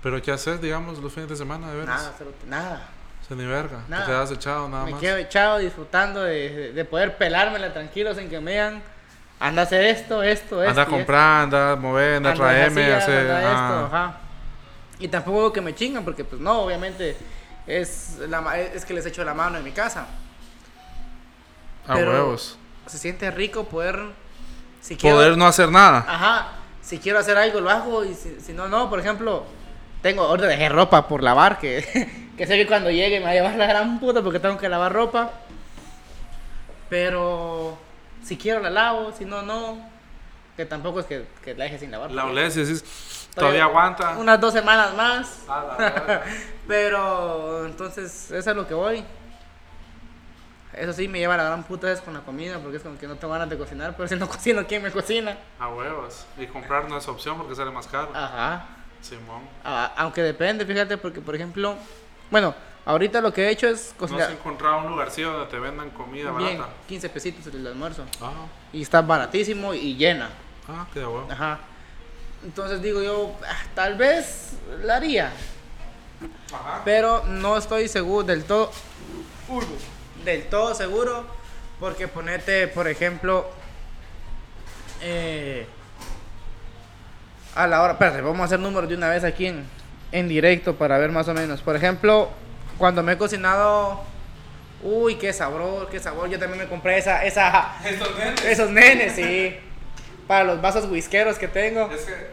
Pero 0.03 0.21
¿qué 0.21 0.31
haces, 0.31 0.59
digamos, 0.61 0.99
los 0.99 1.13
fines 1.13 1.29
de 1.29 1.35
semana, 1.37 1.71
de 1.71 1.77
veras? 1.77 2.01
Nada, 2.01 2.13
cerote, 2.17 2.45
nada. 2.47 2.87
O 3.23 3.27
sea, 3.27 3.37
ni 3.37 3.45
verga. 3.45 3.79
Nada. 3.87 4.05
Te 4.05 4.11
quedas 4.11 4.31
echado 4.31 4.67
nada 4.69 4.85
me 4.85 4.91
más. 4.91 4.99
quedo 4.99 5.17
echado 5.17 5.57
disfrutando 5.59 6.21
de, 6.23 6.49
de- 6.49 6.73
de 6.73 6.85
poder 6.85 7.17
pelármela 7.17 7.71
tranquilo 7.73 8.13
sin 8.13 8.29
que 8.29 8.39
me 8.39 8.51
digan, 8.51 8.83
anda 9.39 9.61
a 9.61 9.65
hacer 9.65 9.83
esto, 9.85 10.21
esto, 10.21 10.61
esto. 10.61 10.69
Anda 10.69 10.81
a 10.83 10.85
comprar, 10.85 11.43
anda, 11.43 11.75
mover, 11.77 12.17
anda, 12.17 12.31
esto. 12.33 12.43
traeme, 12.43 12.83
Anda 12.83 12.97
así, 12.97 13.03
hacer. 13.11 13.19
anda 13.31 13.39
esto, 13.39 13.53
ah. 13.55 13.85
ajá. 13.87 14.17
Y 14.99 15.07
tampoco 15.09 15.51
que 15.51 15.61
me 15.61 15.75
chingan, 15.75 16.03
porque 16.05 16.23
pues 16.23 16.41
no, 16.41 16.61
obviamente 16.61 17.17
es, 17.67 18.17
la, 18.29 18.41
ma- 18.41 18.57
es 18.57 18.85
que 18.85 18.93
les 18.93 19.05
echo 19.05 19.23
la 19.25 19.33
mano 19.33 19.57
en 19.57 19.63
mi 19.63 19.71
casa. 19.71 20.07
A 21.87 21.93
Pero- 21.95 22.11
huevos. 22.11 22.57
Se 22.87 22.97
siente 22.99 23.31
rico 23.31 23.63
poder, 23.65 23.99
si 24.79 24.95
quiero, 24.95 25.15
Poder 25.17 25.37
no 25.37 25.47
hacer 25.47 25.71
nada. 25.71 26.05
ajá, 26.07 26.49
si 26.83 26.99
quiero 26.99 27.17
hacer 27.17 27.35
algo 27.35 27.59
lo 27.61 27.69
hago 27.71 28.05
y 28.05 28.13
si, 28.13 28.39
si 28.39 28.53
no, 28.53 28.67
no, 28.67 28.91
por 28.91 28.99
ejemplo, 28.99 29.43
tengo, 30.03 30.21
ahorita 30.23 30.45
dejé 30.47 30.69
ropa 30.69 31.07
por 31.07 31.23
lavar, 31.23 31.57
que, 31.57 32.29
que 32.37 32.45
sé 32.45 32.57
que 32.57 32.67
cuando 32.67 32.91
llegue 32.91 33.17
me 33.19 33.25
va 33.25 33.31
a 33.31 33.33
llevar 33.33 33.55
la 33.55 33.65
gran 33.65 33.99
puta 33.99 34.21
porque 34.21 34.39
tengo 34.39 34.57
que 34.59 34.69
lavar 34.69 34.93
ropa. 34.93 35.31
Pero 36.89 37.77
si 38.23 38.37
quiero 38.37 38.59
la 38.59 38.69
lavo, 38.69 39.11
si 39.17 39.25
no, 39.25 39.41
no. 39.41 39.77
Que 40.55 40.65
tampoco 40.65 40.99
es 41.01 41.05
que, 41.05 41.25
que 41.43 41.53
la 41.55 41.65
deje 41.65 41.79
sin 41.79 41.91
lavar. 41.91 42.11
La 42.11 42.25
y 42.31 42.35
decís, 42.49 42.83
todavía 43.35 43.63
aguanta. 43.65 44.17
Unas 44.17 44.39
dos 44.39 44.53
semanas 44.53 44.93
más. 44.95 45.43
A 45.47 45.63
la 45.63 45.75
verga. 45.75 46.23
Pero 46.67 47.65
entonces, 47.65 48.31
eso 48.31 48.49
es 48.49 48.55
lo 48.55 48.67
que 48.67 48.73
voy. 48.73 49.03
Eso 50.73 50.91
sí, 50.91 51.07
me 51.07 51.19
lleva 51.19 51.37
la 51.37 51.45
gran 51.45 51.63
puta 51.63 51.89
es 51.91 52.01
con 52.01 52.13
la 52.13 52.19
comida, 52.21 52.59
porque 52.59 52.77
es 52.77 52.83
como 52.83 52.97
que 52.97 53.07
no 53.07 53.15
tengo 53.15 53.31
ganas 53.33 53.49
de 53.49 53.57
cocinar, 53.57 53.95
pero 53.95 54.09
si 54.09 54.15
no 54.17 54.27
cocino, 54.29 54.65
¿quién 54.67 54.83
me 54.83 54.91
cocina? 54.91 55.37
A 55.57 55.69
huevos. 55.69 56.25
Y 56.37 56.47
comprar 56.47 56.89
no 56.89 56.97
es 56.97 57.07
opción 57.07 57.37
porque 57.37 57.55
sale 57.55 57.71
más 57.71 57.87
caro. 57.87 58.09
Ajá. 58.13 58.65
Simón. 59.01 59.43
Ah, 59.63 59.93
aunque 59.97 60.21
depende, 60.21 60.65
fíjate, 60.65 60.97
porque 60.97 61.21
por 61.21 61.33
ejemplo, 61.35 61.75
bueno, 62.29 62.53
ahorita 62.85 63.21
lo 63.21 63.31
que 63.31 63.45
he 63.45 63.51
hecho 63.51 63.67
es 63.67 63.93
No 63.99 64.05
has 64.05 64.11
cocinar 64.11 64.31
encontrado 64.31 64.79
un 64.79 64.89
lugarcillo 64.89 65.31
donde 65.31 65.45
te 65.51 65.59
vendan 65.59 65.91
comida 65.91 66.31
bien, 66.31 66.57
barata. 66.57 66.75
15 66.87 67.09
pesitos 67.09 67.47
el 67.53 67.65
almuerzo. 67.67 68.03
Ah, 68.21 68.31
Y 68.73 68.81
está 68.81 69.01
baratísimo 69.01 69.73
y 69.73 69.95
llena. 69.95 70.29
ah, 70.67 70.87
qué 70.93 70.99
de 70.99 71.05
huevo. 71.05 71.27
Ajá. 71.31 71.59
Entonces 72.45 72.81
digo 72.81 73.01
yo, 73.01 73.35
ah, 73.45 73.63
tal 73.73 73.95
vez 73.95 74.51
la 74.83 74.97
haría, 74.97 75.31
Ajá. 76.53 76.81
pero 76.85 77.23
no 77.25 77.57
estoy 77.57 77.87
seguro 77.87 78.25
del 78.25 78.43
todo. 78.45 78.71
Uy, 79.49 79.65
del 80.23 80.45
todo 80.45 80.73
seguro, 80.75 81.25
porque 81.79 82.07
ponete, 82.07 82.67
por 82.67 82.87
ejemplo, 82.87 83.49
eh, 85.01 85.65
a 87.55 87.65
la 87.67 87.81
hora. 87.81 87.93
Espérate, 87.93 88.21
vamos 88.21 88.41
a 88.41 88.43
hacer 88.45 88.59
números 88.59 88.87
de 88.89 88.95
una 88.95 89.09
vez 89.09 89.23
aquí 89.23 89.47
en, 89.47 89.65
en 90.11 90.27
directo 90.27 90.75
para 90.75 90.97
ver 90.99 91.11
más 91.11 91.27
o 91.27 91.33
menos. 91.33 91.61
Por 91.61 91.75
ejemplo, 91.75 92.29
cuando 92.77 93.01
me 93.03 93.13
he 93.13 93.17
cocinado. 93.17 94.03
Uy, 94.83 95.15
qué 95.15 95.33
sabor, 95.33 95.89
qué 95.89 95.99
sabor. 95.99 96.29
Yo 96.29 96.37
también 96.37 96.59
me 96.59 96.67
compré 96.69 96.99
esa, 96.99 97.25
esa, 97.25 97.75
Estos 97.83 98.15
nenes. 98.15 98.45
esos 98.45 98.69
nenes, 98.69 99.13
sí. 99.15 99.57
Para 100.27 100.43
los 100.43 100.61
vasos 100.61 100.85
whiskeros 100.89 101.37
que 101.37 101.47
tengo. 101.47 101.89
Es 101.91 102.01
que 102.01 102.31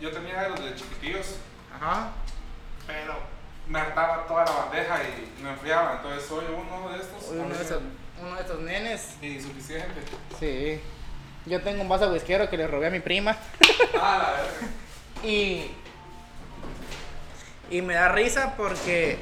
yo 0.00 0.10
tenía 0.10 0.48
los 0.48 0.64
de 0.64 0.74
chiquitillos, 0.74 1.36
Ajá. 1.74 2.12
pero 2.86 3.14
me 3.66 3.78
hartaba 3.78 4.26
toda 4.26 4.44
la 4.44 4.50
bandeja 4.52 5.00
y 5.02 5.42
me 5.42 5.50
enfriaba. 5.50 5.96
Entonces 5.96 6.26
soy 6.26 6.46
uno 6.46 6.90
de 6.90 6.98
estos. 6.98 7.28
Uno 7.30 7.54
de, 7.54 7.62
esos, 7.62 7.82
uno 8.20 8.34
de 8.34 8.40
estos 8.40 8.60
nenes. 8.60 9.16
Y 9.20 9.40
suficiente. 9.40 10.00
Sí. 10.40 10.80
Yo 11.46 11.62
tengo 11.62 11.82
un 11.82 11.88
vaso 11.88 12.10
whiskero 12.10 12.48
que 12.48 12.56
le 12.56 12.66
robé 12.66 12.86
a 12.86 12.90
mi 12.90 13.00
prima. 13.00 13.36
Ah, 14.00 14.18
la 14.18 14.30
verga. 14.32 14.74
Y. 15.24 15.72
Y 17.70 17.82
me 17.82 17.94
da 17.94 18.08
risa 18.08 18.54
porque 18.56 19.18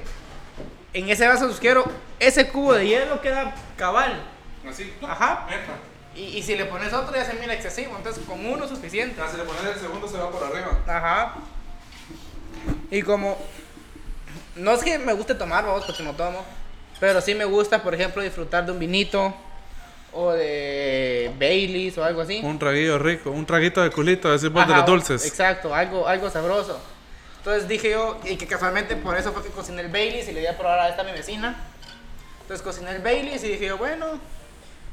en 0.93 1.09
ese 1.09 1.27
vaso 1.27 1.47
whiskero 1.47 1.85
ese 2.21 2.49
cubo 2.49 2.75
de 2.75 2.87
hielo 2.87 3.21
queda 3.21 3.55
cabal. 3.77 4.23
Así. 4.69 4.93
Ajá. 5.03 5.47
Y, 6.17 6.39
y 6.39 6.43
si 6.43 6.57
le 6.57 6.65
pones 6.65 6.93
otro 6.93 7.15
ya 7.15 7.25
se 7.25 7.35
mira 7.35 7.53
excesivo, 7.53 7.95
entonces 7.97 8.25
con 8.25 8.45
uno 8.45 8.65
es 8.65 8.71
suficiente. 8.71 9.17
Ya, 9.19 9.29
si 9.29 9.37
le 9.37 9.45
pones 9.45 9.63
el 9.65 9.81
segundo 9.81 10.09
se 10.09 10.17
va 10.17 10.31
por 10.31 10.43
arriba. 10.43 10.79
Ajá. 10.87 11.35
Y 12.91 13.03
como. 13.03 13.37
No 14.55 14.73
es 14.73 14.83
que 14.83 14.99
me 14.99 15.13
guste 15.13 15.35
tomar, 15.35 15.65
vamos, 15.65 15.85
porque 15.85 16.03
no 16.03 16.15
tomo. 16.15 16.45
Pero 16.99 17.21
sí 17.21 17.35
me 17.35 17.45
gusta, 17.45 17.83
por 17.83 17.95
ejemplo, 17.95 18.23
disfrutar 18.23 18.65
de 18.65 18.73
un 18.73 18.79
vinito. 18.79 19.35
O 20.19 20.33
de 20.33 21.31
Baileys 21.39 21.99
o 21.99 22.05
algo 22.05 22.23
así. 22.23 22.41
Un 22.43 22.59
traguillo 22.59 22.99
rico, 22.99 23.31
un 23.31 23.45
traguito 23.45 23.83
de 23.83 23.91
culito, 23.91 24.33
decimos 24.33 24.67
de 24.67 24.73
Ajá, 24.73 24.81
los 24.81 24.87
dulces. 24.87 25.27
Exacto, 25.27 25.75
algo, 25.75 26.09
algo 26.09 26.31
sabroso. 26.31 26.81
Entonces 27.37 27.69
dije 27.69 27.91
yo, 27.91 28.19
y 28.25 28.37
que 28.37 28.47
casualmente 28.47 28.97
por 28.97 29.15
eso 29.19 29.33
fue 29.33 29.43
que 29.43 29.51
cociné 29.51 29.83
el 29.83 29.89
Baileys 29.89 30.27
y 30.29 30.33
le 30.33 30.41
di 30.41 30.47
a 30.47 30.57
probar 30.57 30.79
a 30.79 30.89
esta 30.89 31.05
mi 31.05 31.13
vecina. 31.13 31.55
Entonces 32.41 32.65
cociné 32.65 32.93
el 32.93 33.03
Baileys 33.03 33.45
y 33.45 33.49
dije 33.49 33.67
yo, 33.67 33.77
bueno, 33.77 34.07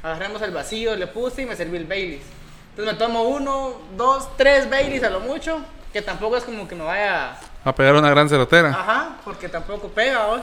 agarremos 0.04 0.40
el 0.42 0.50
vacío, 0.52 0.94
le 0.94 1.06
puse 1.06 1.42
y 1.42 1.46
me 1.46 1.56
serví 1.56 1.78
el 1.78 1.86
Baileys. 1.86 2.22
Entonces 2.70 2.94
me 2.94 2.98
tomo 2.98 3.22
uno, 3.22 3.72
dos, 3.96 4.28
tres 4.36 4.68
Baileys 4.68 5.02
a 5.02 5.10
lo 5.10 5.20
mucho, 5.20 5.60
que 5.92 6.02
tampoco 6.02 6.36
es 6.36 6.44
como 6.44 6.68
que 6.68 6.74
me 6.74 6.84
vaya... 6.84 7.36
A 7.64 7.74
pegar 7.74 7.94
una 7.94 8.10
gran 8.10 8.28
cerotera. 8.28 8.68
Ajá, 8.68 9.16
porque 9.24 9.48
tampoco 9.48 9.88
pega, 9.88 10.26
¿vos? 10.26 10.42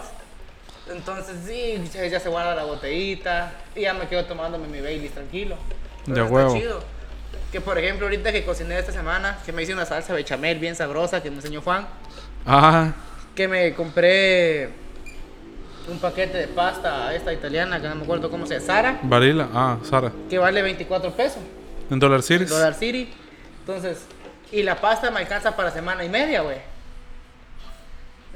Entonces 0.90 1.36
sí, 1.46 1.80
ya, 1.94 2.06
ya 2.08 2.20
se 2.20 2.30
guarda 2.30 2.56
la 2.56 2.64
botellita 2.64 3.52
y 3.76 3.82
ya 3.82 3.94
me 3.94 4.08
quedo 4.08 4.26
tomándome 4.26 4.68
mi 4.68 4.82
Baileys 4.82 5.14
tranquilo. 5.14 5.56
De 6.06 6.14
Pero 6.14 6.24
está 6.26 6.36
huevo. 6.36 6.56
chido. 6.56 6.84
Que 7.52 7.62
por 7.62 7.78
ejemplo 7.78 8.08
ahorita 8.08 8.32
que 8.32 8.44
cociné 8.44 8.80
esta 8.80 8.92
semana, 8.92 9.38
que 9.46 9.52
me 9.52 9.62
hice 9.62 9.74
una 9.74 9.86
salsa 9.86 10.14
bechamel 10.14 10.58
bien 10.58 10.76
sabrosa 10.76 11.22
que 11.22 11.30
me 11.30 11.36
enseñó 11.38 11.62
Juan, 11.62 11.88
Ah, 12.48 12.92
que 13.36 13.48
me 13.48 13.76
compré 13.76 14.70
un 15.88 16.00
paquete 16.00 16.38
de 16.38 16.48
pasta 16.48 17.14
esta 17.14 17.34
italiana, 17.34 17.82
que 17.82 17.88
no 17.90 17.96
me 17.96 18.04
acuerdo 18.04 18.30
cómo 18.30 18.46
se 18.46 18.56
llama, 18.56 18.66
Sara, 18.66 19.00
Varila. 19.04 19.50
Ah, 19.54 19.78
Sara. 19.84 20.12
que 20.30 20.38
vale 20.38 20.62
24 20.62 21.12
pesos, 21.12 21.40
En 21.90 22.00
Dollar 22.00 22.22
Series. 22.22 22.50
Dollar 22.50 22.74
City. 22.74 23.12
Entonces, 23.60 24.06
y 24.52 24.64
la 24.64 24.76
pasta 24.76 25.12
me 25.12 25.20
alcanza 25.20 25.56
para 25.56 25.72
semana 25.72 26.04
y 26.04 26.10
media, 26.10 26.42
güey. 26.42 26.58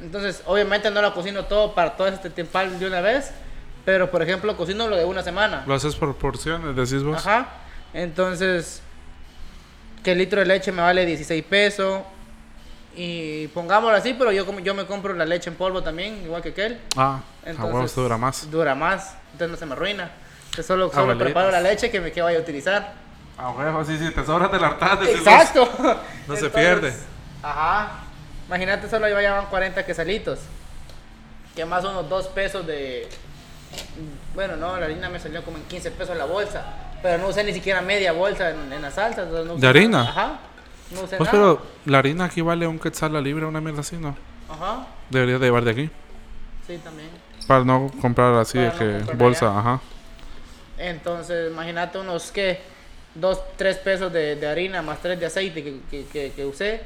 Entonces, 0.02 0.42
obviamente 0.46 0.92
no 0.92 1.02
la 1.02 1.14
cocino 1.14 1.46
todo 1.46 1.74
para 1.74 1.96
todo 1.96 2.08
este 2.08 2.30
tiempo 2.30 2.60
de 2.60 2.86
una 2.86 3.02
vez, 3.02 3.32
pero 3.86 4.12
por 4.12 4.22
ejemplo, 4.22 4.56
cocino 4.58 4.88
lo 4.88 4.98
de 4.98 5.06
una 5.06 5.24
semana. 5.24 5.64
Lo 5.66 5.74
haces 5.74 5.96
por 5.96 6.16
porciones, 6.16 6.76
decís 6.76 7.04
vos. 7.04 7.18
Ajá. 7.26 7.48
Entonces, 7.94 8.82
que 10.04 10.12
el 10.12 10.18
litro 10.18 10.40
de 10.40 10.46
leche 10.46 10.72
me 10.72 10.82
vale 10.82 11.06
16 11.06 11.44
pesos. 11.46 12.02
Y 12.96 13.48
pongámoslo 13.50 13.98
así, 13.98 14.14
pero 14.14 14.32
yo 14.32 14.46
yo 14.62 14.74
me 14.74 14.86
compro 14.86 15.14
la 15.14 15.26
leche 15.26 15.50
en 15.50 15.56
polvo 15.56 15.84
también, 15.84 16.22
igual 16.24 16.42
que 16.42 16.50
aquel. 16.50 16.80
Ah, 16.96 17.20
Entonces, 17.44 17.96
dura 17.96 18.18
más. 18.18 18.50
Dura 18.50 18.74
más, 18.76 19.16
entonces 19.34 19.50
no 19.52 19.58
se 19.58 19.66
me 19.66 19.74
arruina. 19.74 20.12
Entonces 20.46 20.66
solo, 20.66 20.90
solo 20.90 21.02
Abuelitas. 21.02 21.26
preparo 21.26 21.52
la 21.52 21.60
leche 21.62 21.92
que 21.92 22.00
me 22.00 22.12
que 22.12 22.22
vaya 22.22 22.38
a 22.40 22.42
utilizar. 22.42 22.94
A 23.38 23.50
huevo, 23.52 23.84
sí, 23.84 23.98
sí, 23.98 24.12
te 24.12 24.26
sobra 24.26 24.50
te 24.50 24.58
la 24.58 24.70
vos. 24.70 25.08
Exacto. 25.10 25.70
No 26.28 26.36
se 26.36 26.50
pierde. 26.50 26.94
Ajá. 27.44 28.00
Imagínate 28.48 28.90
solo 28.90 29.06
ahí 29.06 29.14
llevan 29.14 29.46
40 29.48 29.86
quesalitos. 29.86 30.40
Que 31.56 31.66
más 31.66 31.84
unos 31.84 32.08
2 32.10 32.28
pesos 32.30 32.66
de... 32.66 33.10
Bueno, 34.34 34.56
no, 34.56 34.78
la 34.80 34.86
harina 34.86 35.10
me 35.10 35.20
salió 35.20 35.44
como 35.44 35.58
en 35.58 35.64
15 35.66 35.92
pesos 35.92 36.16
la 36.18 36.26
bolsa. 36.26 36.64
Pero 37.04 37.18
no 37.18 37.28
usé 37.28 37.44
ni 37.44 37.54
siquiera 37.54 37.82
media 37.82 38.14
bolsa 38.14 38.52
en, 38.52 38.72
en 38.72 38.82
la 38.82 38.92
salsa. 38.92 39.24
entonces 39.24 39.46
no 39.46 39.54
usé 39.54 39.62
¿De 39.62 39.68
harina? 39.68 40.02
Ajá. 40.02 40.40
No 40.92 41.02
usé 41.02 41.18
Pues, 41.18 41.32
nada. 41.32 41.32
pero 41.32 41.62
la 41.86 42.00
harina 42.00 42.26
aquí 42.26 42.42
vale 42.42 42.68
un 42.68 42.80
quetzal 42.80 43.14
la 43.14 43.22
libra, 43.22 43.48
una 43.48 43.62
mierda 43.62 43.82
así, 43.82 43.98
¿no? 43.98 44.16
Ajá. 44.50 44.88
Debería 45.10 45.40
de 45.40 45.46
llevar 45.46 45.64
de 45.64 45.72
aquí. 45.72 45.90
Sí, 46.68 46.78
también. 46.84 47.10
Para 47.48 47.64
no 47.64 47.92
comprar 48.02 48.34
así 48.36 48.58
de 48.60 48.70
Para 48.72 48.86
no 49.00 49.06
que 49.08 49.14
bolsa, 49.16 49.48
allá. 49.50 49.60
ajá. 49.60 49.82
Entonces, 50.78 51.52
imagínate 51.52 51.98
unos, 52.00 52.32
¿qué? 52.32 52.60
2, 53.16 53.40
3 53.56 53.78
pesos 53.78 54.12
de, 54.12 54.36
de 54.36 54.48
harina 54.48 54.82
más 54.82 55.00
3 55.02 55.20
de 55.20 55.26
aceite 55.26 55.64
que, 55.64 55.80
que, 55.90 56.06
que, 56.08 56.32
que 56.36 56.46
usé. 56.46 56.82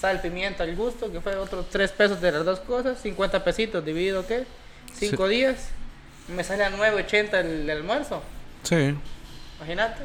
Sal, 0.00 0.20
pimienta 0.20 0.62
al 0.64 0.74
gusto, 0.76 1.10
que 1.10 1.20
fue 1.20 1.34
otros 1.36 1.66
3 1.70 1.90
pesos 1.92 2.20
de 2.20 2.30
las 2.32 2.44
dos 2.44 2.60
cosas. 2.60 3.00
50 3.00 3.42
pesitos 3.44 3.84
dividido, 3.84 4.26
¿qué? 4.26 4.44
5 4.94 5.26
días. 5.28 5.70
Me 6.28 6.44
sale 6.44 6.64
a 6.64 6.70
9.80 6.70 7.34
el, 7.40 7.46
el 7.62 7.70
almuerzo. 7.70 8.22
Sí. 8.62 8.94
Imagínate. 9.58 10.02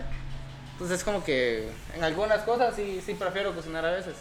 Entonces, 0.80 0.99
es 0.99 1.03
como 1.03 1.23
que 1.25 1.69
en 1.93 2.03
algunas 2.05 2.39
cosas 2.43 2.73
sí, 2.75 3.01
sí 3.05 3.13
prefiero 3.13 3.53
cocinar 3.53 3.86
a 3.86 3.91
veces. 3.91 4.15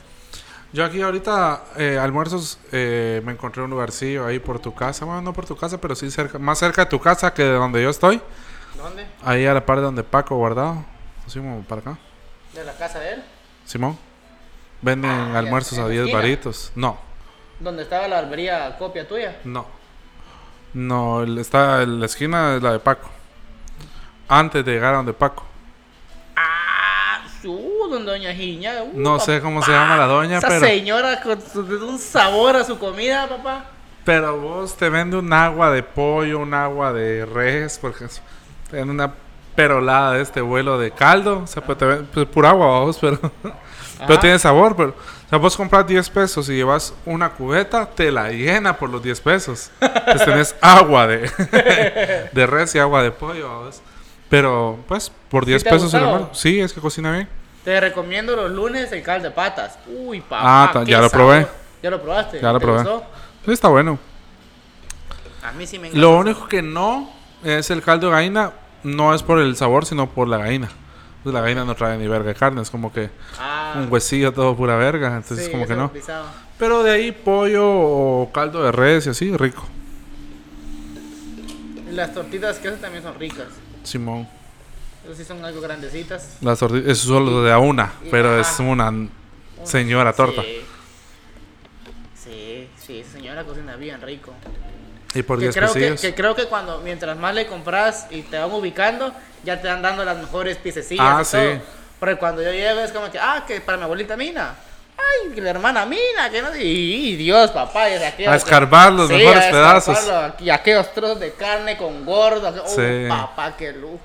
Yo 0.73 0.85
aquí 0.85 1.01
ahorita, 1.01 1.63
eh, 1.77 1.99
almuerzos, 2.01 2.59
eh, 2.73 3.23
me 3.25 3.33
encontré 3.33 3.63
un 3.63 3.71
lugarcillo 3.71 4.27
ahí 4.27 4.39
por 4.41 4.59
tu 4.59 4.75
casa. 4.75 5.05
Bueno, 5.05 5.23
no 5.23 5.33
por 5.33 5.47
tu 5.47 5.57
casa, 5.57 5.81
pero 5.81 5.95
sí 5.95 6.11
cerca, 6.11 6.39
más 6.39 6.59
cerca 6.59 6.85
de 6.85 6.91
tu 6.91 6.99
casa 7.01 7.33
que 7.33 7.43
de 7.45 7.53
donde 7.53 7.81
yo 7.83 7.91
estoy. 7.91 8.21
¿Dónde? 8.77 9.07
Ahí 9.23 9.47
a 9.47 9.55
la 9.55 9.65
par 9.65 9.79
de 9.79 9.85
donde 9.85 10.03
Paco 10.03 10.37
guardado. 10.37 10.85
Como 11.33 11.63
para 11.63 11.81
acá. 11.81 11.99
De 12.55 12.65
la 12.65 12.75
casa 12.77 12.99
de 12.99 13.13
él. 13.15 13.25
Simón. 13.65 13.97
Venden 14.83 15.11
Ah, 15.11 15.39
almuerzos 15.39 15.79
a 15.79 15.83
la 15.83 15.89
10 15.89 16.01
esquina. 16.03 16.19
varitos. 16.19 16.73
No, 16.75 16.99
Donde 17.61 17.83
estaba 17.85 18.07
la 18.09 18.21
barbería 18.23 18.77
copia 18.79 19.07
tuya. 19.07 19.39
no. 19.45 19.67
No, 20.75 21.23
está 21.41 21.83
en 21.83 21.99
la 21.99 22.07
esquina 22.07 22.57
es 22.57 22.63
la 22.63 22.73
de 22.73 22.79
Paco. 22.79 23.09
Antes 24.29 24.63
de 24.65 24.73
llegar 24.73 24.93
a 24.93 24.97
donde 24.99 25.15
Paco. 25.15 25.45
Ah, 27.89 27.91
uh, 27.91 27.95
don 27.95 28.07
Doña 28.07 28.33
Giña. 28.35 28.83
uh, 28.83 28.91
No 28.95 29.19
sé 29.21 29.41
cómo 29.41 29.63
se 29.63 29.71
llama 29.73 29.97
la 29.97 30.07
doña, 30.07 30.39
Esa 30.39 30.49
pero... 30.49 30.61
señora 30.61 31.21
con 31.21 31.41
su- 31.41 31.61
un 31.87 31.99
sabor 31.99 32.57
a 32.57 32.65
su 32.65 32.79
comida, 32.79 33.29
papá. 33.29 33.65
Pero 34.05 34.39
vos 34.39 34.77
te 34.77 34.89
vende 34.89 35.17
un 35.17 35.33
agua 35.33 35.71
de 35.71 35.83
pollo, 35.83 36.39
un 36.39 36.55
agua 36.55 36.93
de 36.93 37.27
res, 37.27 37.79
porque 37.81 38.07
vende 38.73 38.91
una 38.93 39.13
perolada 39.55 40.13
de 40.15 40.23
este 40.23 40.41
vuelo 40.41 40.79
de 40.79 40.91
caldo. 40.93 41.41
O 41.41 41.47
sea, 41.47 41.63
pues 41.65 41.77
te 41.79 41.85
vende 41.85 42.07
pues, 42.13 42.27
pura 42.27 42.51
agua, 42.51 42.81
vos, 42.81 42.99
pero, 43.01 43.19
pero 43.43 43.55
Ajá. 44.01 44.21
tiene 44.21 44.39
sabor. 44.39 44.75
Pero, 44.77 44.91
o 44.91 45.29
sea, 45.29 45.39
vos 45.39 45.57
compras 45.57 45.87
10 45.87 46.09
pesos 46.11 46.49
y 46.49 46.55
llevas 46.57 46.95
una 47.05 47.31
cubeta, 47.31 47.85
te 47.87 48.11
la 48.11 48.31
llena 48.31 48.77
por 48.79 48.89
los 48.89 49.03
10 49.03 49.21
pesos. 49.21 49.71
Entonces 49.81 50.25
tenés 50.25 50.57
agua 50.63 51.07
de, 51.07 51.31
de 52.33 52.47
res 52.47 52.75
y 52.75 52.79
agua 52.79 53.03
de 53.03 53.11
pollo, 53.11 53.65
vos. 53.65 53.83
Pero, 54.31 54.79
pues, 54.89 55.11
por 55.31 55.45
10 55.45 55.63
te 55.65 55.69
ha 55.69 55.73
pesos 55.73 55.93
el 55.95 56.03
almuerzo. 56.05 56.31
Sí, 56.35 56.61
es 56.61 56.73
que 56.73 56.81
cocina 56.81 57.13
bien. 57.13 57.29
Te 57.69 57.79
recomiendo 57.83 58.35
los 58.35 58.51
lunes 58.51 58.91
el 58.93 59.03
caldo 59.03 59.29
de 59.29 59.35
patas. 59.35 59.79
Uy, 59.87 60.23
papá. 60.23 60.73
Ah, 60.81 60.85
ya 60.87 61.03
lo 61.03 61.11
sabor. 61.11 61.27
probé. 61.27 61.47
Ya 61.83 61.91
lo 61.91 62.01
probaste. 62.01 62.41
Ya 62.41 62.51
lo 62.51 62.59
¿Te 62.59 62.65
probé. 62.65 62.79
gustó? 62.79 63.05
Sí, 63.45 63.53
está 63.53 63.69
bueno. 63.69 63.99
A 65.45 65.53
mí 65.53 65.67
sí 65.67 65.79
me 65.79 65.89
encanta. 65.89 66.01
Lo 66.01 66.17
único 66.17 66.49
que 66.49 66.63
no 66.63 67.11
es 67.45 67.69
el 67.69 67.83
caldo 67.83 68.07
de 68.07 68.13
gallina, 68.15 68.53
no 68.85 69.13
es 69.13 69.23
por 69.23 69.39
el 69.39 69.55
sabor, 69.55 69.85
sino 69.85 70.09
por 70.09 70.29
la 70.29 70.39
gallina. 70.39 70.71
Pues 71.23 71.35
la 71.35 71.43
gallina 71.43 71.67
no 71.67 71.75
trae 71.75 71.99
ni 71.99 72.09
verga 72.09 72.29
de 72.29 72.35
carne, 72.35 72.63
es 72.63 72.71
como 72.71 72.91
que 72.91 73.11
Ah, 73.39 73.75
un 73.77 73.93
huesillo 73.93 74.33
todo 74.33 74.57
pura 74.57 74.77
verga, 74.77 75.15
entonces 75.15 75.45
sí, 75.45 75.53
como 75.53 75.67
que 75.67 75.75
no. 75.77 75.93
pisado. 75.93 76.25
Pero 76.59 76.83
de 76.83 76.93
ahí 76.93 77.13
pollo 77.13 77.67
o 77.71 78.31
caldo 78.33 78.63
de 78.63 78.73
res 78.73 79.05
y 79.09 79.11
así, 79.11 79.37
rico. 79.37 79.63
Y 81.87 81.93
Las 81.95 82.15
tortitas 82.15 82.59
que 82.61 82.69
hacen 82.69 82.81
también 82.81 83.03
son 83.03 83.15
ricas. 83.19 83.49
Simón. 83.83 84.27
Esas 85.09 85.17
sí 85.19 85.25
son 85.25 85.43
algo 85.45 85.61
grandecitas. 85.63 86.37
Las 86.43 86.59
tortillas, 86.59 86.87
es 86.89 86.99
solo 86.99 87.43
de 87.43 87.51
a 87.51 87.59
una, 87.59 87.93
pero 88.11 88.31
Ajá. 88.39 88.41
es 88.43 88.61
una 88.61 88.93
señora 89.65 90.13
torta. 90.13 90.43
Sí. 92.15 92.69
Sí, 92.87 93.05
señora 93.11 93.45
cocina 93.45 93.77
bien 93.77 94.01
rico. 94.01 94.33
Y 95.15 95.23
por 95.23 95.39
Que 95.39 95.45
10 95.47 95.55
creo 95.57 95.73
que, 95.73 95.95
que 95.97 96.15
creo 96.15 96.35
que 96.35 96.45
cuando 96.47 96.81
mientras 96.81 97.17
más 97.17 97.35
le 97.35 97.47
compras 97.47 98.07
y 98.11 98.23
te 98.23 98.39
van 98.39 98.51
ubicando, 98.53 99.13
ya 99.45 99.61
te 99.61 99.69
van 99.69 99.81
dando 99.83 100.05
las 100.05 100.17
mejores 100.19 100.57
piececillas. 100.59 101.05
Ah, 101.07 101.21
y 101.23 101.25
sí. 101.25 101.37
todo. 101.37 101.61
Porque 101.99 102.17
cuando 102.17 102.43
yo 102.43 102.53
llego 102.53 102.81
es 102.81 102.93
como 102.93 103.11
que, 103.11 103.19
ah, 103.19 103.45
que 103.47 103.61
para 103.61 103.79
mi 103.79 103.85
abuelita 103.85 104.17
Mina. 104.17 104.55
Ay, 104.97 105.33
que 105.35 105.41
la 105.41 105.51
hermana 105.51 105.87
Mina, 105.87 106.29
que 106.31 106.43
no. 106.43 106.55
Y, 106.57 106.61
y 107.13 107.17
Dios, 107.17 107.51
papá. 107.51 107.89
Y 107.89 107.99
de 107.99 108.07
aquellos- 108.07 108.33
A 108.33 108.37
escarbar 108.37 108.93
los 108.93 109.09
Sí, 109.09 109.15
mejores 109.15 109.45
a 109.47 109.51
pedazos. 109.51 109.99
Y 110.41 110.51
aquellos 110.51 110.93
trozos 110.93 111.21
de 111.21 111.33
carne 111.33 111.77
con 111.79 112.05
gordo. 112.05 112.55
Oh, 112.65 112.69
Sí. 112.69 113.07
papá, 113.09 113.55
qué 113.57 113.73
luz. 113.73 113.99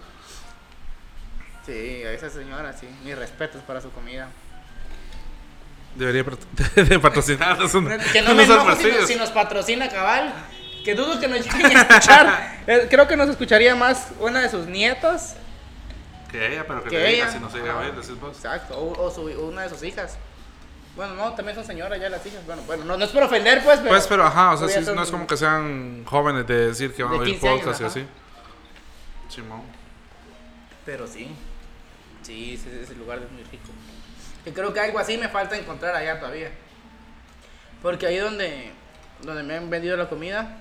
Sí, 1.65 2.03
a 2.03 2.11
esa 2.11 2.29
señora, 2.29 2.73
sí. 2.73 2.87
Mis 3.03 3.17
respetos 3.17 3.61
para 3.63 3.79
su 3.81 3.89
comida. 3.91 4.27
Debería 5.95 6.23
de 6.75 6.99
patrocinarnos 6.99 7.73
un- 7.75 7.87
Que 8.11 8.21
no 8.21 8.33
me 8.35 8.43
enojo 8.43 8.75
si, 8.75 8.87
nos- 8.91 9.07
si 9.07 9.15
nos 9.15 9.29
patrocina 9.29 9.89
cabal. 9.89 10.33
Que 10.83 10.95
dudo 10.95 11.19
que 11.19 11.27
nos 11.27 11.39
lleguen 11.45 11.77
a 11.77 11.81
escuchar. 11.81 12.53
Eh, 12.67 12.87
Creo 12.89 13.07
que 13.09 13.17
nos 13.17 13.27
escucharía 13.29 13.75
más 13.75 14.07
una 14.19 14.41
de 14.41 14.49
sus 14.49 14.65
nietos. 14.67 15.33
Que 16.31 16.53
ella, 16.53 16.65
pero 16.65 16.81
que, 16.83 16.89
Que 16.89 16.97
le 16.99 17.15
ella. 17.15 17.29
si 17.31 17.37
no 17.39 17.49
se 17.49 17.57
llega 17.59 17.77
a 17.77 17.81
ver, 17.81 17.93
decís 17.93 18.17
vos. 18.19 18.35
Exacto. 18.37 18.77
O, 18.77 19.03
o 19.05 19.11
su- 19.11 19.23
una 19.23 19.63
de 19.63 19.69
sus 19.69 19.83
hijas. 19.83 20.17
Bueno, 20.95 21.13
no, 21.15 21.33
también 21.33 21.55
son 21.55 21.65
señoras 21.65 21.99
ya 21.99 22.09
las 22.09 22.25
hijas. 22.25 22.45
Bueno, 22.45 22.61
bueno, 22.67 22.85
no, 22.85 22.97
no 22.97 23.03
es 23.05 23.11
por 23.11 23.23
ofender, 23.23 23.61
pues, 23.63 23.77
pero. 23.79 23.89
Pues, 23.89 24.07
pero 24.07 24.23
ajá, 24.25 24.51
o 24.53 24.57
sea, 24.57 24.67
sí, 24.69 24.91
no 24.95 25.03
es 25.03 25.11
como 25.11 25.25
que 25.27 25.35
sean 25.37 26.03
jóvenes 26.05 26.45
de 26.47 26.67
decir 26.67 26.93
que 26.93 27.03
van 27.03 27.13
De 27.13 27.17
a 27.17 27.21
oír 27.21 27.31
15 27.31 27.47
años, 27.49 27.59
podcast 27.61 27.81
y 27.81 27.83
ajá. 27.83 27.91
así. 27.91 28.05
Simón. 29.35 29.61
Pero 30.85 31.07
sí. 31.07 31.29
Sí, 32.23 32.55
ese, 32.55 32.83
ese 32.83 32.95
lugar 32.95 33.19
es 33.19 33.31
muy 33.31 33.43
rico. 33.43 33.69
Y 34.45 34.51
creo 34.51 34.73
que 34.73 34.79
algo 34.79 34.99
así 34.99 35.17
me 35.17 35.29
falta 35.29 35.57
encontrar 35.57 35.95
allá 35.95 36.19
todavía. 36.19 36.51
Porque 37.81 38.07
ahí 38.07 38.17
donde, 38.17 38.71
donde 39.21 39.43
me 39.43 39.57
han 39.57 39.69
vendido 39.69 39.95
la 39.95 40.09
comida, 40.09 40.57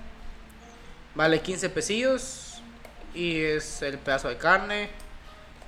Vale 1.15 1.41
15 1.41 1.69
pesillos. 1.69 2.61
Y 3.13 3.41
es 3.43 3.81
el 3.81 3.97
pedazo 3.99 4.29
de 4.29 4.37
carne. 4.37 4.89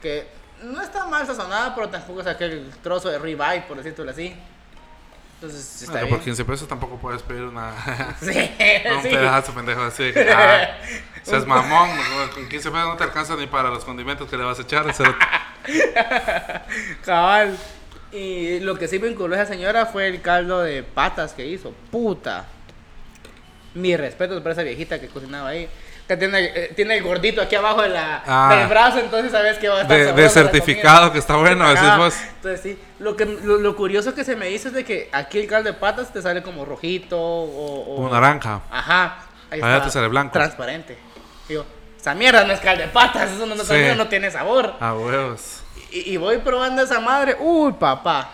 Que 0.01 0.27
no 0.63 0.81
está 0.81 1.05
mal 1.05 1.25
sazonada, 1.25 1.75
pero 1.75 1.89
tampoco 1.89 2.21
es 2.21 2.27
aquel 2.27 2.71
trozo 2.81 3.09
de 3.09 3.19
ribeye, 3.19 3.61
por 3.61 3.81
decirlo 3.81 4.09
así. 4.09 4.35
Entonces, 5.35 5.81
está 5.81 5.91
Bueno, 5.91 6.07
bien. 6.07 6.17
por 6.17 6.23
15 6.25 6.45
pesos 6.45 6.67
tampoco 6.67 6.97
puedes 6.97 7.21
pedir 7.21 7.43
una, 7.43 7.71
Sí, 8.21 8.27
un 8.29 9.01
sí. 9.03 9.09
pedazo 9.09 9.53
pendejo 9.53 9.81
así. 9.81 10.11
Ah, 10.33 10.77
seas 11.23 11.45
mamón, 11.45 11.89
con 12.33 12.47
15 12.49 12.71
pesos 12.71 12.87
no 12.87 12.95
te 12.95 13.03
alcanza 13.03 13.35
ni 13.35 13.45
para 13.47 13.69
los 13.69 13.83
condimentos 13.83 14.29
que 14.29 14.37
le 14.37 14.43
vas 14.43 14.59
a 14.59 14.61
echar. 14.63 14.85
Cabal. 17.05 17.57
Y 18.11 18.59
lo 18.61 18.77
que 18.77 18.87
sí 18.87 18.97
me 18.99 19.07
vinculó 19.09 19.35
esa 19.35 19.45
señora 19.45 19.85
fue 19.87 20.07
el 20.07 20.21
caldo 20.21 20.61
de 20.61 20.83
patas 20.83 21.33
que 21.33 21.45
hizo. 21.45 21.73
Puta. 21.91 22.45
Mi 23.73 23.97
respeto 23.97 24.41
para 24.41 24.53
esa 24.53 24.63
viejita 24.63 25.01
que 25.01 25.07
cocinaba 25.09 25.49
ahí. 25.49 25.67
Que 26.07 26.15
tiene, 26.17 26.39
eh, 26.53 26.73
tiene 26.75 26.97
el 26.97 27.03
gordito 27.03 27.41
aquí 27.41 27.55
abajo 27.55 27.81
de 27.81 27.89
la, 27.89 28.21
Ah. 28.27 28.55
del 28.55 28.67
brazo, 28.67 28.99
entonces 28.99 29.31
sabes 29.31 29.57
que 29.57 29.67
va 29.69 29.79
a 29.79 29.81
estar 29.81 29.97
De, 29.97 30.13
de 30.13 30.29
certificado 30.29 31.11
que 31.11 31.17
está 31.17 31.35
bueno, 31.35 31.67
decís 31.67 31.97
vos. 31.97 32.15
Entonces 32.35 32.61
sí, 32.61 32.79
lo, 32.99 33.15
que, 33.15 33.25
lo, 33.25 33.57
lo 33.57 33.75
curioso 33.75 34.13
que 34.13 34.23
se 34.23 34.35
me 34.35 34.51
hizo 34.51 34.67
es 34.67 34.75
de 34.75 34.83
que 34.85 35.09
aquí 35.11 35.39
el 35.39 35.47
caldo 35.47 35.71
de 35.71 35.77
patas 35.77 36.13
te 36.13 36.21
sale 36.21 36.43
como 36.43 36.63
rojito 36.63 37.17
o... 37.19 37.93
o 37.93 37.95
Como 37.95 38.09
naranja. 38.09 38.61
Ajá. 38.69 39.17
Ahí 39.49 39.59
Allá 39.61 39.73
está, 39.77 39.85
te 39.87 39.91
sale 39.93 40.07
blanco. 40.09 40.33
Transparente. 40.33 40.95
Digo, 41.49 41.65
esa 41.99 42.13
mierda 42.13 42.43
no 42.45 42.53
es 42.53 42.59
caldo 42.59 42.83
de 42.83 42.89
patas, 42.89 43.31
eso 43.31 43.45
no, 43.47 43.55
no, 43.55 43.63
Sí. 43.63 43.71
esa 43.71 43.73
mierda 43.73 43.95
no 43.95 44.07
tiene 44.07 44.29
sabor. 44.29 44.73
A 44.79 44.93
huevos. 44.93 45.63
Y, 45.91 46.13
y 46.13 46.17
voy 46.17 46.37
probando 46.37 46.83
esa 46.83 46.99
madre, 46.99 47.35
uy, 47.39 47.73
papá. 47.73 48.29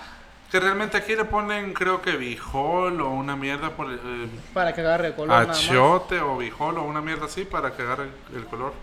Que 0.51 0.59
realmente 0.59 0.97
aquí 0.97 1.15
le 1.15 1.23
ponen, 1.23 1.73
creo 1.73 2.01
que 2.01 2.17
bijol 2.17 2.99
o 3.01 3.09
una 3.09 3.35
mierda 3.37 3.69
por 3.71 3.89
el. 3.89 3.95
eh, 4.03 4.29
Para 4.53 4.73
que 4.73 4.81
agarre 4.81 5.13
color 5.15 5.29
nada 5.29 5.47
más. 5.47 5.57
achiote 5.57 6.19
o 6.19 6.37
bijol 6.37 6.77
o 6.77 6.83
una 6.83 6.99
mierda 7.01 7.25
así 7.25 7.45
para 7.45 7.71
que 7.71 7.81
agarre 7.83 8.09
el 8.35 8.45
color. 8.45 8.73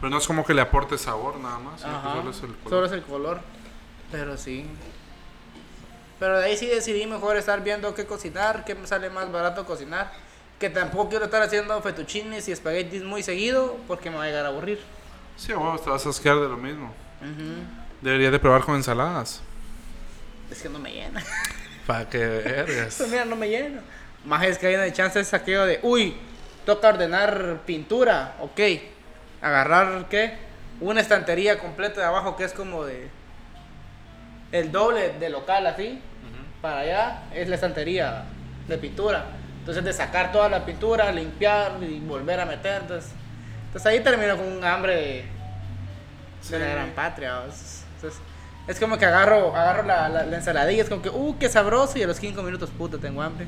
Pero 0.00 0.10
no 0.10 0.18
es 0.18 0.26
como 0.26 0.44
que 0.44 0.54
le 0.54 0.60
aporte 0.60 0.96
sabor 0.96 1.36
nada 1.38 1.58
más, 1.58 1.80
sino 1.80 1.92
que 1.92 1.98
Ajá. 2.08 2.14
solo 2.16 2.30
es 2.30 2.36
el 2.42 2.54
color. 2.56 2.70
Solo 2.70 2.86
es 2.86 2.92
el 2.92 3.02
color. 3.02 3.40
Pero 4.12 4.36
sí. 4.36 4.66
Pero 6.20 6.38
de 6.38 6.44
ahí 6.46 6.56
sí 6.56 6.66
decidí 6.66 7.06
mejor 7.06 7.36
estar 7.36 7.62
viendo 7.64 7.92
qué 7.94 8.06
cocinar, 8.06 8.64
qué 8.64 8.76
me 8.76 8.86
sale 8.86 9.10
más 9.10 9.30
barato 9.32 9.64
cocinar. 9.64 10.12
Que 10.60 10.70
tampoco 10.70 11.08
quiero 11.08 11.24
estar 11.24 11.42
haciendo 11.42 11.80
fettuccines 11.82 12.46
y 12.48 12.52
espaguetis 12.52 13.02
muy 13.02 13.24
seguido 13.24 13.76
porque 13.88 14.10
me 14.10 14.16
va 14.18 14.22
a 14.22 14.26
llegar 14.26 14.44
a 14.44 14.48
aburrir. 14.50 14.80
Sí, 15.36 15.52
huevos, 15.52 15.82
te 15.82 15.90
vas 15.90 16.06
a 16.06 16.10
asquear 16.10 16.36
de 16.38 16.48
lo 16.48 16.56
mismo. 16.56 16.92
Ujú. 17.20 17.64
Deberías 18.00 18.30
de 18.30 18.38
probar 18.38 18.62
con 18.62 18.76
ensaladas. 18.76 19.42
Es 20.54 20.62
que 20.62 20.68
no 20.68 20.78
me 20.78 20.92
llena. 20.92 21.20
Para 21.86 22.08
que 22.08 22.18
vergas. 22.18 22.86
Eso, 22.88 23.06
mira, 23.10 23.24
no 23.24 23.34
me 23.34 23.48
llena. 23.48 23.80
Más 24.24 24.44
es 24.44 24.56
que 24.56 24.68
hay 24.68 24.76
una 24.76 24.92
chance 24.92 25.18
es 25.18 25.34
aquello 25.34 25.66
de, 25.66 25.80
uy, 25.82 26.16
toca 26.64 26.88
ordenar 26.88 27.62
pintura, 27.66 28.36
ok. 28.40 28.60
Agarrar, 29.42 30.06
¿qué? 30.08 30.38
Una 30.80 31.00
estantería 31.00 31.58
completa 31.58 32.00
de 32.00 32.06
abajo 32.06 32.36
que 32.36 32.44
es 32.44 32.52
como 32.52 32.84
de... 32.84 33.08
El 34.52 34.70
doble 34.70 35.14
de 35.18 35.28
local 35.28 35.66
así. 35.66 36.00
Para 36.62 36.78
allá 36.78 37.22
es 37.34 37.48
la 37.48 37.56
estantería 37.56 38.24
de 38.68 38.78
pintura. 38.78 39.24
Entonces 39.58 39.84
de 39.84 39.92
sacar 39.92 40.30
toda 40.30 40.48
la 40.48 40.64
pintura, 40.64 41.10
limpiar 41.10 41.72
y 41.82 41.98
volver 41.98 42.38
a 42.38 42.46
meter. 42.46 42.82
Entonces, 42.82 43.10
entonces 43.66 43.86
ahí 43.86 44.00
termino 44.00 44.36
con 44.36 44.46
un 44.46 44.64
hambre 44.64 44.94
de, 44.94 45.02
de 45.02 45.24
Sí. 46.40 46.52
la 46.52 46.66
gran 46.66 46.90
patria. 46.90 47.32
¿no? 47.34 47.52
Es, 48.66 48.80
como 48.80 48.96
que 48.98 49.04
agarro, 49.04 49.54
agarro 49.54 49.82
la, 49.82 50.08
la, 50.08 50.24
la 50.24 50.36
ensaladilla, 50.36 50.82
es 50.82 50.88
como 50.88 51.02
que, 51.02 51.10
uh, 51.10 51.36
qué 51.38 51.48
sabroso. 51.48 51.98
Y 51.98 52.02
a 52.02 52.06
los 52.06 52.16
5 52.16 52.42
minutos, 52.42 52.70
puta, 52.70 52.98
tengo 52.98 53.22
hambre. 53.22 53.46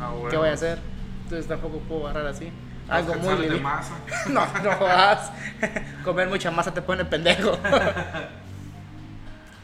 A 0.00 0.12
¿Qué 0.30 0.36
voy 0.36 0.48
a 0.48 0.52
hacer? 0.52 0.78
Entonces 1.24 1.48
tampoco 1.48 1.78
puedo 1.80 2.06
agarrar 2.08 2.28
así. 2.28 2.52
Algo 2.88 3.14
muy 3.14 3.46
de 3.48 3.60
masa. 3.60 3.92
No, 4.28 4.46
no 4.62 4.78
vas. 4.80 5.30
Comer 6.04 6.28
mucha 6.28 6.50
masa 6.50 6.72
te 6.74 6.82
pone 6.82 7.04
pendejo. 7.04 7.58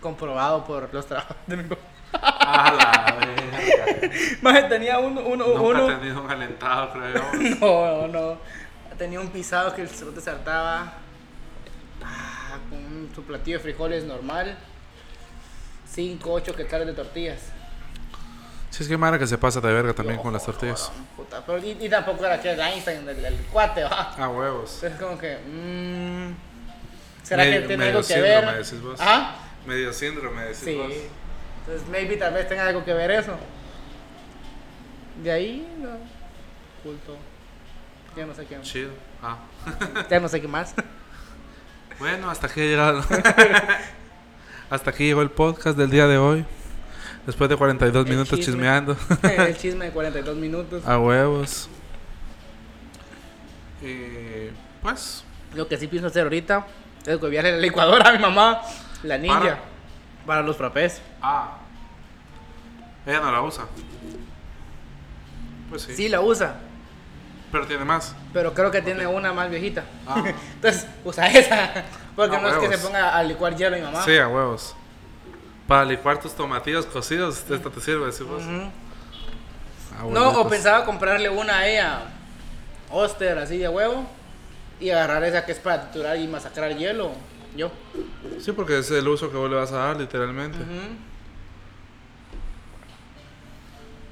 Comprobado 0.01 0.65
por 0.65 0.93
los 0.93 1.07
trabajos 1.07 1.37
de 1.47 1.57
mi. 1.57 1.65
A 2.13 2.73
la. 2.73 3.17
Más 4.43 4.69
tenía 4.69 4.99
uno, 4.99 5.21
uno, 5.23 5.47
Nunca 5.47 5.61
uno. 5.61 5.87
tenido 5.99 6.23
un 6.23 6.31
alentado, 6.31 6.93
creo. 6.93 7.23
No, 7.61 8.07
no, 8.07 8.09
no. 8.09 8.39
Tenía 8.97 9.21
un 9.21 9.29
pisado 9.29 9.75
que 9.75 9.83
el 9.83 9.89
cerote 9.89 10.21
se 10.21 10.31
hartaba 10.31 10.93
ah, 12.05 12.59
con 12.71 12.79
un- 12.79 13.11
su 13.15 13.23
platillo 13.25 13.59
de 13.59 13.63
frijoles 13.63 14.05
normal. 14.05 14.57
5, 15.99 16.33
8 16.33 16.55
quetzales 16.55 16.87
de 16.87 16.93
tortillas. 16.93 17.41
Si 18.71 18.85
es 18.85 18.89
que 18.89 18.97
mara 18.97 19.19
que 19.19 19.27
se 19.27 19.37
pasa 19.37 19.61
de 19.61 19.73
verga 19.73 19.93
también 19.95 20.21
con 20.21 20.33
las 20.33 20.45
tortillas. 20.47 20.93
puta, 21.17 21.45
pero 21.45 21.59
y, 21.59 21.71
y 21.85 21.89
tampoco 21.89 22.25
era 22.25 22.41
que 22.41 22.53
el 22.53 22.61
Einstein, 22.61 23.09
el, 23.09 23.25
el 23.25 23.35
cuate, 23.51 23.83
¿va? 23.83 24.13
A 24.17 24.29
huevos. 24.29 24.75
Entonces 24.85 25.01
como 25.01 25.19
que... 25.19 25.39
mmm, 25.39 26.35
¿Será 27.25 27.43
Medio- 27.43 27.63
que 27.63 27.67
tiene 27.67 27.87
algo 27.87 27.99
que 27.99 28.05
síndrome, 28.05 28.31
ver? 28.47 28.65
decís 28.65 28.81
vos. 28.81 29.01
¿Ah? 29.03 29.37
Medio 29.67 29.93
síndrome, 29.93 30.43
decís 30.43 30.59
Sí. 30.61 30.77
vos. 30.77 30.93
Entonces 31.67 31.89
maybe 31.89 32.17
tal 32.17 32.33
vez 32.33 32.49
tenga 32.49 32.69
algo 32.69 32.85
que 32.85 32.95
ver 32.95 33.11
eso. 33.11 33.37
De 35.25 35.33
ahí, 35.33 35.69
no. 35.81 35.89
Culto. 36.85 37.17
Ya 38.17 38.25
no 38.25 38.35
sé 38.35 38.47
qué. 38.47 38.61
Chido. 38.61 38.91
Ah. 39.21 39.39
Ya 40.09 40.21
no 40.21 40.29
sé 40.29 40.41
qué 40.41 40.47
más. 40.47 40.75
Bueno, 41.99 42.31
hasta 42.31 42.47
aquí 42.47 42.61
ha 42.61 42.65
llegado. 42.65 43.03
hasta 44.71 44.91
aquí 44.91 45.05
llegó 45.07 45.23
el 45.23 45.31
podcast 45.31 45.77
del 45.79 45.91
día 45.91 46.07
de 46.07 46.19
hoy. 46.19 46.45
Después 47.27 47.51
de 47.51 47.57
42 47.57 48.05
El 48.07 48.11
minutos 48.11 48.39
chisme. 48.39 48.53
chismeando. 48.55 48.97
el 49.23 49.57
chisme 49.57 49.87
de 49.87 49.91
42 49.93 50.37
minutos. 50.37 50.87
A 50.87 50.99
huevos. 50.99 51.69
Y 53.83 54.49
pues, 54.83 55.25
Lo 55.55 55.69
que 55.69 55.77
sí 55.77 55.87
pienso 55.87 56.09
hacer 56.09 56.23
ahorita 56.25 56.67
es 57.07 57.23
enviarle 57.23 57.53
la 57.53 57.59
licuadora 57.59 58.09
a 58.09 58.13
mi 58.13 58.19
mamá, 58.19 58.61
la 59.03 59.19
ninja, 59.19 59.39
Para. 59.41 59.59
para, 60.27 60.43
los 60.43 60.57
frappés. 60.57 61.01
ah, 61.23 61.59
ella 63.07 63.21
no 63.21 63.33
la 63.33 63.43
usa. 63.43 63.65
Pues 65.71 65.83
sí, 65.83 65.95
Sí. 65.95 66.09
la 66.09 66.21
usa, 66.21 66.57
pero 67.51 67.67
tiene 67.67 67.85
más. 67.85 68.15
pero 68.33 68.53
creo 68.55 68.71
que 68.71 68.83
tiene 68.83 69.07
una 69.07 69.33
más 69.33 69.51
viejita. 69.51 69.85
Ah. 70.07 70.23
Entonces, 70.55 70.87
usa 71.05 71.27
esa. 71.29 71.85
Porque 72.15 72.37
A 72.37 72.41
no 72.41 72.49
es 72.49 72.57
que 72.57 72.77
se 72.77 72.79
ponga 72.79 73.17
a 73.17 73.23
licuar 73.23 73.55
hielo 73.57 73.77
mi 73.77 73.83
mamá. 73.83 74.05
Sí, 74.05 74.17
a 74.19 74.29
huevos. 74.29 74.75
Para 75.67 75.85
licuar 75.85 76.19
tus 76.21 76.33
tomatillos 76.35 76.87
cocidos, 76.87 77.45
esta 77.51 77.71
te 77.71 77.81
sirve, 77.81 78.07
decís 78.07 78.23
vos. 78.23 78.43
Ujú. 78.43 78.71
Ah, 79.99 80.05
No, 80.11 80.41
o 80.41 80.49
pensaba 80.49 80.85
comprarle 80.85 81.29
una 81.29 81.59
a 81.59 81.67
ella, 81.69 82.01
Oster, 82.91 83.39
así 83.39 83.59
de 83.59 83.69
huevo, 83.69 84.07
y 84.81 84.91
agarrar 84.91 85.25
esa 85.25 85.45
que 85.45 85.53
es 85.53 85.59
para 85.59 85.83
triturar 85.91 86.17
y 86.17 86.27
masacrar 86.29 86.75
hielo. 86.77 87.13
Yo. 87.57 87.71
Sí, 88.41 88.53
porque 88.53 88.79
es 88.79 88.91
el 88.91 89.07
uso 89.09 89.31
que 89.31 89.37
vos 89.37 89.51
le 89.51 89.57
vas 89.57 89.73
a 89.73 89.77
dar, 89.79 89.97
literalmente. 89.97 90.59
Ujú. 90.59 90.97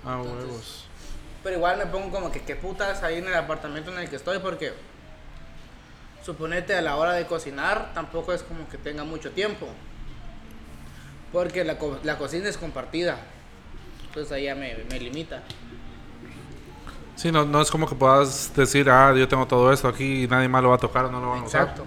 Ah, 0.04 0.20
huevos. 0.22 0.85
Pero 1.46 1.58
igual 1.58 1.76
me 1.78 1.86
pongo 1.86 2.10
como 2.10 2.32
que 2.32 2.40
qué 2.42 2.56
putas 2.56 3.04
ahí 3.04 3.18
en 3.18 3.28
el 3.28 3.34
apartamento 3.34 3.92
en 3.92 3.98
el 3.98 4.10
que 4.10 4.16
estoy 4.16 4.40
porque 4.40 4.72
suponete 6.24 6.74
a 6.74 6.82
la 6.82 6.96
hora 6.96 7.12
de 7.12 7.24
cocinar 7.26 7.92
tampoco 7.94 8.32
es 8.32 8.42
como 8.42 8.68
que 8.68 8.76
tenga 8.78 9.04
mucho 9.04 9.30
tiempo. 9.30 9.68
Porque 11.32 11.62
la, 11.62 11.78
co- 11.78 12.00
la 12.02 12.18
cocina 12.18 12.48
es 12.48 12.58
compartida. 12.58 13.18
Entonces 14.08 14.32
ahí 14.32 14.46
ya 14.46 14.56
me, 14.56 14.74
me 14.90 14.98
limita. 14.98 15.40
Sí, 17.14 17.30
no, 17.30 17.44
no 17.44 17.60
es 17.62 17.70
como 17.70 17.88
que 17.88 17.94
puedas 17.94 18.52
decir, 18.56 18.90
ah, 18.90 19.14
yo 19.16 19.28
tengo 19.28 19.46
todo 19.46 19.72
esto 19.72 19.86
aquí 19.86 20.24
y 20.24 20.26
nadie 20.26 20.48
más 20.48 20.64
lo 20.64 20.70
va 20.70 20.74
a 20.74 20.78
tocar 20.78 21.04
o 21.04 21.12
no 21.12 21.20
lo 21.20 21.30
van 21.30 21.42
a 21.42 21.44
usar. 21.44 21.60
Exacto. 21.62 21.84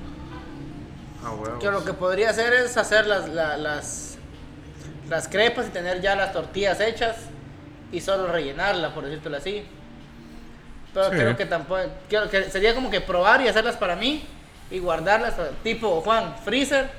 Ah, 1.21 1.31
huevos. 1.31 1.59
Que 1.59 1.69
lo 1.69 1.83
que 1.83 1.91
podría 1.91 2.29
hacer 2.29 2.53
es 2.53 2.77
hacer 2.77 3.07
las, 3.07 3.27
la- 3.27 3.57
las, 3.57 4.17
las 5.09 5.27
crepas 5.27 5.67
y 5.67 5.71
tener 5.71 5.99
ya 5.99 6.15
las 6.15 6.31
tortillas 6.31 6.79
hechas 6.79 7.17
y 7.91 8.01
solo 8.01 8.27
rellenarlas, 8.31 8.91
por 8.93 9.05
decirlo 9.05 9.37
así. 9.37 9.65
Pero 10.93 11.05
Sí. 11.05 11.11
creo 11.11 11.37
que 11.37 11.45
tampoco. 11.45 11.81
Quiero 12.07 12.29
que 12.29 12.43
sería 12.45 12.73
como 12.73 12.89
que 12.89 13.01
probar 13.01 13.41
y 13.41 13.47
hacerlas 13.47 13.77
para 13.77 13.95
mí 13.95 14.23
y 14.71 14.79
guardarlas, 14.79 15.35
tipo 15.63 16.01
Juan, 16.01 16.35
freezer. 16.43 16.89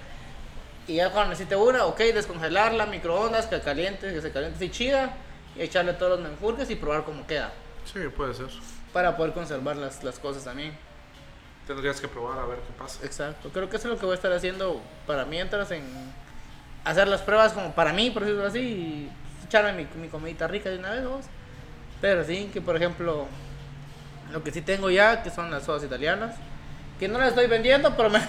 Y 0.86 0.96
ya 0.96 1.10
cuando 1.10 1.30
necesite 1.30 1.54
una, 1.56 1.84
ok, 1.86 1.98
descongelarla, 1.98 2.86
microondas, 2.86 3.46
que 3.46 3.60
caliente, 3.60 4.12
que 4.12 4.20
se 4.20 4.32
caliente 4.32 4.56
así 4.56 4.70
chida. 4.70 5.10
Y 5.56 5.62
echarle 5.62 5.92
todos 5.94 6.18
los 6.18 6.28
menjurjes 6.28 6.70
y 6.70 6.76
probar 6.76 7.04
cómo 7.04 7.26
queda. 7.26 7.52
Sí, 7.84 7.98
puede 8.16 8.34
ser. 8.34 8.46
Para 8.92 9.16
poder 9.16 9.32
conservar 9.32 9.76
las, 9.76 10.02
las 10.04 10.18
cosas 10.18 10.44
también. 10.44 10.76
Tendrías 11.66 12.00
que 12.00 12.08
probar 12.08 12.38
a 12.38 12.46
ver 12.46 12.58
qué 12.58 12.72
pasa. 12.78 13.04
Exacto, 13.04 13.50
creo 13.52 13.68
que 13.70 13.76
eso 13.76 13.88
es 13.88 13.94
lo 13.94 13.98
que 14.00 14.06
voy 14.06 14.12
a 14.12 14.16
estar 14.16 14.32
haciendo 14.32 14.80
para 15.06 15.24
mientras 15.24 15.70
en 15.70 15.84
hacer 16.84 17.06
las 17.06 17.20
pruebas 17.22 17.52
como 17.52 17.72
para 17.72 17.92
mí, 17.92 18.10
por 18.10 18.24
decirlo 18.24 18.46
así, 18.46 18.58
y 18.60 19.10
echarme 19.50 19.72
mi, 19.72 19.88
mi 20.00 20.08
comidita 20.08 20.46
rica 20.46 20.70
de 20.70 20.78
una 20.78 20.90
vez, 20.92 21.04
vos. 21.04 21.24
Pero 22.00 22.24
sí, 22.24 22.48
que 22.52 22.60
por 22.60 22.76
ejemplo, 22.76 23.26
lo 24.32 24.42
que 24.44 24.52
sí 24.52 24.62
tengo 24.62 24.90
ya, 24.90 25.22
que 25.22 25.30
son 25.30 25.50
las 25.50 25.64
sodas 25.64 25.82
italianas, 25.82 26.36
que 26.98 27.08
no 27.08 27.18
las 27.18 27.30
estoy 27.30 27.46
vendiendo, 27.46 27.96
pero 27.96 28.10
me... 28.10 28.20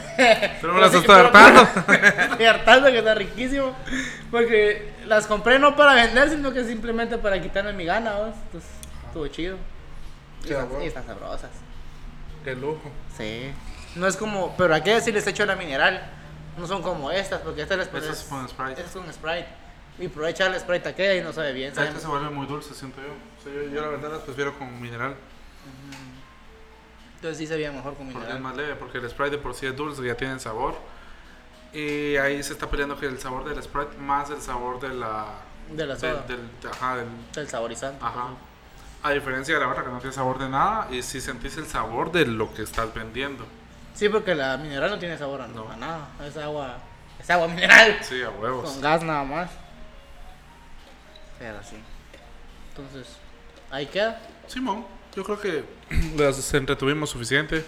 Pero 0.59 0.73
me 0.73 0.81
las 0.81 0.93
estoy 0.93 1.15
hartando. 1.15 1.61
estoy 2.31 2.45
hartando, 2.45 2.87
que 2.91 2.97
está 2.99 3.13
riquísimo, 3.15 3.75
porque 4.31 4.93
las 5.05 5.27
compré 5.27 5.59
no 5.59 5.75
para 5.75 5.93
vender, 5.93 6.29
sino 6.29 6.51
que 6.51 6.63
simplemente 6.63 7.17
para 7.17 7.39
quitarme 7.41 7.73
mi 7.73 7.85
gana, 7.85 8.13
vos. 8.13 8.35
Entonces, 8.45 8.69
estuvo 9.07 9.27
chido. 9.27 9.57
Y 10.43 10.47
Sí, 10.47 10.53
están, 10.53 10.81
y 10.81 10.85
están 10.87 11.05
sabrosas. 11.05 11.51
Qué 12.43 12.55
lujo. 12.55 12.81
Sí. 13.15 13.51
No 13.95 14.07
es 14.07 14.17
como, 14.17 14.55
pero 14.57 14.73
aquí 14.73 14.89
sí 15.01 15.11
les 15.11 15.27
echo 15.27 15.45
la 15.45 15.55
mineral. 15.55 16.01
No 16.57 16.65
son 16.65 16.81
como 16.81 17.11
estas, 17.11 17.41
porque 17.41 17.61
estas 17.61 17.77
les 17.77 17.87
Estas 17.87 18.01
pones. 18.03 18.19
es 18.19 18.25
con 18.27 18.49
Sprite. 18.49 18.81
Estas 18.81 18.91
son 18.93 19.13
Sprite. 19.13 19.47
Y 19.99 20.07
por 20.07 20.25
echarle 20.25 20.59
Sprite 20.59 20.87
a 20.89 20.91
aquella 20.91 21.15
y 21.15 21.21
no 21.23 21.31
sabe 21.33 21.53
bien. 21.53 21.73
sabe- 21.75 21.87
Esta 21.89 21.99
se 21.99 22.07
vuelve 22.07 22.29
muy 22.29 22.47
dulce, 22.47 22.73
siento 22.73 22.99
yo. 23.01 23.09
O 23.39 23.43
sea, 23.43 23.53
yo, 23.53 23.69
yo 23.73 23.81
la 23.81 23.87
verdad 23.89 24.11
las 24.11 24.21
prefiero 24.21 24.57
con 24.57 24.81
mineral. 24.81 25.15
Entonces 27.15 27.37
sí 27.37 27.45
sabía 27.47 27.71
mejor 27.71 27.93
con 27.95 28.07
Porque 28.11 28.17
es 28.29 28.33
mineral. 28.33 28.41
más 28.41 28.55
leve, 28.57 28.75
porque 28.75 28.97
el 28.97 29.09
Sprite 29.09 29.31
de 29.31 29.37
por 29.37 29.53
sí 29.53 29.67
es 29.67 29.75
dulce, 29.75 30.03
ya 30.03 30.15
tiene 30.17 30.39
sabor. 30.39 30.75
Y 31.73 32.15
ahí 32.17 32.41
se 32.43 32.53
está 32.53 32.69
peleando 32.69 32.99
que 32.99 33.05
el 33.05 33.19
sabor 33.19 33.45
del 33.47 33.61
Sprite 33.61 33.97
más 33.97 34.29
el 34.31 34.41
sabor 34.41 34.79
de 34.79 34.89
la... 34.89 35.25
De 35.69 35.85
la 35.85 35.97
soda. 35.97 36.23
del, 36.27 36.37
del- 36.59 36.71
ajá, 36.71 36.95
del, 36.97 37.07
Del 37.33 37.47
saborizante. 37.47 38.03
ajá. 38.03 38.29
A 39.03 39.11
diferencia 39.11 39.53
de 39.55 39.59
la 39.61 39.69
otra 39.69 39.83
que 39.83 39.89
no 39.89 39.97
tiene 39.99 40.13
sabor 40.13 40.37
de 40.39 40.49
nada 40.49 40.87
y 40.91 41.01
si 41.01 41.21
sentís 41.21 41.57
el 41.57 41.65
sabor 41.65 42.11
de 42.11 42.25
lo 42.25 42.53
que 42.53 42.63
estás 42.63 42.93
vendiendo. 42.93 43.45
Sí, 43.93 44.09
porque 44.09 44.35
la 44.35 44.57
mineral 44.57 44.89
no 44.91 44.99
tiene 44.99 45.17
sabor 45.17 45.41
a, 45.41 45.47
No. 45.47 45.69
a 45.71 45.75
nada. 45.77 46.07
Es 46.25 46.35
agua. 46.37 46.77
Es 47.19 47.29
agua 47.29 47.47
mineral. 47.47 47.97
Sí, 48.01 48.21
a 48.21 48.29
huevos. 48.29 48.69
Con 48.69 48.81
gas 48.81 49.01
nada 49.03 49.23
más. 49.23 49.49
Pero 51.41 51.57
sí. 51.63 51.75
Entonces, 52.69 53.17
ahí 53.71 53.87
queda. 53.87 54.21
Simón, 54.45 54.85
yo 55.15 55.23
creo 55.23 55.39
que 55.39 55.63
las 56.15 56.53
entretuvimos 56.53 57.09
suficiente. 57.09 57.65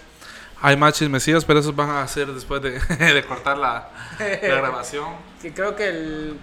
Hay 0.62 0.76
más 0.76 0.94
chismecillos, 0.94 1.44
pero 1.44 1.58
esos 1.58 1.74
van 1.74 1.90
a 1.90 2.06
ser 2.06 2.28
después 2.28 2.62
de, 2.62 2.78
de 3.12 3.24
cortar 3.24 3.58
la, 3.58 3.90
la 4.20 4.54
grabación. 4.56 5.08
Que 5.42 5.52
creo 5.52 5.74
que 5.74 5.88
el. 5.88 6.38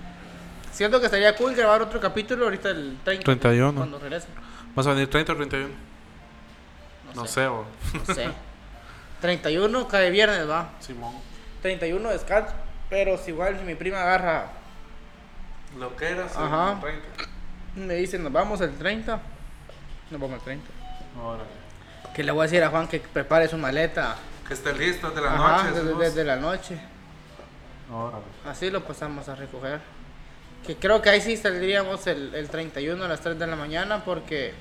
Siento 0.73 0.99
que 0.99 1.05
estaría 1.05 1.35
cool 1.37 1.55
grabar 1.55 1.81
otro 1.81 1.99
capítulo 2.01 2.43
ahorita 2.43 2.69
el 2.69 2.97
30. 3.03 3.23
31. 3.23 3.75
Cuando 3.75 3.97
regrese. 3.97 4.27
¿Vas 4.75 4.85
a 4.87 4.91
venir 4.91 5.09
30 5.09 5.31
o 5.31 5.35
31? 5.37 5.73
No, 7.15 7.25
sé, 7.27 7.47
o 7.47 7.65
No 7.93 8.13
sé. 8.13 8.27
31 9.21 9.87
cae 9.87 10.11
viernes, 10.11 10.49
va. 10.49 10.71
Simón. 10.81 11.15
31 11.61 12.09
descanso. 12.09 12.53
Pero 12.89 13.17
si 13.17 13.31
igual 13.31 13.57
si 13.57 13.63
mi 13.63 13.75
prima 13.75 14.01
agarra, 14.01 14.51
Lo 15.77 15.95
que 15.95 16.09
era, 16.09 16.25
Ajá. 16.25 16.77
30. 16.81 17.01
me 17.75 17.93
dice 17.95 18.19
nos 18.19 18.31
vamos 18.31 18.59
el 18.61 18.77
30. 18.77 19.19
Nos 20.11 20.19
vamos 20.21 20.37
el 20.39 20.43
30. 20.43 20.67
Órale. 21.23 21.49
Que 22.13 22.23
le 22.23 22.31
voy 22.31 22.41
a 22.41 22.43
decir 22.43 22.63
a 22.63 22.69
Juan 22.69 22.87
que 22.87 22.99
prepare 22.99 23.47
su 23.47 23.57
maleta. 23.57 24.15
Que 24.47 24.53
esté 24.53 24.73
listo 24.73 25.09
desde 25.09 25.21
la 25.21 25.33
Ajá, 25.33 25.63
noche. 25.63 25.79
desde, 25.81 25.95
desde 25.99 26.23
la 26.25 26.35
noche. 26.35 26.77
Órale. 27.91 28.23
Así 28.49 28.69
lo 28.69 28.83
pasamos 28.83 29.27
a 29.29 29.35
recoger. 29.35 29.79
Que 30.65 30.75
creo 30.75 31.01
que 31.01 31.09
ahí 31.09 31.21
sí 31.21 31.37
saldríamos 31.37 32.05
el, 32.07 32.35
el 32.35 32.49
31 32.49 33.03
a 33.03 33.07
las 33.07 33.21
3 33.21 33.39
de 33.39 33.47
la 33.47 33.55
mañana 33.55 34.03
porque 34.03 34.53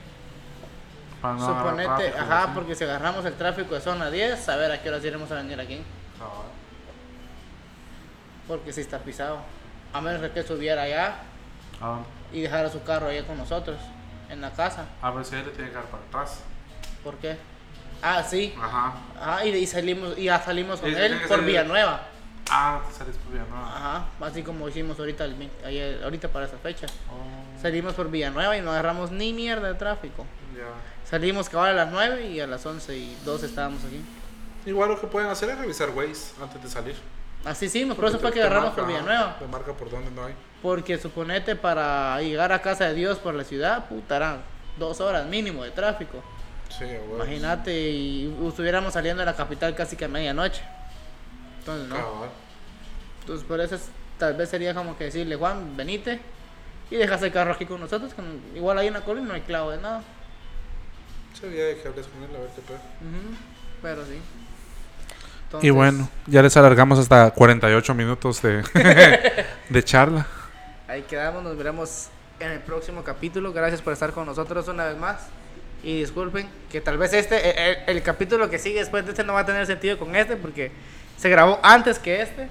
Para 1.21 1.35
no 1.35 1.47
suponete, 1.47 1.89
tráfico, 1.89 2.19
ajá, 2.19 2.43
así. 2.45 2.53
porque 2.55 2.75
si 2.75 2.85
agarramos 2.85 3.25
el 3.27 3.35
tráfico 3.35 3.75
de 3.75 3.81
zona 3.81 4.11
10, 4.11 4.49
a 4.49 4.57
ver 4.57 4.73
a 4.73 4.81
qué 4.83 4.89
horas 4.89 5.05
iremos 5.05 5.31
a 5.31 5.35
venir 5.35 5.61
aquí. 5.61 5.83
Cabal. 6.19 6.47
Porque 8.49 8.73
si 8.73 8.81
está 8.81 8.99
pisado. 9.01 9.41
A 9.93 10.01
menos 10.01 10.21
de 10.23 10.31
que 10.31 10.43
subiera 10.43 10.83
allá 10.83 11.17
¿A 11.81 11.87
dónde? 11.87 12.05
y 12.33 12.41
dejara 12.43 12.69
su 12.71 12.83
carro 12.83 13.09
allá 13.09 13.27
con 13.27 13.37
nosotros, 13.39 13.77
en 14.29 14.41
la 14.41 14.51
casa. 14.53 14.87
A 15.03 15.11
ver 15.11 15.25
si 15.25 15.35
él 15.37 15.45
le 15.47 15.51
tiene 15.53 15.71
que 15.71 15.77
dar 15.77 15.85
para 15.87 16.03
atrás. 16.05 16.41
¿Por 17.03 17.17
qué? 17.17 17.37
Ah, 18.03 18.23
sí. 18.23 18.55
Ajá. 18.61 18.95
Ajá, 19.21 19.45
y, 19.45 19.51
y 19.51 19.67
salimos, 19.67 20.17
y 20.17 20.25
ya 20.25 20.41
salimos 20.41 20.81
con 20.81 20.89
él 20.95 21.21
que 21.21 21.27
por 21.27 21.45
Villanueva. 21.45 22.03
Ah, 22.51 22.81
te 22.89 22.95
salís 22.95 23.17
por 23.17 23.33
Villanueva. 23.33 23.67
Ajá, 23.77 24.05
así 24.23 24.43
como 24.43 24.69
hicimos 24.69 24.99
ahorita, 24.99 25.25
el, 25.25 25.51
ayer- 25.65 26.03
ahorita 26.05 26.29
para 26.29 26.47
esa 26.47 26.57
fecha. 26.59 26.87
Oh, 27.11 27.61
Salimos 27.61 27.93
por 27.95 28.11
Villanueva 28.11 28.57
y 28.57 28.63
no 28.63 28.71
agarramos 28.71 29.11
ni 29.11 29.33
mierda 29.33 29.69
de 29.69 29.75
tráfico. 29.75 30.25
ya. 30.57 30.65
Salimos 31.09 31.49
cabal 31.49 31.71
a 31.79 31.85
las 31.85 31.93
9 31.93 32.27
y 32.29 32.41
a 32.41 32.47
las 32.47 32.65
11 32.65 32.97
y 32.97 33.17
12 33.25 33.47
estábamos 33.47 33.85
aquí. 33.85 34.01
Igual 34.65 34.91
lo 34.91 35.01
que 35.01 35.07
pueden 35.09 35.29
hacer 35.29 35.51
es 35.51 35.59
revisar 35.59 35.91
Waze 35.91 36.35
antes 36.41 36.63
de 36.63 36.69
salir. 36.71 36.97
Así 37.45 37.69
sí, 37.69 37.85
por 37.87 38.05
eso 38.07 38.19
fue 38.19 38.33
que 38.33 38.41
agarramos 38.41 38.71
marca, 38.71 38.83
por 38.83 38.87
Villanueva. 38.89 39.39
Te 39.39 39.47
marca 39.47 39.73
por 39.73 39.91
dónde 39.91 40.11
no 40.11 40.25
hay. 40.25 40.35
Porque 40.63 40.99
suponete 40.99 41.57
para 41.57 42.21
llegar 42.21 42.53
a 42.53 42.61
casa 42.61 42.85
de 42.87 42.95
Dios 42.95 43.19
por 43.19 43.35
la 43.35 43.45
ciudad, 43.45 43.87
puta, 43.89 44.17
eran 44.17 44.43
dos 44.79 45.01
horas 45.01 45.27
mínimo 45.27 45.65
de 45.65 45.71
tráfico. 45.71 46.23
Sí. 46.69 46.85
Imagínate, 47.15 47.73
y 47.91 48.35
estuviéramos 48.47 48.93
saliendo 48.93 49.21
de 49.21 49.27
la 49.27 49.35
capital 49.35 49.75
casi 49.75 49.97
que 49.97 50.05
a 50.05 50.09
medianoche. 50.09 50.63
Entonces, 51.61 51.89
no. 51.89 51.97
Cabal. 51.97 52.29
Entonces, 53.21 53.47
por 53.47 53.61
eso 53.61 53.75
es- 53.75 53.89
tal 54.19 54.35
vez 54.35 54.49
sería 54.51 54.75
como 54.75 54.97
que 54.99 55.05
decirle, 55.05 55.37
Juan, 55.37 55.77
venite 55.77 56.21
y 56.91 56.97
dejas 56.97 57.23
el 57.23 57.33
carro 57.33 57.53
aquí 57.55 57.65
con 57.67 57.81
nosotros. 57.81 58.13
que 58.15 58.23
igual 58.59 58.77
ahí 58.79 58.89
en 58.89 58.95
la 58.95 59.01
colina 59.01 59.29
no 59.29 59.35
hay 59.35 59.41
clavo 59.43 59.71
de 59.71 59.79
nada. 59.79 60.03
De 61.41 61.49
que 61.83 61.89
hables 61.89 62.07
con 62.07 62.23
él 62.23 62.37
a 62.37 62.41
ver 62.41 62.51
qué 62.55 62.61
pedo. 62.61 62.77
Ujú, 62.77 63.35
Pero 63.81 64.05
sí. 64.05 64.21
Y 65.63 65.71
bueno, 65.71 66.09
ya 66.27 66.43
les 66.43 66.57
alargamos 66.57 66.99
hasta 66.99 67.31
48 67.31 67.95
minutos 67.95 68.41
de, 68.43 68.63
de 69.69 69.83
charla. 69.85 70.27
Ahí 70.89 71.03
quedamos, 71.03 71.43
nos 71.43 71.57
veremos 71.57 72.09
en 72.39 72.51
el 72.53 72.61
próximo 72.61 73.03
capítulo. 73.03 73.53
Gracias 73.53 73.83
por 73.83 73.93
estar 73.93 74.13
con 74.13 74.27
nosotros 74.27 74.69
una 74.69 74.87
vez 74.87 74.97
más. 74.97 75.17
Y 75.83 76.01
disculpen 76.01 76.49
que 76.71 76.81
tal 76.81 76.99
vez 76.99 77.13
este, 77.13 77.37
eh, 77.37 77.85
el, 77.87 77.97
el 77.97 78.03
capítulo 78.03 78.51
que 78.51 78.59
sigue 78.59 78.81
después 78.81 79.05
de 79.05 79.13
este 79.13 79.25
no 79.25 79.33
va 79.33 79.41
a 79.41 79.47
tener 79.47 79.67
sentido 79.67 79.99
con 79.99 80.15
este 80.15 80.37
porque 80.37 80.73
se 81.17 81.29
grabó 81.31 81.59
antes 81.63 81.99
que 81.99 82.23
este. 82.23 82.49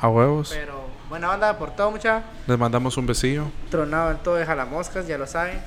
A 0.00 0.08
huevos. 0.08 0.50
Pero 0.52 0.84
buena 1.08 1.30
onda 1.30 1.56
por 1.58 1.74
todo, 1.76 1.90
mucha. 1.90 2.22
Les 2.46 2.58
mandamos 2.58 2.96
un 2.96 3.06
besillo. 3.06 3.46
Tronado 3.70 4.10
en 4.10 4.18
todo 4.18 4.34
de 4.34 4.44
jalamoscas, 4.44 5.06
ya 5.06 5.16
lo 5.16 5.26
saben. 5.26 5.60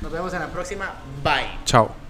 Nos 0.00 0.10
vemos 0.10 0.34
en 0.34 0.40
la 0.40 0.48
próxima. 0.48 0.92
Bye. 1.22 1.46
Chao. 1.64 2.01